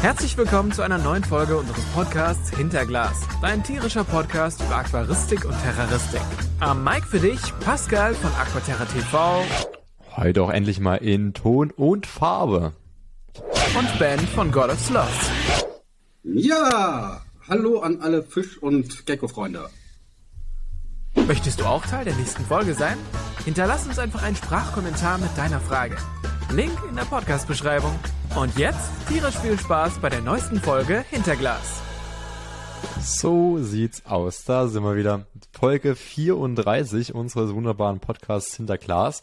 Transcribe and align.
Herzlich 0.00 0.36
willkommen 0.36 0.70
zu 0.70 0.82
einer 0.82 0.98
neuen 0.98 1.24
Folge 1.24 1.56
unseres 1.56 1.84
Podcasts 1.86 2.56
Hinterglas, 2.56 3.20
dein 3.42 3.64
tierischer 3.64 4.04
Podcast 4.04 4.62
über 4.62 4.76
Aquaristik 4.76 5.44
und 5.44 5.54
Terroristik. 5.60 6.20
Am 6.60 6.84
Mic 6.84 7.04
für 7.04 7.18
dich 7.18 7.40
Pascal 7.58 8.14
von 8.14 8.30
Aquaterra 8.40 8.84
TV. 8.84 9.42
Heute 10.16 10.42
auch 10.42 10.50
endlich 10.50 10.78
mal 10.78 10.96
in 10.96 11.34
Ton 11.34 11.72
und 11.72 12.06
Farbe. 12.06 12.74
Und 13.76 13.98
Ben 13.98 14.20
von 14.20 14.52
God 14.52 14.70
of 14.70 14.78
Sloth. 14.78 15.08
Ja, 16.22 17.20
hallo 17.48 17.80
an 17.80 18.00
alle 18.00 18.22
Fisch- 18.22 18.58
und 18.62 19.04
Gecko-Freunde. 19.04 19.68
Möchtest 21.26 21.58
du 21.58 21.64
auch 21.64 21.84
Teil 21.84 22.04
der 22.04 22.14
nächsten 22.14 22.44
Folge 22.44 22.74
sein? 22.74 22.96
Hinterlass 23.44 23.84
uns 23.86 23.98
einfach 23.98 24.22
einen 24.22 24.36
Sprachkommentar 24.36 25.18
mit 25.18 25.36
deiner 25.36 25.58
Frage. 25.58 25.96
Link 26.52 26.78
in 26.88 26.94
der 26.94 27.04
Podcast-Beschreibung. 27.04 27.98
Und 28.36 28.56
jetzt 28.56 28.90
tierisch 29.08 29.36
viel 29.38 29.58
Spaß 29.58 29.98
bei 29.98 30.08
der 30.08 30.20
neuesten 30.20 30.60
Folge 30.60 31.04
Hinterglas. 31.10 31.82
So 33.00 33.58
sieht's 33.58 34.04
aus. 34.06 34.44
Da 34.44 34.68
sind 34.68 34.82
wir 34.84 34.96
wieder. 34.96 35.26
Folge 35.52 35.96
34 35.96 37.14
unseres 37.14 37.52
wunderbaren 37.52 38.00
Podcasts 38.00 38.56
Hinterglas. 38.56 39.22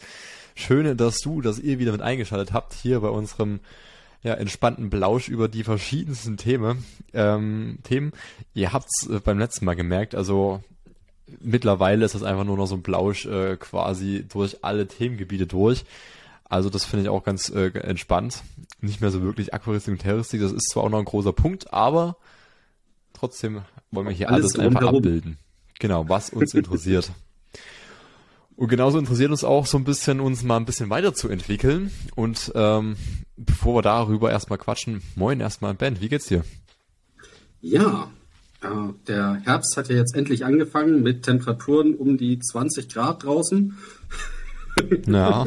Schön, 0.56 0.98
dass 0.98 1.20
du, 1.20 1.42
dass 1.42 1.60
ihr 1.60 1.80
wieder 1.80 1.92
mit 1.92 2.02
eingeschaltet 2.02 2.54
habt 2.54 2.74
hier 2.74 3.00
bei 3.00 3.10
unserem 3.10 3.60
ja, 4.24 4.34
entspannten 4.34 4.90
Blausch 4.90 5.30
über 5.30 5.48
die 5.48 5.64
verschiedensten 5.64 6.36
Themen. 6.36 6.84
Ähm, 7.14 7.80
Themen. 7.84 8.12
Ihr 8.54 8.74
habt's 8.74 9.08
äh, 9.08 9.20
beim 9.24 9.40
letzten 9.40 9.66
Mal 9.66 9.76
gemerkt, 9.76 10.16
also 10.16 10.62
mittlerweile 11.40 12.06
ist 12.06 12.16
das 12.16 12.24
einfach 12.24 12.44
nur 12.44 12.58
noch 12.58 12.68
so 12.68 12.76
ein 12.76 12.82
Blausch 12.82 13.26
äh, 13.26 13.56
quasi 13.58 14.26
durch 14.28 14.64
alle 14.64 14.88
Themengebiete 14.88 15.48
durch. 15.48 15.86
Also 16.48 16.70
das 16.70 16.86
finde 16.86 17.04
ich 17.04 17.10
auch 17.10 17.24
ganz 17.24 17.50
äh, 17.50 17.70
entspannt. 17.80 18.44
Nicht 18.80 19.02
mehr 19.02 19.12
so 19.12 19.22
wirklich 19.22 19.54
Aquaristik 19.54 19.94
und 19.94 20.00
Terroristik. 20.00 20.42
Das 20.42 20.52
ist 20.52 20.70
zwar 20.70 20.84
auch 20.84 20.90
noch 20.90 21.00
ein 21.00 21.06
großer 21.06 21.34
Punkt, 21.34 21.74
aber 21.74 22.18
trotzdem 23.14 23.62
wollen 23.92 24.08
wir 24.08 24.14
hier 24.14 24.30
alles, 24.30 24.56
alles 24.56 24.76
einfach 24.76 24.94
abbilden. 24.94 25.38
Genau, 25.80 26.08
was 26.08 26.30
uns 26.30 26.54
interessiert. 26.54 27.12
Und 28.56 28.70
genauso 28.70 28.98
interessiert 28.98 29.32
uns 29.32 29.44
auch 29.44 29.66
so 29.66 29.78
ein 29.78 29.84
bisschen, 29.84 30.20
uns 30.22 30.44
mal 30.44 30.58
ein 30.58 30.66
bisschen 30.66 30.90
weiterzuentwickeln. 30.90 31.92
Und 32.16 32.52
ähm, 32.56 32.96
bevor 33.36 33.76
wir 33.76 33.82
darüber 33.82 34.32
erstmal 34.32 34.60
quatschen, 34.60 35.02
moin 35.16 35.42
erstmal 35.42 35.74
Ben, 35.74 36.00
wie 36.00 36.08
geht's 36.08 36.28
dir? 36.28 36.46
Ja, 37.60 38.10
äh, 38.62 38.94
der 39.08 39.42
Herbst 39.44 39.76
hat 39.76 39.90
ja 39.90 39.96
jetzt 39.96 40.16
endlich 40.16 40.46
angefangen 40.46 41.04
mit 41.04 41.24
Temperaturen 41.24 41.96
um 41.96 42.18
die 42.18 42.40
20 42.40 42.88
Grad 42.88 43.24
draußen. 43.24 43.78
Ja. 45.08 45.46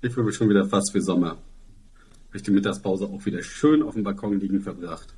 Ich 0.00 0.12
fühle 0.12 0.26
mich 0.26 0.36
schon 0.36 0.48
wieder 0.48 0.64
fast 0.66 0.94
wie 0.94 1.00
Sommer. 1.00 1.30
Habe 1.30 2.36
ich 2.36 2.42
die 2.42 2.50
Mittagspause 2.50 3.06
auch 3.06 3.24
wieder 3.26 3.42
schön 3.42 3.82
auf 3.82 3.94
dem 3.94 4.04
Balkon 4.04 4.38
liegen 4.38 4.60
verbracht. 4.60 5.14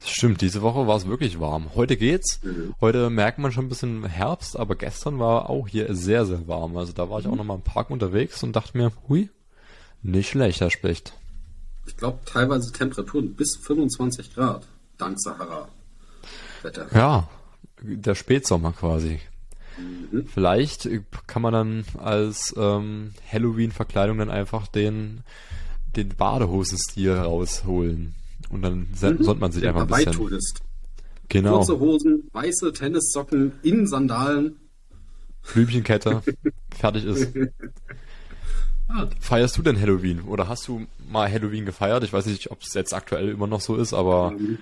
Das 0.00 0.10
stimmt, 0.10 0.40
diese 0.42 0.62
Woche 0.62 0.86
war 0.86 0.96
es 0.96 1.06
wirklich 1.06 1.40
warm. 1.40 1.74
Heute 1.74 1.96
geht's. 1.96 2.40
Mhm. 2.42 2.74
Heute 2.80 3.10
merkt 3.10 3.38
man 3.38 3.52
schon 3.52 3.66
ein 3.66 3.68
bisschen 3.70 4.04
Herbst, 4.04 4.58
aber 4.58 4.76
gestern 4.76 5.18
war 5.18 5.48
auch 5.48 5.66
hier 5.66 5.94
sehr, 5.94 6.26
sehr 6.26 6.46
warm. 6.46 6.76
Also 6.76 6.92
da 6.92 7.08
war 7.08 7.20
ich 7.20 7.26
auch 7.26 7.36
noch 7.36 7.44
mal 7.44 7.54
im 7.54 7.62
Park 7.62 7.90
unterwegs 7.90 8.42
und 8.42 8.54
dachte 8.54 8.76
mir, 8.76 8.92
hui, 9.08 9.30
nicht 10.02 10.28
schlecht, 10.28 10.60
Herr 10.60 10.70
Specht. 10.70 11.14
Ich 11.86 11.96
glaube, 11.96 12.18
teilweise 12.26 12.72
Temperaturen 12.72 13.34
bis 13.34 13.56
25 13.56 14.34
Grad, 14.34 14.66
dank 14.98 15.18
Sahara. 15.20 15.68
Wetter. 16.62 16.86
Ja, 16.94 17.28
der 17.82 18.14
Spätsommer 18.14 18.72
quasi. 18.72 19.20
Mhm. 19.78 20.26
Vielleicht 20.26 20.88
kann 21.26 21.42
man 21.42 21.52
dann 21.52 21.84
als 21.98 22.54
ähm, 22.56 23.12
Halloween-Verkleidung 23.30 24.18
dann 24.18 24.30
einfach 24.30 24.66
den, 24.68 25.20
den 25.96 26.10
Badehosenstil 26.10 27.12
rausholen. 27.12 28.14
Und 28.50 28.62
dann 28.62 28.88
mhm. 28.90 28.94
sollte 28.94 29.40
man 29.40 29.52
sich 29.52 29.66
einfach 29.66 29.82
ein 29.82 29.88
bisschen... 29.88 30.12
Tourist. 30.12 30.60
Genau. 31.28 31.56
Kurze 31.56 31.78
Hosen, 31.80 32.28
weiße 32.32 32.72
Tennissocken 32.72 33.52
in 33.62 33.86
Sandalen. 33.86 34.56
Flübchenkette. 35.42 36.22
fertig 36.74 37.04
ist. 37.04 37.32
Ah. 38.88 39.08
Feierst 39.18 39.56
du 39.56 39.62
denn 39.62 39.80
Halloween? 39.80 40.22
Oder 40.22 40.48
hast 40.48 40.68
du 40.68 40.86
mal 41.10 41.30
Halloween 41.30 41.64
gefeiert? 41.64 42.04
Ich 42.04 42.12
weiß 42.12 42.26
nicht, 42.26 42.50
ob 42.50 42.62
es 42.62 42.74
jetzt 42.74 42.92
aktuell 42.92 43.30
immer 43.30 43.46
noch 43.46 43.60
so 43.60 43.76
ist, 43.76 43.94
aber. 43.94 44.34
Ähm, 44.38 44.58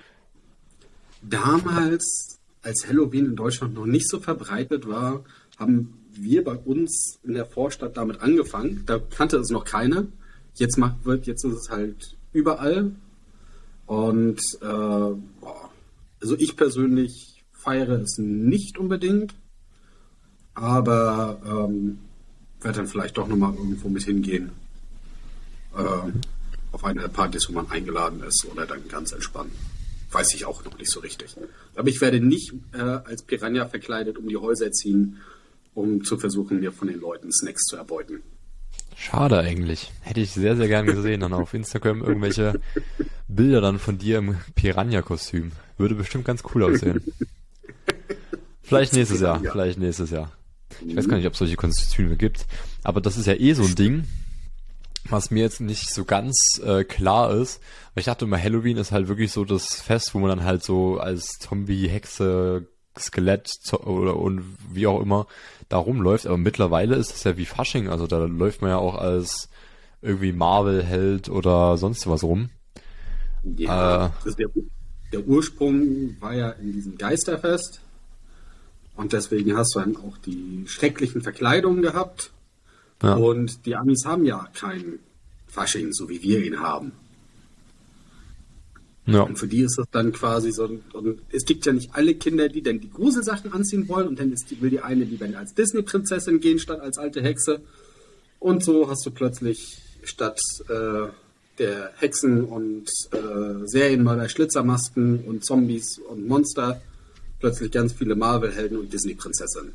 damals 1.21 2.39
als 2.63 2.87
Halloween 2.87 3.25
in 3.25 3.35
Deutschland 3.35 3.75
noch 3.75 3.85
nicht 3.85 4.09
so 4.09 4.19
verbreitet 4.19 4.87
war, 4.87 5.23
haben 5.59 5.99
wir 6.13 6.43
bei 6.43 6.55
uns 6.55 7.19
in 7.23 7.33
der 7.33 7.45
Vorstadt 7.45 7.97
damit 7.97 8.21
angefangen. 8.21 8.83
Da 8.85 8.99
kannte 8.99 9.37
es 9.37 9.49
noch 9.49 9.65
keiner. 9.65 10.07
Jetzt 10.55 10.77
macht 10.77 11.05
wird, 11.05 11.27
jetzt 11.27 11.43
ist 11.43 11.53
es 11.53 11.69
halt 11.69 12.17
überall. 12.31 12.91
Und 13.85 14.39
äh, 14.61 14.65
also 14.65 16.35
ich 16.37 16.55
persönlich 16.55 17.43
feiere 17.51 18.01
es 18.01 18.17
nicht 18.17 18.77
unbedingt, 18.77 19.33
aber 20.53 21.41
ähm, 21.45 21.99
werde 22.61 22.77
dann 22.77 22.87
vielleicht 22.87 23.17
doch 23.17 23.27
nochmal 23.27 23.53
irgendwo 23.53 23.89
mit 23.89 24.03
hingehen. 24.03 24.51
Äh, 25.75 26.11
auf 26.71 26.83
eine 26.83 27.09
Partys, 27.09 27.49
wo 27.49 27.53
man 27.53 27.69
eingeladen 27.69 28.23
ist 28.23 28.45
oder 28.51 28.65
dann 28.65 28.87
ganz 28.87 29.11
entspannt 29.11 29.51
weiß 30.13 30.33
ich 30.35 30.45
auch 30.45 30.63
noch 30.63 30.77
nicht 30.77 30.91
so 30.91 30.99
richtig. 30.99 31.35
Aber 31.75 31.87
ich 31.87 32.01
werde 32.01 32.19
nicht 32.19 32.53
äh, 32.73 32.77
als 32.77 33.23
Piranha 33.23 33.65
verkleidet 33.65 34.17
um 34.17 34.27
die 34.27 34.37
Häuser 34.37 34.71
ziehen, 34.71 35.17
um 35.73 36.03
zu 36.03 36.17
versuchen, 36.17 36.59
mir 36.59 36.71
von 36.71 36.87
den 36.87 36.99
Leuten 36.99 37.31
Snacks 37.31 37.63
zu 37.63 37.75
erbeuten. 37.75 38.21
Schade 38.95 39.39
eigentlich. 39.39 39.91
Hätte 40.01 40.21
ich 40.21 40.31
sehr, 40.31 40.55
sehr 40.55 40.67
gern 40.67 40.85
gesehen. 40.85 41.21
Dann 41.21 41.33
auf 41.33 41.53
Instagram 41.53 42.03
irgendwelche 42.03 42.59
Bilder 43.27 43.59
dann 43.59 43.79
von 43.79 43.97
dir 43.97 44.19
im 44.19 44.37
Piranha-Kostüm. 44.55 45.51
Würde 45.77 45.95
bestimmt 45.95 46.25
ganz 46.25 46.43
cool 46.53 46.63
aussehen. 46.63 47.01
Vielleicht 48.61 48.93
nächstes 48.93 49.19
Jahr. 49.19 49.39
Vielleicht 49.39 49.79
nächstes 49.79 50.11
Jahr. 50.11 50.31
Ich 50.85 50.95
weiß 50.95 51.07
gar 51.07 51.17
nicht, 51.17 51.27
ob 51.27 51.33
es 51.33 51.39
solche 51.39 51.55
Kostüme 51.55 52.15
gibt. 52.15 52.45
Aber 52.83 53.01
das 53.01 53.17
ist 53.17 53.25
ja 53.25 53.33
eh 53.33 53.53
so 53.53 53.63
ein 53.63 53.75
Ding 53.75 54.05
was 55.09 55.31
mir 55.31 55.41
jetzt 55.41 55.61
nicht 55.61 55.93
so 55.93 56.05
ganz 56.05 56.59
äh, 56.63 56.83
klar 56.83 57.33
ist, 57.33 57.61
weil 57.93 58.01
ich 58.01 58.05
dachte 58.05 58.25
immer, 58.25 58.41
Halloween 58.41 58.77
ist 58.77 58.91
halt 58.91 59.07
wirklich 59.07 59.31
so 59.31 59.45
das 59.45 59.75
Fest, 59.75 60.13
wo 60.13 60.19
man 60.19 60.29
dann 60.29 60.43
halt 60.43 60.63
so 60.63 60.97
als 60.97 61.39
Zombie, 61.39 61.87
Hexe, 61.87 62.67
Skelett 62.97 63.51
oder 63.73 64.17
und 64.17 64.43
wie 64.71 64.87
auch 64.87 65.01
immer 65.01 65.27
da 65.69 65.77
rumläuft. 65.77 66.27
Aber 66.27 66.37
mittlerweile 66.37 66.95
ist 66.95 67.13
es 67.15 67.23
ja 67.23 67.37
wie 67.37 67.45
Fasching, 67.45 67.89
also 67.89 68.07
da 68.07 68.19
läuft 68.25 68.61
man 68.61 68.71
ja 68.71 68.77
auch 68.77 68.95
als 68.95 69.49
irgendwie 70.01 70.33
Marvel-Held 70.33 71.29
oder 71.29 71.77
sonst 71.77 72.07
was 72.07 72.23
rum. 72.23 72.49
Ja, 73.43 74.07
äh, 74.25 74.31
der, 74.37 74.49
der 75.11 75.27
Ursprung 75.27 76.17
war 76.19 76.33
ja 76.33 76.49
in 76.51 76.73
diesem 76.73 76.97
Geisterfest. 76.97 77.81
Und 78.95 79.13
deswegen 79.13 79.57
hast 79.57 79.75
du 79.75 79.79
dann 79.79 79.95
auch 79.97 80.17
die 80.19 80.65
schrecklichen 80.67 81.21
Verkleidungen 81.21 81.81
gehabt. 81.81 82.31
Ja. 83.03 83.15
Und 83.15 83.65
die 83.65 83.75
Amis 83.75 84.05
haben 84.05 84.25
ja 84.25 84.47
keinen 84.53 84.99
Fasching, 85.47 85.91
so 85.91 86.09
wie 86.09 86.23
wir 86.23 86.43
ihn 86.43 86.59
haben. 86.59 86.93
Ja. 89.05 89.23
Und 89.23 89.37
für 89.37 89.47
die 89.47 89.61
ist 89.61 89.77
das 89.77 89.87
dann 89.91 90.13
quasi 90.13 90.53
so, 90.53 90.79
und 90.93 91.21
es 91.29 91.43
gibt 91.43 91.65
ja 91.65 91.73
nicht 91.73 91.93
alle 91.93 92.15
Kinder, 92.15 92.47
die 92.47 92.61
dann 92.61 92.79
die 92.79 92.89
Gruselsachen 92.89 93.51
anziehen 93.51 93.89
wollen 93.89 94.07
und 94.07 94.17
dann 94.17 94.31
ist 94.31 94.49
die, 94.49 94.61
will 94.61 94.69
die 94.69 94.79
eine 94.79 95.03
lieber 95.03 95.27
als 95.37 95.53
Disney-Prinzessin 95.53 96.39
gehen, 96.39 96.57
statt 96.57 96.79
als 96.79 96.97
alte 96.97 97.21
Hexe. 97.21 97.61
Und 98.39 98.63
so 98.63 98.89
hast 98.89 99.05
du 99.05 99.11
plötzlich 99.11 99.77
statt 100.03 100.39
äh, 100.69 101.07
der 101.59 101.91
Hexen 101.97 102.45
und 102.45 102.89
äh, 103.11 103.67
Serienmörder, 103.67 104.29
Schlitzermasken 104.29 105.25
und 105.25 105.45
Zombies 105.45 105.99
und 106.09 106.25
Monster 106.25 106.81
plötzlich 107.39 107.71
ganz 107.71 107.91
viele 107.91 108.15
Marvel-Helden 108.15 108.77
und 108.77 108.93
Disney-Prinzessinnen. 108.93 109.73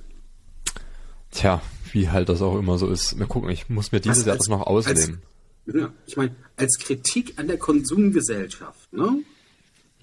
Tja, 1.31 1.61
wie 1.93 2.09
halt 2.11 2.29
das 2.29 2.43
auch 2.43 2.59
immer 2.59 2.79
so 2.79 2.89
ist. 2.89 3.17
Mal 3.17 3.27
gucken, 3.27 3.51
ich 3.51 3.69
muss 3.69 3.93
mir 3.93 4.01
dieses 4.01 4.25
Jahr 4.25 4.37
das 4.37 4.49
noch 4.49 4.67
ausleben. 4.67 5.23
Als, 5.67 5.77
ja, 5.77 5.93
ich 6.07 6.17
meine, 6.17 6.35
als 6.57 6.79
Kritik 6.79 7.35
an 7.37 7.49
der 7.49 7.59
Konsumgesellschaft, 7.59 8.93
ne? 8.93 9.23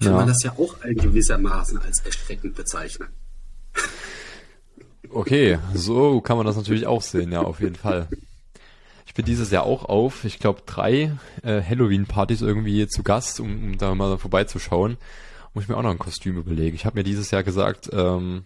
Kann 0.00 0.12
ja. 0.12 0.16
man 0.16 0.28
das 0.28 0.42
ja 0.42 0.52
auch 0.52 0.84
in 0.84 0.96
gewissermaßen 0.96 1.78
als 1.78 2.00
erschreckend 2.00 2.54
bezeichnen. 2.54 3.08
Okay, 5.08 5.58
so 5.72 6.20
kann 6.20 6.36
man 6.36 6.46
das 6.46 6.56
natürlich 6.56 6.86
auch 6.86 7.00
sehen, 7.00 7.30
ja, 7.32 7.40
auf 7.42 7.60
jeden 7.60 7.76
Fall. 7.76 8.08
Ich 9.06 9.14
bin 9.14 9.24
dieses 9.24 9.50
Jahr 9.50 9.62
auch 9.62 9.84
auf, 9.84 10.24
ich 10.24 10.38
glaube, 10.38 10.62
drei 10.66 11.12
äh, 11.42 11.62
Halloween-Partys 11.62 12.42
irgendwie 12.42 12.86
zu 12.88 13.02
Gast, 13.02 13.40
um, 13.40 13.64
um 13.64 13.78
da 13.78 13.94
mal 13.94 14.18
vorbeizuschauen. 14.18 14.96
Muss 15.54 15.64
ich 15.64 15.68
mir 15.68 15.76
auch 15.76 15.82
noch 15.82 15.90
ein 15.90 15.98
Kostüm 15.98 16.36
überlegen. 16.36 16.74
Ich 16.74 16.84
habe 16.84 16.98
mir 16.98 17.04
dieses 17.04 17.30
Jahr 17.30 17.42
gesagt, 17.42 17.88
ähm, 17.92 18.44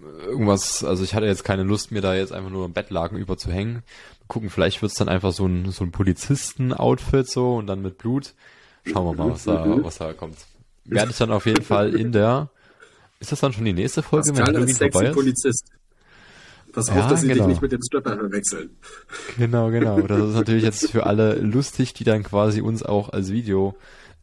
irgendwas, 0.00 0.84
also 0.84 1.02
ich 1.04 1.14
hatte 1.14 1.26
jetzt 1.26 1.44
keine 1.44 1.62
Lust, 1.62 1.90
mir 1.90 2.00
da 2.00 2.14
jetzt 2.14 2.32
einfach 2.32 2.50
nur 2.50 2.64
ein 2.66 2.72
Bettlaken 2.72 3.18
überzuhängen. 3.18 3.82
Gucken, 4.26 4.50
vielleicht 4.50 4.82
wird's 4.82 4.94
dann 4.94 5.08
einfach 5.08 5.32
so 5.32 5.46
ein, 5.46 5.70
so 5.70 5.84
ein 5.84 5.90
Polizisten-Outfit 5.90 7.28
so 7.28 7.56
und 7.56 7.66
dann 7.66 7.82
mit 7.82 7.98
Blut. 7.98 8.34
Schauen 8.84 9.06
wir 9.06 9.24
mal, 9.24 9.32
was 9.32 9.44
da, 9.44 9.64
was 9.82 9.98
da 9.98 10.12
kommt. 10.12 10.36
Werde 10.84 11.10
ich 11.10 11.18
dann 11.18 11.32
auf 11.32 11.46
jeden 11.46 11.64
Fall 11.64 11.94
in 11.94 12.12
der, 12.12 12.50
ist 13.20 13.32
das 13.32 13.40
dann 13.40 13.52
schon 13.52 13.64
die 13.64 13.72
nächste 13.72 14.02
Folge, 14.02 14.36
wenn 14.36 14.44
Halloween 14.44 14.74
vorbei 14.74 15.06
ist? 15.06 15.14
Polizist. 15.14 15.64
Pass 16.72 16.88
Ja, 16.88 17.00
auf, 17.00 17.08
dass 17.08 17.22
sie 17.22 17.28
genau. 17.28 17.44
dich 17.44 17.48
nicht 17.54 17.62
mit 17.62 17.72
dem 17.72 17.82
Stripper 17.82 18.16
verwechseln. 18.16 18.70
Genau, 19.36 19.70
genau. 19.70 20.00
Das 20.02 20.20
ist 20.20 20.34
natürlich 20.34 20.64
jetzt 20.64 20.90
für 20.90 21.06
alle 21.06 21.34
lustig, 21.36 21.94
die 21.94 22.04
dann 22.04 22.22
quasi 22.22 22.60
uns 22.60 22.82
auch 22.82 23.08
als 23.10 23.30
Video 23.32 23.74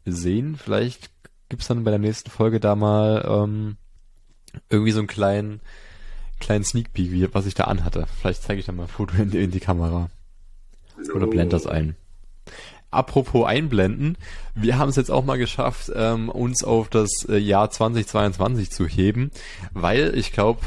sehen. 0.04 0.56
Vielleicht 0.56 1.10
gibt's 1.48 1.66
dann 1.66 1.84
bei 1.84 1.90
der 1.90 1.98
nächsten 1.98 2.30
Folge 2.30 2.60
da 2.60 2.76
mal 2.76 3.24
ähm, 3.28 3.76
irgendwie 4.68 4.92
so 4.92 4.98
einen 4.98 5.08
kleinen, 5.08 5.60
kleinen 6.40 6.64
Sneak 6.64 6.92
Peek, 6.92 7.10
wie, 7.10 7.34
was 7.34 7.46
ich 7.46 7.54
da 7.54 7.64
anhatte. 7.64 8.06
Vielleicht 8.20 8.42
zeige 8.42 8.60
ich 8.60 8.66
da 8.66 8.72
mal 8.72 8.84
ein 8.84 8.88
Foto 8.88 9.16
in 9.16 9.30
die, 9.30 9.42
in 9.42 9.50
die 9.50 9.60
Kamera. 9.60 10.10
Oder 11.14 11.26
Oh. 11.26 11.30
blend 11.30 11.52
das 11.52 11.66
ein. 11.66 11.96
Apropos 12.90 13.46
einblenden, 13.46 14.16
wir 14.54 14.78
haben 14.78 14.88
es 14.88 14.96
jetzt 14.96 15.10
auch 15.10 15.24
mal 15.24 15.36
geschafft, 15.36 15.90
ähm, 15.94 16.28
uns 16.30 16.64
auf 16.64 16.88
das 16.88 17.26
äh, 17.28 17.36
Jahr 17.36 17.70
2022 17.70 18.70
zu 18.70 18.86
heben, 18.86 19.30
weil 19.72 20.16
ich 20.16 20.32
glaube, 20.32 20.60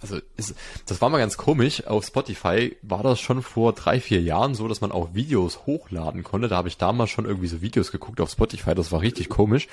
also 0.00 0.18
ist, 0.36 0.54
das 0.86 1.00
war 1.00 1.10
mal 1.10 1.18
ganz 1.18 1.36
komisch. 1.36 1.86
Auf 1.86 2.06
Spotify 2.06 2.76
war 2.82 3.02
das 3.02 3.20
schon 3.20 3.42
vor 3.42 3.72
drei, 3.72 4.00
vier 4.00 4.22
Jahren 4.22 4.54
so, 4.54 4.68
dass 4.68 4.80
man 4.80 4.90
auch 4.92 5.14
Videos 5.14 5.66
hochladen 5.66 6.22
konnte. 6.22 6.48
Da 6.48 6.56
habe 6.56 6.68
ich 6.68 6.78
damals 6.78 7.10
schon 7.10 7.26
irgendwie 7.26 7.48
so 7.48 7.60
Videos 7.60 7.90
geguckt 7.92 8.20
auf 8.20 8.30
Spotify. 8.30 8.74
Das 8.74 8.90
war 8.92 9.00
richtig 9.00 9.28
komisch. 9.28 9.68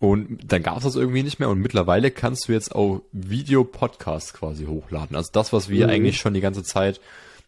Und 0.00 0.38
dann 0.52 0.62
gab 0.62 0.78
es 0.78 0.84
das 0.84 0.96
irgendwie 0.96 1.22
nicht 1.22 1.38
mehr. 1.38 1.48
Und 1.48 1.60
mittlerweile 1.60 2.10
kannst 2.10 2.48
du 2.48 2.52
jetzt 2.52 2.74
auch 2.74 3.02
Videopodcasts 3.12 4.32
quasi 4.34 4.66
hochladen. 4.66 5.16
Also 5.16 5.30
das, 5.32 5.52
was 5.52 5.68
wir 5.68 5.86
Mhm. 5.86 5.92
eigentlich 5.92 6.18
schon 6.18 6.34
die 6.34 6.40
ganze 6.40 6.62
Zeit 6.62 7.00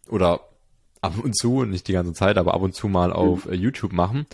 oder 0.08 0.40
ab 1.00 1.14
und 1.22 1.36
zu, 1.36 1.64
nicht 1.64 1.88
die 1.88 1.92
ganze 1.92 2.12
Zeit, 2.12 2.38
aber 2.38 2.54
ab 2.54 2.62
und 2.62 2.74
zu 2.74 2.88
mal 2.88 3.12
auf 3.12 3.46
äh, 3.46 3.54
YouTube 3.54 3.92
machen. 3.92 4.26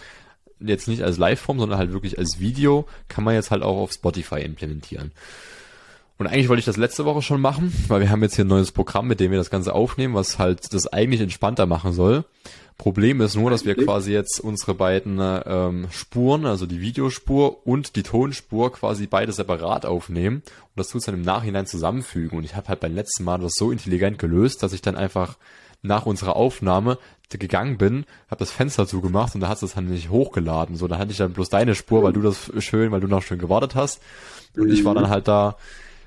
Jetzt 0.61 0.87
nicht 0.89 1.03
als 1.03 1.19
Liveform, 1.19 1.59
sondern 1.59 1.79
halt 1.79 1.93
wirklich 1.93 2.19
als 2.19 2.39
Video, 2.39 2.87
kann 3.09 3.25
man 3.25 3.35
jetzt 3.35 3.51
halt 3.51 3.63
auch 3.63 3.79
auf 3.79 3.93
Spotify 3.93 4.41
implementieren. 4.43 5.11
Und 6.19 6.29
eigentlich 6.29 6.49
wollte 6.49 6.61
ich 6.61 6.67
das 6.67 6.77
letzte 6.77 7.05
Woche 7.05 7.21
schon 7.23 7.41
machen, 7.41 7.73
weil 7.89 8.01
wir 8.01 8.11
haben 8.11 8.23
jetzt 8.23 8.37
hier 8.37 8.45
ein 8.45 8.49
neues 8.49 8.71
Programm, 8.71 9.09
mit 9.09 9.19
dem 9.19 9.33
wir 9.33 9.39
das 9.39 9.51
Ganze 9.51 9.75
aufnehmen, 9.75 10.15
was 10.15 10.39
halt 10.39 10.73
das 10.73 10.87
eigentlich 10.87 11.21
entspannter 11.21 11.67
machen 11.67 11.93
soll. 11.93 12.25
Problem 12.79 13.21
ist 13.21 13.37
nur, 13.37 13.51
dass 13.51 13.65
wir 13.65 13.77
quasi 13.77 14.13
jetzt 14.13 14.41
unsere 14.41 14.75
beiden 14.75 15.19
ähm, 15.21 15.87
Spuren, 15.91 16.47
also 16.47 16.67
die 16.67 16.81
Videospur 16.81 17.67
und 17.67 17.97
die 17.97 18.03
Tonspur 18.03 18.73
quasi 18.73 19.07
beide 19.07 19.33
separat 19.33 19.87
aufnehmen 19.87 20.37
und 20.37 20.77
das 20.77 20.89
tut 20.89 21.07
dann 21.07 21.15
im 21.15 21.23
Nachhinein 21.23 21.67
zusammenfügen. 21.67 22.39
Und 22.39 22.45
ich 22.45 22.57
habe 22.57 22.69
halt 22.69 22.81
beim 22.81 22.95
letzten 22.95 23.25
Mal 23.25 23.39
das 23.39 23.53
so 23.55 23.71
intelligent 23.71 24.19
gelöst, 24.19 24.63
dass 24.63 24.73
ich 24.73 24.83
dann 24.83 24.97
einfach 24.97 25.37
nach 25.83 26.07
unserer 26.07 26.37
Aufnahme 26.37 26.99
gegangen 27.29 27.79
bin, 27.79 28.05
habe 28.29 28.41
das 28.41 28.51
Fenster 28.51 28.87
zugemacht 28.87 29.35
und 29.35 29.41
da 29.41 29.49
hast 29.49 29.63
du 29.63 29.67
es 29.67 29.75
dann 29.75 29.87
nicht 29.87 30.11
hochgeladen. 30.11 30.77
So, 30.77 30.87
da 30.87 30.99
hatte 30.99 31.13
ich 31.13 31.17
dann 31.17 31.33
bloß 31.33 31.49
deine 31.49 31.75
Spur, 31.75 32.03
weil 32.03 32.13
du 32.13 32.21
das 32.21 32.53
schön, 32.59 32.91
weil 32.93 33.01
du 33.01 33.09
noch 33.09 33.23
schön 33.23 33.39
gewartet 33.39 33.75
hast. 33.75 34.03
Und 34.57 34.71
ich 34.71 34.85
war 34.85 34.95
dann 34.95 35.09
halt 35.09 35.29
da 35.29 35.57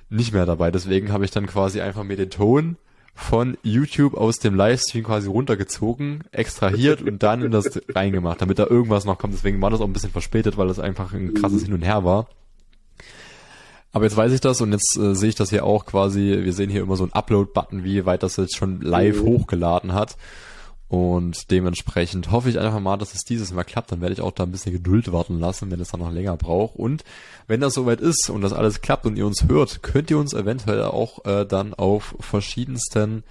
nicht 0.10 0.34
mehr 0.34 0.46
dabei. 0.46 0.72
Deswegen 0.72 1.12
habe 1.12 1.26
ich 1.26 1.32
dann 1.32 1.48
quasi 1.48 1.82
einfach 1.82 2.04
mir 2.04 2.16
den 2.16 2.30
Ton 2.30 2.78
von 3.18 3.58
YouTube 3.64 4.14
aus 4.16 4.40
dem 4.40 4.56
Livestream 4.56 5.06
quasi 5.06 5.28
runtergezogen, 5.30 6.26
extrahiert 6.32 7.02
und 7.02 7.24
dann 7.24 7.42
in 7.44 7.52
das 7.52 7.80
reingemacht, 7.96 8.42
damit 8.42 8.60
da 8.60 8.68
irgendwas 8.68 9.06
noch 9.06 9.18
kommt. 9.18 9.34
Deswegen 9.34 9.62
war 9.62 9.70
das 9.70 9.80
auch 9.80 9.86
ein 9.88 9.94
bisschen 9.94 10.12
verspätet, 10.12 10.58
weil 10.58 10.68
das 10.68 10.80
einfach 10.80 11.14
ein 11.14 11.34
krasses 11.34 11.64
Hin 11.64 11.74
und 11.74 11.82
Her 11.82 12.04
war. 12.04 12.28
Aber 13.94 14.04
jetzt 14.04 14.18
weiß 14.18 14.34
ich 14.34 14.42
das 14.42 14.60
und 14.60 14.74
jetzt 14.74 14.98
äh, 14.98 15.16
sehe 15.16 15.30
ich 15.30 15.36
das 15.36 15.50
hier 15.50 15.64
auch 15.64 15.86
quasi, 15.86 16.40
wir 16.44 16.52
sehen 16.52 16.70
hier 16.70 16.82
immer 16.82 16.98
so 16.98 17.04
einen 17.06 17.14
Upload-Button, 17.14 17.86
wie 17.86 18.06
weit 18.06 18.24
das 18.24 18.36
jetzt 18.36 18.58
schon 18.58 18.82
live 18.82 19.22
Mhm. 19.22 19.26
hochgeladen 19.28 19.94
hat. 19.94 20.18
Und 20.88 21.50
dementsprechend 21.50 22.30
hoffe 22.30 22.50
ich 22.50 22.60
einfach 22.60 22.80
mal, 22.80 22.98
dass 22.98 23.16
es 23.16 23.24
dieses 23.24 23.52
Mal 23.52 23.64
klappt. 23.64 23.92
Dann 23.92 24.02
werde 24.02 24.14
ich 24.14 24.22
auch 24.22 24.32
da 24.32 24.44
ein 24.44 24.52
bisschen 24.52 24.72
Geduld 24.72 25.12
warten 25.12 25.40
lassen, 25.40 25.72
wenn 25.72 25.80
es 25.80 25.90
dann 25.90 26.00
noch 26.00 26.12
länger 26.12 26.38
braucht. 26.38 26.76
Und 26.76 27.04
wenn 27.48 27.62
das 27.62 27.74
soweit 27.74 28.02
ist 28.02 28.30
und 28.30 28.42
das 28.42 28.54
alles 28.54 28.82
klappt 28.82 29.06
und 29.06 29.18
ihr 29.18 29.26
uns 29.26 29.46
hört, 29.48 29.82
könnt 29.82 30.12
ihr 30.12 30.20
uns 30.20 30.34
eventuell 30.34 30.84
auch 30.84 31.26
äh, 31.26 31.46
dann 31.46 31.74
auf 31.74 32.16
verschiedensten 32.20 33.24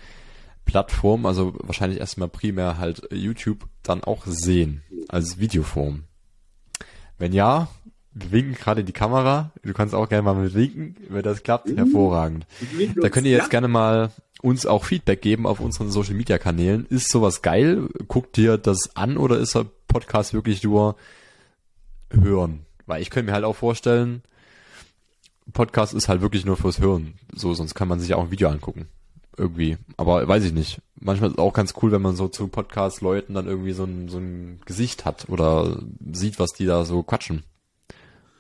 Plattformen, 0.65 1.27
also 1.27 1.55
wahrscheinlich 1.59 2.01
erstmal 2.01 2.29
primär 2.29 2.79
halt 2.79 3.09
YouTube, 3.12 3.69
dann 3.83 4.03
auch 4.03 4.25
sehen 4.27 4.83
als 5.09 5.39
Videoform. 5.39 6.05
Wenn 7.19 7.33
ja, 7.33 7.69
wir 8.15 8.33
winken 8.33 8.55
gerade 8.55 8.85
die 8.85 8.93
Kamera. 8.93 9.51
Du 9.63 9.73
kannst 9.73 9.95
auch 9.95 10.09
gerne 10.09 10.23
mal 10.23 10.35
mit 10.35 10.55
winken, 10.55 10.97
wenn 11.09 11.23
das 11.23 11.43
klappt. 11.43 11.69
Hervorragend. 11.69 12.47
Da 13.01 13.09
könnt 13.09 13.27
ihr 13.27 13.33
jetzt 13.33 13.45
Ja. 13.45 13.49
gerne 13.49 13.69
mal 13.69 14.11
uns 14.43 14.67
auch 14.67 14.85
Feedback 14.85 15.23
geben 15.23 15.47
auf 15.47 15.61
unseren 15.61 15.91
Social 15.91 16.15
Media 16.15 16.39
Kanälen. 16.39 16.87
Ist 16.91 17.11
sowas 17.11 17.43
geil? 17.43 17.89
Guckt 18.09 18.37
dir 18.37 18.59
das 18.59 18.95
an 18.95 19.17
oder 19.17 19.39
ist 19.39 19.55
der 19.55 19.67
Podcast 19.89 20.33
wirklich 20.35 20.63
nur 20.63 20.97
hören? 22.11 22.67
Weil 22.87 23.03
ich 23.03 23.11
könnte 23.11 23.31
mir 23.31 23.35
halt 23.35 23.45
auch 23.45 23.57
vorstellen, 23.57 24.23
Podcast 25.53 25.95
ist 25.95 26.09
halt 26.09 26.21
wirklich 26.21 26.45
nur 26.45 26.57
fürs 26.57 26.79
Hören. 26.79 27.15
So, 27.35 27.55
sonst 27.55 27.75
kann 27.75 27.89
man 27.89 28.01
sich 28.01 28.11
ja 28.11 28.17
auch 28.17 28.25
ein 28.25 28.31
Video 28.31 28.49
angucken. 28.49 28.87
Irgendwie. 29.37 29.77
Aber 29.97 30.27
weiß 30.29 30.45
ich 30.45 30.53
nicht. 30.53 30.81
Manchmal 31.01 31.31
ist 31.31 31.35
es 31.35 31.39
auch 31.43 31.53
ganz 31.53 31.75
cool, 31.83 31.91
wenn 31.93 32.03
man 32.03 32.17
so 32.17 32.29
zu 32.29 32.47
Podcast-Leuten 32.49 33.35
dann 33.35 33.47
irgendwie 33.47 33.73
so 33.73 33.85
ein, 33.85 34.09
so 34.09 34.19
ein 34.19 34.61
Gesicht 34.65 35.05
hat 35.05 35.29
oder 35.29 35.79
sieht, 36.13 36.39
was 36.39 36.53
die 36.53 36.67
da 36.67 36.85
so 36.85 37.03
quatschen. 37.03 37.43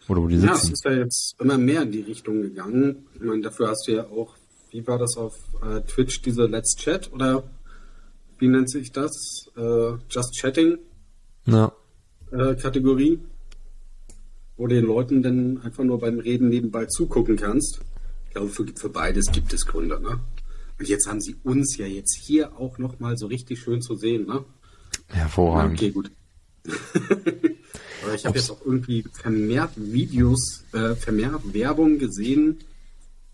Oder 0.08 0.22
wo 0.22 0.28
die 0.28 0.36
Ja, 0.36 0.52
es 0.52 0.62
sitzen. 0.62 0.72
ist 0.74 0.84
ja 0.84 0.92
jetzt 0.92 1.34
immer 1.40 1.56
mehr 1.58 1.82
in 1.82 1.92
die 1.92 2.00
Richtung 2.02 2.42
gegangen. 2.42 3.06
Ich 3.14 3.20
meine, 3.22 3.42
dafür 3.42 3.68
hast 3.68 3.86
du 3.88 3.92
ja 3.92 4.04
auch, 4.04 4.34
wie 4.70 4.86
war 4.86 4.98
das 4.98 5.16
auf 5.16 5.34
äh, 5.62 5.80
Twitch, 5.82 6.20
diese 6.22 6.44
Let's 6.46 6.74
Chat 6.76 7.12
oder 7.12 7.44
wie 8.38 8.48
nennt 8.48 8.68
sich 8.70 8.92
das? 8.92 9.46
Äh, 9.56 9.92
Just 10.10 10.36
Chatting 10.38 10.78
Ja. 11.46 11.72
äh, 12.32 12.54
Kategorie, 12.56 13.18
wo 14.56 14.66
du 14.66 14.74
den 14.74 14.84
Leuten 14.86 15.22
dann 15.22 15.60
einfach 15.62 15.84
nur 15.84 15.98
beim 16.00 16.18
Reden 16.18 16.48
nebenbei 16.48 16.86
zugucken 16.86 17.36
kannst. 17.36 17.80
Ich 18.28 18.34
glaube, 18.34 18.48
für, 18.50 18.66
für 18.76 18.88
beides 18.90 19.26
gibt 19.32 19.52
es 19.52 19.64
Gründe, 19.64 20.00
ne? 20.00 20.20
Und 20.78 20.88
jetzt 20.88 21.06
haben 21.06 21.20
sie 21.20 21.36
uns 21.44 21.76
ja 21.76 21.86
jetzt 21.86 22.18
hier 22.26 22.58
auch 22.58 22.78
nochmal 22.78 23.16
so 23.16 23.26
richtig 23.28 23.60
schön 23.60 23.80
zu 23.80 23.94
sehen, 23.94 24.26
ne? 24.26 24.44
Hervorragend. 25.08 25.78
Okay, 25.78 25.90
gut. 25.92 26.10
Aber 28.04 28.14
ich 28.14 28.26
habe 28.26 28.38
jetzt 28.38 28.50
auch 28.50 28.60
irgendwie 28.64 29.04
vermehrt 29.12 29.70
Videos, 29.76 30.64
äh, 30.72 30.94
vermehrt 30.94 31.54
Werbung 31.54 31.98
gesehen, 31.98 32.58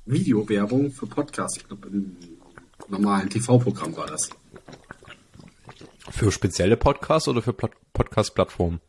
Videowerbung 0.06 0.93
für 0.93 1.06
Podcasts. 1.06 1.58
Ich 1.58 1.67
glaube, 1.69 1.88
im 1.88 2.17
normalen 2.88 3.28
TV-Programm 3.28 3.96
war 3.96 4.06
das. 4.06 4.31
Für 6.11 6.32
spezielle 6.32 6.76
Podcasts 6.76 7.28
oder 7.28 7.43
für 7.43 7.52
Plat- 7.52 7.72
Podcast-Plattformen? 7.93 8.81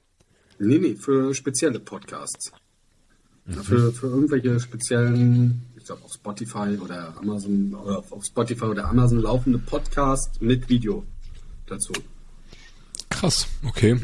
Nee, 0.60 0.78
nee, 0.78 0.96
für 0.96 1.34
spezielle 1.34 1.80
Podcasts. 1.80 2.52
Mhm. 3.46 3.54
Für, 3.64 3.92
für 3.92 4.08
irgendwelche 4.08 4.60
speziellen, 4.60 5.66
ich 5.76 5.86
glaube 5.86 6.04
auf 6.04 6.14
Spotify 6.14 6.78
oder 6.80 7.16
Amazon 7.18 7.74
oder 7.74 8.04
auf 8.10 8.24
Spotify 8.24 8.66
oder 8.66 8.86
Amazon 8.88 9.20
laufende 9.20 9.58
Podcasts 9.58 10.40
mit 10.40 10.70
Video 10.70 11.04
dazu. 11.68 11.94
Krass, 13.12 13.48
okay. 13.68 14.00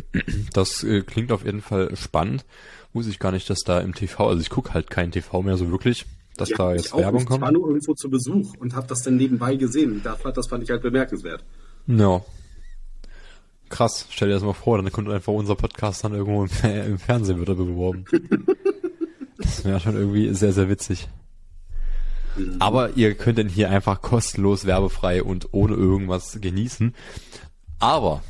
Das 0.54 0.84
äh, 0.84 1.02
klingt 1.02 1.32
auf 1.32 1.44
jeden 1.44 1.62
Fall 1.62 1.96
spannend. 1.96 2.46
Wusste 2.94 3.10
ich 3.10 3.20
gar 3.20 3.32
nicht, 3.32 3.50
dass 3.50 3.60
da 3.62 3.80
im 3.80 3.96
TV, 3.96 4.28
also 4.28 4.42
ich 4.42 4.50
gucke 4.50 4.74
halt 4.74 4.90
kein 4.90 5.12
TV 5.12 5.42
mehr 5.42 5.58
so 5.58 5.72
wirklich, 5.72 6.06
dass 6.36 6.50
da 6.50 6.74
ich 6.74 6.84
jetzt 6.84 6.94
auch 6.94 7.00
Werbung 7.00 7.22
nicht. 7.22 7.24
Ich 7.24 7.30
war 7.32 7.40
kommt. 7.40 7.54
nur 7.54 7.68
irgendwo 7.68 7.94
zu 7.94 8.10
Besuch 8.10 8.54
und 8.60 8.76
habe 8.76 8.86
das 8.88 9.02
dann 9.02 9.16
nebenbei 9.16 9.56
gesehen. 9.56 10.02
Das, 10.04 10.20
das 10.22 10.48
fand 10.48 10.64
ich 10.64 10.70
halt 10.70 10.84
bemerkenswert. 10.84 11.44
Ja. 11.88 12.22
Krass, 13.70 14.06
stell 14.10 14.28
dir 14.28 14.36
das 14.36 14.44
mal 14.44 14.54
vor, 14.54 14.78
dann 14.78 14.92
kommt 14.92 15.10
einfach 15.10 15.34
unser 15.34 15.56
Podcast 15.56 16.04
dann 16.04 16.14
irgendwo 16.14 16.44
im, 16.44 16.70
im 16.92 17.00
Fernsehen 17.00 17.40
wird 17.40 17.50
er 17.50 17.56
beworben. 17.56 18.06
das 19.38 19.66
wäre 19.66 19.80
schon 19.80 19.96
irgendwie 19.96 20.34
sehr, 20.34 20.54
sehr 20.54 20.70
witzig. 20.70 21.08
Aber 22.60 22.96
ihr 22.96 23.16
könnt 23.16 23.40
den 23.40 23.50
hier 23.50 23.72
einfach 23.72 24.02
kostenlos, 24.02 24.66
werbefrei 24.66 25.24
und 25.24 25.54
ohne 25.54 25.74
irgendwas 25.74 26.38
genießen. 26.40 26.94
Aber 27.80 28.22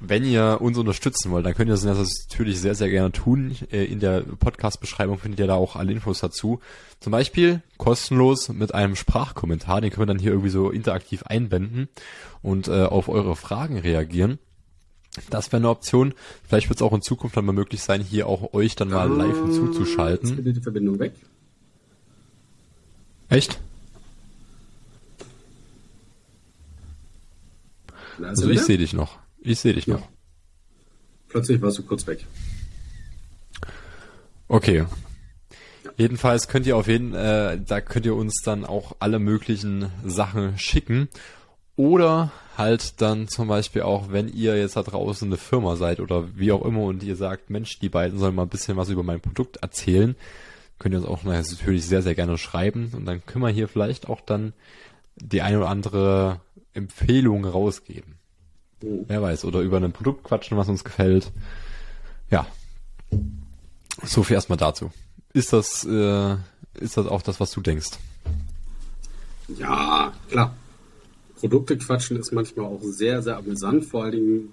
wenn 0.00 0.24
ihr 0.24 0.58
uns 0.60 0.78
unterstützen 0.78 1.30
wollt, 1.32 1.44
dann 1.44 1.54
könnt 1.54 1.68
ihr 1.68 1.74
das 1.74 1.84
natürlich 1.84 2.60
sehr, 2.60 2.74
sehr 2.74 2.88
gerne 2.88 3.10
tun. 3.12 3.56
Äh, 3.72 3.84
In 3.84 4.00
der 4.00 4.20
Podcast-Beschreibung 4.20 5.18
findet 5.18 5.40
ihr 5.40 5.46
da 5.46 5.54
auch 5.54 5.74
alle 5.76 5.92
Infos 5.92 6.20
dazu. 6.20 6.60
Zum 7.00 7.10
Beispiel 7.10 7.62
kostenlos 7.78 8.48
mit 8.48 8.74
einem 8.74 8.96
Sprachkommentar, 8.96 9.80
den 9.80 9.90
können 9.90 10.02
wir 10.02 10.06
dann 10.14 10.18
hier 10.20 10.32
irgendwie 10.32 10.50
so 10.50 10.70
interaktiv 10.70 11.22
einbinden 11.24 11.88
und 12.42 12.68
äh, 12.68 12.84
auf 12.84 13.08
eure 13.08 13.34
Fragen 13.36 13.78
reagieren. 13.78 14.38
Das 15.30 15.48
wäre 15.50 15.56
eine 15.56 15.68
Option. 15.70 16.14
Vielleicht 16.46 16.68
wird 16.68 16.78
es 16.78 16.82
auch 16.82 16.92
in 16.92 17.02
Zukunft 17.02 17.36
dann 17.36 17.44
mal 17.44 17.52
möglich 17.52 17.82
sein, 17.82 18.00
hier 18.00 18.28
auch 18.28 18.52
euch 18.54 18.76
dann 18.76 18.90
mal 18.90 19.08
live 19.08 19.28
Jetzt 19.36 19.56
hinzuzuschalten. 19.56 20.36
bitte 20.36 20.52
die 20.52 20.60
Verbindung 20.60 20.98
weg. 21.00 21.12
Echt? 23.28 23.58
Also 28.22 28.46
er 28.48 28.54
ich 28.54 28.60
sehe 28.62 28.78
dich 28.78 28.92
noch. 28.92 29.18
Ich 29.40 29.60
sehe 29.60 29.74
dich 29.74 29.86
Ja. 29.86 29.94
noch. 29.94 30.08
Plötzlich 31.28 31.60
warst 31.60 31.78
du 31.78 31.82
kurz 31.82 32.06
weg. 32.06 32.24
Okay. 34.48 34.84
Jedenfalls 35.96 36.48
könnt 36.48 36.66
ihr 36.66 36.76
auf 36.76 36.86
jeden, 36.86 37.14
äh, 37.14 37.58
da 37.60 37.80
könnt 37.80 38.06
ihr 38.06 38.14
uns 38.14 38.40
dann 38.44 38.64
auch 38.64 38.96
alle 39.00 39.18
möglichen 39.18 39.90
Sachen 40.04 40.56
schicken. 40.58 41.08
Oder 41.76 42.32
halt 42.56 43.00
dann 43.00 43.28
zum 43.28 43.48
Beispiel 43.48 43.82
auch, 43.82 44.10
wenn 44.10 44.28
ihr 44.28 44.56
jetzt 44.58 44.76
da 44.76 44.82
draußen 44.82 45.28
eine 45.28 45.36
Firma 45.36 45.76
seid 45.76 46.00
oder 46.00 46.36
wie 46.36 46.50
auch 46.52 46.64
immer 46.64 46.82
und 46.82 47.02
ihr 47.02 47.14
sagt, 47.16 47.50
Mensch, 47.50 47.78
die 47.78 47.88
beiden 47.88 48.18
sollen 48.18 48.34
mal 48.34 48.42
ein 48.42 48.48
bisschen 48.48 48.76
was 48.76 48.88
über 48.88 49.02
mein 49.02 49.20
Produkt 49.20 49.58
erzählen, 49.58 50.16
könnt 50.78 50.94
ihr 50.94 50.98
uns 50.98 51.06
auch 51.08 51.22
natürlich 51.24 51.86
sehr, 51.86 52.02
sehr 52.02 52.14
gerne 52.14 52.38
schreiben 52.38 52.92
und 52.96 53.04
dann 53.04 53.24
können 53.26 53.44
wir 53.44 53.50
hier 53.50 53.68
vielleicht 53.68 54.08
auch 54.08 54.20
dann 54.20 54.54
die 55.16 55.42
eine 55.42 55.58
oder 55.58 55.68
andere 55.68 56.40
Empfehlung 56.74 57.44
rausgeben. 57.44 58.17
Mhm. 58.82 59.04
Wer 59.06 59.22
weiß, 59.22 59.44
oder 59.44 59.60
über 59.60 59.78
ein 59.78 59.92
Produkt 59.92 60.24
quatschen, 60.24 60.56
was 60.56 60.68
uns 60.68 60.84
gefällt. 60.84 61.30
Ja. 62.30 62.46
So 64.04 64.22
viel 64.22 64.34
erstmal 64.34 64.58
dazu. 64.58 64.90
Ist 65.32 65.52
das, 65.52 65.84
äh, 65.84 66.36
ist 66.74 66.96
das 66.96 67.06
auch 67.06 67.22
das, 67.22 67.40
was 67.40 67.50
du 67.50 67.60
denkst? 67.60 67.90
Ja, 69.48 70.12
klar. 70.28 70.54
Produkte 71.36 71.78
quatschen 71.78 72.18
ist 72.18 72.32
manchmal 72.32 72.66
auch 72.66 72.82
sehr, 72.82 73.22
sehr 73.22 73.36
amüsant, 73.36 73.84
vor 73.84 74.04
allen 74.04 74.12
Dingen, 74.12 74.52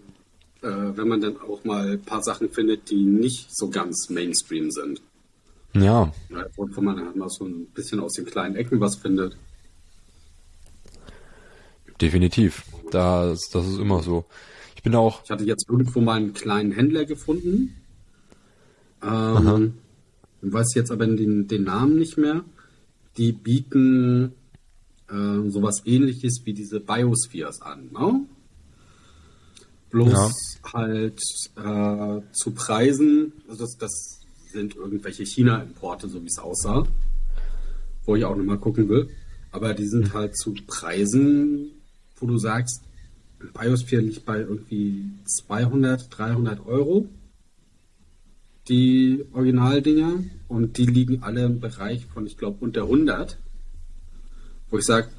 äh, 0.61 0.97
wenn 0.97 1.07
man 1.07 1.21
dann 1.21 1.37
auch 1.41 1.63
mal 1.63 1.93
ein 1.93 2.01
paar 2.01 2.21
Sachen 2.21 2.49
findet, 2.49 2.89
die 2.89 3.03
nicht 3.03 3.47
so 3.55 3.69
ganz 3.69 4.09
Mainstream 4.09 4.71
sind. 4.71 5.01
Ja. 5.73 6.13
ja 6.29 6.45
wo 6.55 6.81
man 6.81 6.95
dann 6.95 7.17
mal 7.17 7.29
so 7.29 7.45
ein 7.45 7.65
bisschen 7.67 7.99
aus 7.99 8.13
den 8.13 8.25
kleinen 8.25 8.55
Ecken 8.55 8.79
was 8.79 8.95
findet. 8.95 9.35
Definitiv. 11.99 12.63
Das, 12.95 13.49
das 13.51 13.67
ist 13.67 13.77
immer 13.77 14.01
so. 14.01 14.23
Ich 14.77 14.81
bin 14.81 14.95
auch. 14.95 15.21
Ich 15.25 15.29
hatte 15.29 15.43
jetzt 15.43 15.67
irgendwo 15.69 15.99
mal 15.99 16.15
einen 16.15 16.31
kleinen 16.31 16.71
Händler 16.71 17.03
gefunden. 17.03 17.75
Ähm, 19.03 19.73
ich 20.41 20.53
weiß 20.53 20.73
jetzt 20.75 20.91
aber 20.91 21.05
den, 21.05 21.45
den 21.49 21.65
Namen 21.65 21.97
nicht 21.97 22.17
mehr. 22.17 22.45
Die 23.17 23.33
bieten 23.33 24.31
äh, 25.09 25.49
sowas 25.49 25.81
ähnliches 25.83 26.43
wie 26.45 26.53
diese 26.53 26.79
Biospheres 26.79 27.61
an. 27.61 27.89
Ne? 27.91 28.25
Bloß 29.89 30.13
ja. 30.13 30.73
halt 30.73 31.19
äh, 31.57 32.21
zu 32.31 32.51
Preisen, 32.51 33.33
also 33.49 33.65
das, 33.65 33.75
das 33.77 34.21
sind 34.53 34.77
irgendwelche 34.77 35.25
China-Importe, 35.25 36.07
so 36.07 36.21
wie 36.23 36.27
es 36.27 36.39
aussah, 36.39 36.87
wo 38.05 38.15
ich 38.15 38.23
auch 38.23 38.37
nochmal 38.37 38.57
gucken 38.57 38.87
will. 38.87 39.09
Aber 39.51 39.73
die 39.73 39.87
sind 39.87 40.13
halt 40.13 40.37
zu 40.37 40.53
Preisen, 40.65 41.71
wo 42.15 42.27
du 42.27 42.37
sagst, 42.37 42.84
Biosphere 43.53 44.01
liegt 44.01 44.25
bei 44.25 44.39
irgendwie 44.39 45.05
200, 45.25 46.07
300 46.17 46.65
Euro. 46.65 47.07
Die 48.67 49.25
Originaldinger. 49.33 50.23
Und 50.47 50.77
die 50.77 50.85
liegen 50.85 51.23
alle 51.23 51.45
im 51.45 51.59
Bereich 51.59 52.05
von, 52.05 52.25
ich 52.25 52.37
glaube, 52.37 52.57
unter 52.59 52.83
100. 52.83 53.37
Wo 54.69 54.77
ich 54.77 54.85
sage, 54.85 55.09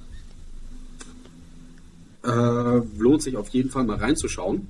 äh, 2.24 2.80
lohnt 2.98 3.22
sich 3.22 3.36
auf 3.36 3.48
jeden 3.50 3.70
Fall 3.70 3.84
mal 3.84 3.96
reinzuschauen, 3.96 4.66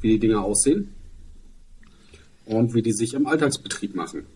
wie 0.00 0.08
die 0.08 0.18
Dinger 0.18 0.42
aussehen 0.42 0.88
und 2.46 2.74
wie 2.74 2.82
die 2.82 2.92
sich 2.92 3.14
im 3.14 3.26
Alltagsbetrieb 3.26 3.94
machen. 3.94 4.26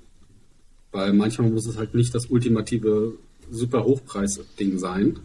Weil 0.92 1.12
manchmal 1.12 1.50
muss 1.50 1.66
es 1.66 1.76
halt 1.76 1.94
nicht 1.94 2.14
das 2.14 2.26
ultimative 2.26 3.18
super 3.50 3.84
Hochpreis-Ding 3.84 4.78
sein. 4.78 5.18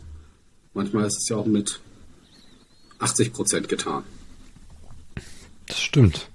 Manchmal 0.73 1.05
ist 1.05 1.17
es 1.17 1.29
ja 1.29 1.37
auch 1.37 1.45
mit 1.45 1.79
80 2.99 3.33
Prozent 3.33 3.69
getan. 3.69 4.03
Das 5.67 5.79
stimmt. 5.79 6.29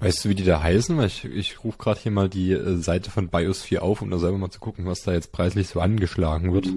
Weißt 0.00 0.24
du, 0.24 0.30
wie 0.30 0.34
die 0.34 0.44
da 0.44 0.62
heißen? 0.62 0.96
Weil 0.96 1.06
ich, 1.06 1.24
ich 1.24 1.62
rufe 1.62 1.78
gerade 1.78 2.00
hier 2.00 2.12
mal 2.12 2.28
die 2.28 2.52
äh, 2.52 2.76
Seite 2.76 3.10
von 3.10 3.28
Biosphere 3.28 3.82
auf, 3.82 4.00
um 4.00 4.10
da 4.10 4.18
selber 4.18 4.38
mal 4.38 4.50
zu 4.50 4.60
gucken, 4.60 4.86
was 4.86 5.02
da 5.02 5.12
jetzt 5.12 5.32
preislich 5.32 5.68
so 5.68 5.80
angeschlagen 5.80 6.52
wird. 6.52 6.68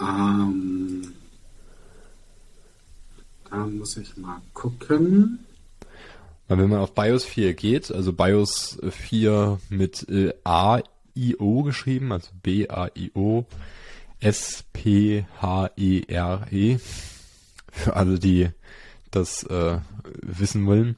Ähm, 0.00 1.12
da 3.50 3.66
muss 3.66 3.96
ich 3.96 4.16
mal 4.16 4.40
gucken. 4.52 5.40
Weil 6.48 6.58
wenn 6.58 6.68
man 6.68 6.80
auf 6.80 6.94
BIOS 6.94 7.24
4 7.24 7.54
geht, 7.54 7.92
also 7.92 8.12
BIOS 8.12 8.78
4 8.90 9.58
mit 9.68 10.08
äh, 10.08 10.34
A-I-O 10.44 11.62
geschrieben, 11.62 12.12
also 12.12 12.28
B-A-I-O, 12.42 13.46
S-P-H-E-R-E, 14.20 15.24
-E, 16.74 16.80
für 17.72 17.96
alle, 17.96 18.18
die 18.18 18.48
das 19.10 19.42
äh, 19.44 19.78
wissen 20.22 20.66
wollen. 20.66 20.96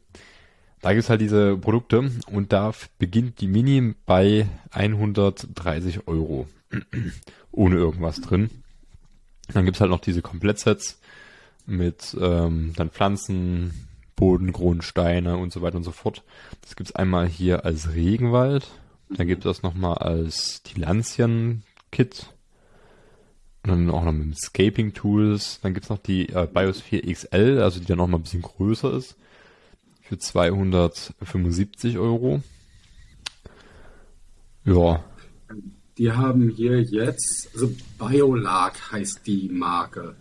Da 0.81 0.93
gibt's 0.93 1.09
halt 1.09 1.21
diese 1.21 1.57
Produkte 1.57 2.11
und 2.27 2.53
da 2.53 2.73
beginnt 2.99 3.41
die 3.41 3.47
Mini 3.47 3.95
bei 4.05 4.49
130 4.73 6.09
Euro. 6.09 6.49
Ohne 7.53 7.77
irgendwas 7.77 8.21
drin. 8.21 8.51
Dann 9.53 9.65
gibt's 9.65 9.81
halt 9.81 9.91
noch 9.91 10.01
diese 10.01 10.23
Komplettsets 10.23 10.99
mit 11.67 12.17
ähm, 12.21 12.73
dann 12.77 12.91
Pflanzen, 12.91 13.89
Boden, 14.17 14.53
Grund, 14.53 14.83
Steine 14.83 15.37
und 15.37 15.53
so 15.53 15.63
weiter 15.63 15.77
und 15.77 15.85
so 15.85 15.93
fort. 15.93 16.25
Das 16.63 16.75
gibt's 16.75 16.95
einmal 16.95 17.29
hier 17.29 17.65
als 17.65 17.95
Regenwald. 17.95 18.69
Dann 19.09 19.29
gibt 19.29 19.45
es 19.45 19.57
das 19.57 19.63
nochmal 19.63 19.99
als 19.99 20.63
Tilantian-Kit. 20.65 22.27
Und 23.65 23.71
dann 23.71 23.91
auch 23.91 24.05
noch 24.05 24.13
mit 24.13 24.39
Scaping 24.39 24.93
Tools. 24.93 25.61
Dann 25.63 25.75
gibt's 25.75 25.89
noch 25.89 25.99
die 25.99 26.29
äh, 26.31 26.49
BIOS 26.53 26.81
4 26.81 27.03
XL, 27.13 27.61
also 27.63 27.79
die 27.81 27.87
dann 27.87 27.99
nochmal 27.99 28.19
ein 28.19 28.25
bisschen 28.25 28.43
größer 28.43 28.93
ist. 28.95 29.17
Für 30.03 30.19
275 30.19 31.99
Euro. 31.99 32.43
Ja. 34.65 35.05
Die 35.99 36.11
haben 36.11 36.49
hier 36.49 36.83
jetzt, 36.83 37.51
also 37.55 37.73
Biolark 37.99 38.93
heißt 38.93 39.27
die 39.27 39.49
Marke. 39.49 40.17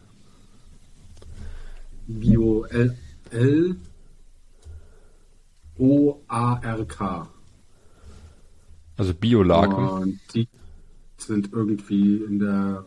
Bio 2.07 2.65
L, 2.65 2.97
L 3.31 3.75
O 5.77 6.19
A 6.27 6.59
R 6.59 6.85
K. 6.85 7.27
Also 8.97 9.13
Biolark. 9.13 9.75
Und 9.75 10.19
die 10.33 10.47
sind 11.17 11.51
irgendwie 11.53 12.17
in 12.17 12.39
der, 12.39 12.85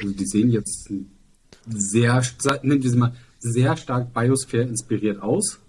also 0.00 0.12
die 0.12 0.26
sehen 0.26 0.50
jetzt 0.50 0.90
sehr, 1.66 2.22
nennen 2.62 2.82
wir 2.82 2.90
sie 2.90 2.96
mal, 2.96 3.14
sehr 3.38 3.76
stark 3.76 4.12
Biosphere 4.14 4.62
inspiriert 4.62 5.22
aus. 5.22 5.60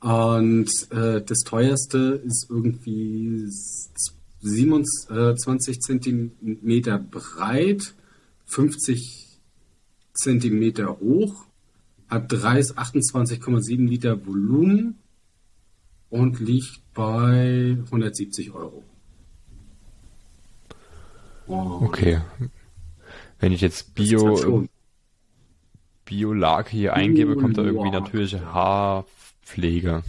Und 0.00 0.70
äh, 0.90 1.22
das 1.22 1.38
teuerste 1.40 2.22
ist 2.24 2.46
irgendwie 2.50 3.48
27 4.40 5.80
Zentimeter 5.80 6.98
breit, 6.98 7.94
50 8.46 9.40
Zentimeter 10.12 10.98
hoch, 10.98 11.46
hat 12.08 12.32
28,7 12.32 13.88
Liter 13.88 14.26
Volumen 14.26 14.98
und 16.10 16.40
liegt 16.40 16.82
bei 16.94 17.78
170 17.84 18.52
Euro. 18.52 18.84
Okay. 21.52 22.20
Wenn 23.38 23.52
ich 23.52 23.60
jetzt 23.60 23.94
Bio, 23.94 24.66
Bio 26.04 26.62
hier 26.68 26.94
eingebe, 26.94 27.36
kommt 27.36 27.58
da 27.58 27.62
irgendwie 27.62 27.90
natürliche 27.90 28.52
Haar 28.52 29.04
Pflege. 29.42 30.02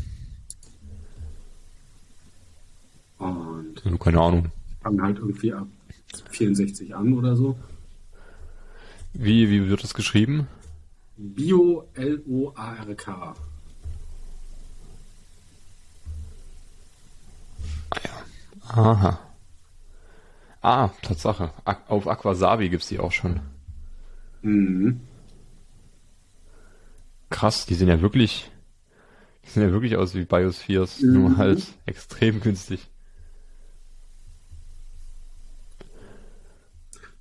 Und 3.18 3.82
also, 3.84 3.98
keine 3.98 4.22
Ahnung. 4.22 4.52
Fangen 4.82 5.02
halt 5.02 5.18
irgendwie 5.18 5.54
ab 5.54 5.68
64 6.30 6.96
an 6.96 7.14
oder 7.14 7.36
so. 7.36 7.58
Wie, 9.14 9.50
wie 9.50 9.68
wird 9.70 9.84
das 9.84 9.94
geschrieben? 9.94 10.48
Bio 11.18 11.88
L-O-A-R-K. 11.94 13.36
Ah 17.90 18.00
ja. 18.04 18.12
Aha. 18.70 19.20
Ah, 20.64 20.90
Tatsache. 21.02 21.52
Auf 21.88 22.08
Aquasabi 22.08 22.70
gibt's 22.70 22.88
die 22.88 23.00
auch 23.00 23.12
schon. 23.12 23.42
Mhm. 24.42 25.02
Krass, 27.30 27.66
die 27.66 27.76
sind 27.76 27.90
ja 27.90 28.02
wirklich 28.02 28.50
die 29.46 29.50
sehen 29.50 29.64
ja 29.64 29.72
wirklich 29.72 29.98
aus 29.98 30.16
wie 30.16 30.26
Biospheres, 30.26 31.02
mhm. 31.02 31.14
nur 31.14 31.38
halt 31.38 31.64
extrem 31.86 32.40
günstig. 32.42 32.88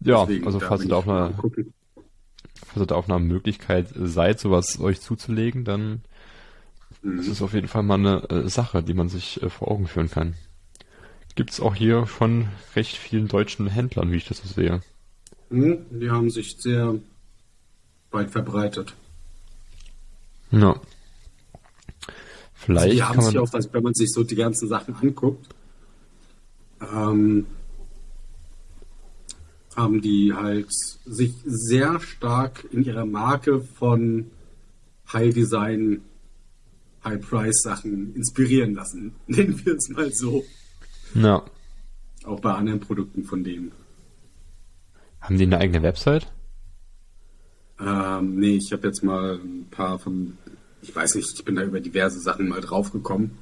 Ja, 0.00 0.24
Deswegen, 0.24 0.46
also 0.46 0.60
falls 0.60 0.82
ihr 0.82 0.88
da 0.88 0.96
auf 0.96 1.08
einer, 1.08 1.32
falls 2.66 2.76
ihr 2.76 2.86
da 2.86 2.94
auf 2.96 3.08
einer 3.08 3.20
Möglichkeit 3.20 3.88
seid, 3.94 4.40
sowas 4.40 4.80
euch 4.80 5.00
zuzulegen, 5.00 5.64
dann 5.64 6.02
mhm. 7.02 7.20
ist 7.20 7.28
es 7.28 7.42
auf 7.42 7.54
jeden 7.54 7.68
Fall 7.68 7.82
mal 7.82 7.94
eine 7.94 8.28
äh, 8.30 8.48
Sache, 8.48 8.82
die 8.82 8.94
man 8.94 9.08
sich 9.08 9.42
äh, 9.42 9.48
vor 9.48 9.70
Augen 9.70 9.86
führen 9.86 10.10
kann. 10.10 10.34
Gibt's 11.34 11.60
auch 11.60 11.74
hier 11.74 12.06
von 12.06 12.48
recht 12.76 12.96
vielen 12.96 13.28
deutschen 13.28 13.66
Händlern, 13.66 14.12
wie 14.12 14.16
ich 14.16 14.28
das 14.28 14.38
so 14.38 14.48
sehe. 14.48 14.82
Mhm, 15.50 15.86
die 15.90 16.10
haben 16.10 16.30
sich 16.30 16.56
sehr 16.58 16.94
weit 18.10 18.30
verbreitet. 18.30 18.94
Ja. 20.50 20.78
Vielleicht 22.54 22.84
also 22.84 22.94
die 22.96 23.02
haben 23.02 23.20
sich 23.22 23.38
auch, 23.38 23.52
also 23.52 23.72
wenn 23.72 23.82
man 23.82 23.94
sich 23.94 24.10
so 24.12 24.22
die 24.22 24.34
ganzen 24.34 24.68
Sachen 24.68 24.94
anguckt, 24.94 25.48
ähm, 26.80 27.46
haben 29.74 30.00
die 30.02 30.32
halt 30.34 30.68
sich 31.06 31.34
sehr 31.44 31.98
stark 32.00 32.66
in 32.70 32.84
ihrer 32.84 33.06
Marke 33.06 33.60
von 33.62 34.30
High 35.12 35.34
Design 35.34 36.02
High-Price-Sachen 37.04 38.14
inspirieren 38.14 38.74
lassen. 38.74 39.14
Nennen 39.26 39.60
wir 39.64 39.74
es 39.74 39.88
mal 39.88 40.12
so. 40.12 40.44
Ja. 41.14 41.42
Auch 42.24 42.40
bei 42.40 42.52
anderen 42.54 42.80
Produkten 42.80 43.24
von 43.24 43.42
denen. 43.44 43.72
Haben 45.20 45.38
die 45.38 45.44
eine 45.44 45.58
eigene 45.58 45.82
Website? 45.82 46.26
Ähm, 47.80 48.36
nee, 48.36 48.56
ich 48.56 48.72
habe 48.72 48.86
jetzt 48.86 49.02
mal 49.02 49.34
ein 49.42 49.66
paar 49.70 49.98
von, 49.98 50.36
ich 50.82 50.94
weiß 50.94 51.14
nicht, 51.16 51.28
ich 51.34 51.44
bin 51.44 51.56
da 51.56 51.62
über 51.62 51.80
diverse 51.80 52.20
Sachen 52.20 52.48
mal 52.48 52.60
draufgekommen. 52.60 53.32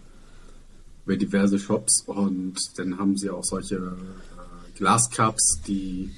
Über 1.04 1.16
diverse 1.16 1.58
Shops 1.58 2.02
und 2.06 2.56
dann 2.76 2.98
haben 2.98 3.16
sie 3.16 3.30
auch 3.30 3.44
solche 3.44 3.76
äh, 3.76 4.78
Glascups, 4.78 5.60
die 5.66 6.10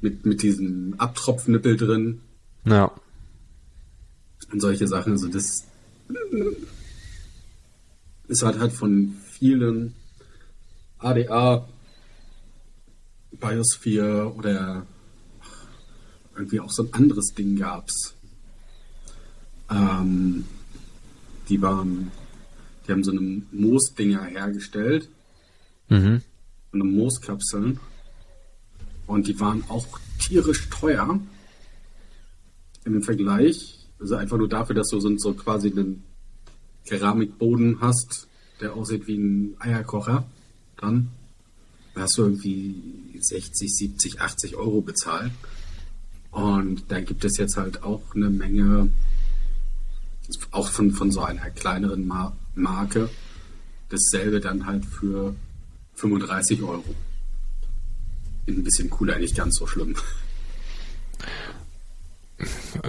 mit, 0.00 0.24
mit 0.26 0.42
diesem 0.42 0.94
Abtropfnippel 0.98 1.76
drin 1.76 2.20
Ja. 2.64 2.90
und 4.52 4.60
solche 4.60 4.86
Sachen. 4.86 5.12
Also 5.12 5.28
das 5.28 5.64
ist 8.28 8.42
halt 8.42 8.58
halt 8.58 8.72
von 8.72 9.14
vielen 9.30 9.94
ADA, 11.06 11.68
Biosphere 13.32 14.32
oder 14.34 14.86
irgendwie 16.36 16.60
auch 16.60 16.70
so 16.70 16.84
ein 16.84 16.92
anderes 16.94 17.34
Ding 17.36 17.56
gab's. 17.56 18.14
Ähm, 19.70 20.44
die 21.48 21.60
waren, 21.62 22.10
die 22.86 22.92
haben 22.92 23.04
so 23.04 23.10
eine 23.12 23.42
Moosdinger 23.52 24.24
hergestellt, 24.24 25.08
Mhm. 25.88 26.20
so 26.72 26.78
eine 26.80 26.84
Mooskapseln. 26.84 27.78
Und 29.06 29.28
die 29.28 29.38
waren 29.38 29.62
auch 29.68 29.86
tierisch 30.18 30.68
teuer 30.68 31.20
im 32.84 33.02
Vergleich. 33.02 33.86
Also 34.00 34.16
einfach 34.16 34.36
nur 34.36 34.48
dafür, 34.48 34.74
dass 34.74 34.88
du 34.88 34.98
so, 34.98 35.16
so 35.16 35.32
quasi 35.34 35.70
einen 35.70 36.02
Keramikboden 36.86 37.80
hast, 37.80 38.26
der 38.60 38.74
aussieht 38.74 39.06
wie 39.06 39.16
ein 39.16 39.56
Eierkocher. 39.60 40.24
Dann 40.78 41.10
da 41.96 42.02
hast 42.02 42.18
du 42.18 42.24
irgendwie 42.24 42.74
60, 43.18 43.74
70, 43.74 44.20
80 44.20 44.56
Euro 44.56 44.82
bezahlt. 44.82 45.32
Und 46.30 46.84
da 46.88 47.00
gibt 47.00 47.24
es 47.24 47.38
jetzt 47.38 47.56
halt 47.56 47.82
auch 47.82 48.14
eine 48.14 48.28
Menge, 48.28 48.90
auch 50.50 50.68
von, 50.68 50.90
von 50.90 51.10
so 51.10 51.22
einer 51.22 51.50
kleineren 51.50 52.06
Mar 52.06 52.36
Marke, 52.54 53.08
dasselbe 53.88 54.40
dann 54.40 54.66
halt 54.66 54.84
für 54.84 55.34
35 55.94 56.62
Euro. 56.62 56.94
Ein 58.46 58.62
bisschen 58.62 58.90
cooler, 58.90 59.18
nicht 59.18 59.34
ganz 59.34 59.56
so 59.56 59.66
schlimm. 59.66 59.96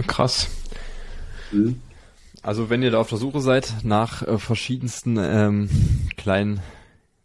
Krass. 0.06 0.48
Hm? 1.50 1.80
Also 2.42 2.68
wenn 2.68 2.82
ihr 2.82 2.90
da 2.90 2.98
auf 2.98 3.08
der 3.08 3.18
Suche 3.18 3.40
seid 3.40 3.72
nach 3.84 4.22
äh, 4.22 4.38
verschiedensten 4.38 5.16
ähm, 5.18 5.70
kleinen 6.18 6.60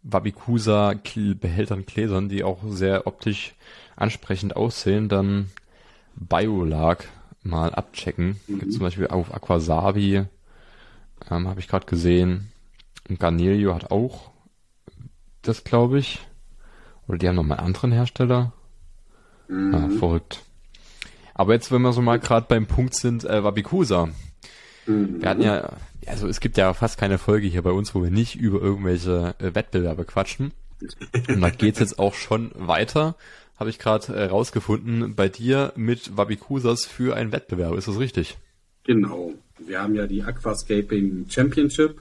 Wabikusa-Behältern, 0.04 1.86
Gläsern, 1.86 2.28
die 2.28 2.44
auch 2.44 2.58
sehr 2.68 3.06
optisch 3.06 3.54
ansprechend 3.96 4.54
aussehen, 4.56 5.08
dann 5.08 5.50
Biolag 6.14 7.08
mal 7.42 7.74
abchecken. 7.74 8.40
Mhm. 8.46 8.60
Gibt 8.60 8.72
zum 8.72 8.82
Beispiel 8.82 9.08
auf 9.08 9.34
Aquasabi, 9.34 10.24
ähm, 11.30 11.48
habe 11.48 11.60
ich 11.60 11.68
gerade 11.68 11.86
gesehen. 11.86 12.52
Und 13.08 13.20
Garnelio 13.20 13.74
hat 13.74 13.90
auch 13.90 14.30
das, 15.42 15.64
glaube 15.64 15.98
ich. 15.98 16.20
Oder 17.06 17.18
die 17.18 17.28
haben 17.28 17.36
noch 17.36 17.42
mal 17.42 17.56
einen 17.56 17.66
anderen 17.66 17.92
Hersteller. 17.92 18.52
Ah, 19.50 19.88
verrückt. 19.98 20.42
Aber 21.34 21.52
jetzt, 21.52 21.70
wenn 21.70 21.82
wir 21.82 21.92
so 21.92 22.00
mal 22.00 22.18
gerade 22.18 22.46
beim 22.48 22.66
Punkt 22.66 22.94
sind, 22.94 23.24
äh, 23.24 23.44
Wabikusa. 23.44 24.08
Wir 24.86 25.28
hatten 25.28 25.42
ja, 25.42 25.70
also 26.08 26.28
es 26.28 26.40
gibt 26.40 26.56
ja 26.56 26.72
fast 26.74 26.98
keine 26.98 27.18
Folge 27.18 27.46
hier 27.46 27.62
bei 27.62 27.70
uns, 27.70 27.94
wo 27.94 28.02
wir 28.02 28.10
nicht 28.10 28.36
über 28.36 28.60
irgendwelche 28.60 29.34
äh, 29.38 29.54
Wettbewerbe 29.54 30.04
quatschen. 30.04 30.52
Und 31.28 31.40
da 31.40 31.50
geht's 31.50 31.78
jetzt 31.78 31.98
auch 31.98 32.14
schon 32.14 32.50
weiter, 32.54 33.14
habe 33.56 33.70
ich 33.70 33.78
gerade 33.78 34.14
äh, 34.14 34.24
rausgefunden, 34.26 35.14
bei 35.14 35.28
dir 35.28 35.72
mit 35.76 36.16
Wabikusas 36.16 36.84
für 36.84 37.16
einen 37.16 37.32
Wettbewerb. 37.32 37.74
Ist 37.74 37.88
das 37.88 37.98
richtig? 37.98 38.36
Genau. 38.84 39.32
Wir 39.58 39.80
haben 39.80 39.94
ja 39.94 40.06
die 40.06 40.22
Aquascaping 40.22 41.26
Championship 41.28 42.00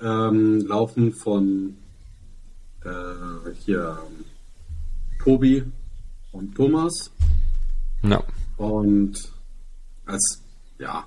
ähm, 0.00 0.66
laufen 0.66 1.12
von 1.12 1.76
äh, 2.84 3.50
hier 3.64 3.98
Tobi 5.22 5.62
und 6.32 6.54
Thomas 6.54 7.10
Ja. 8.02 8.22
und 8.56 9.14
als 10.06 10.42
ja 10.78 11.06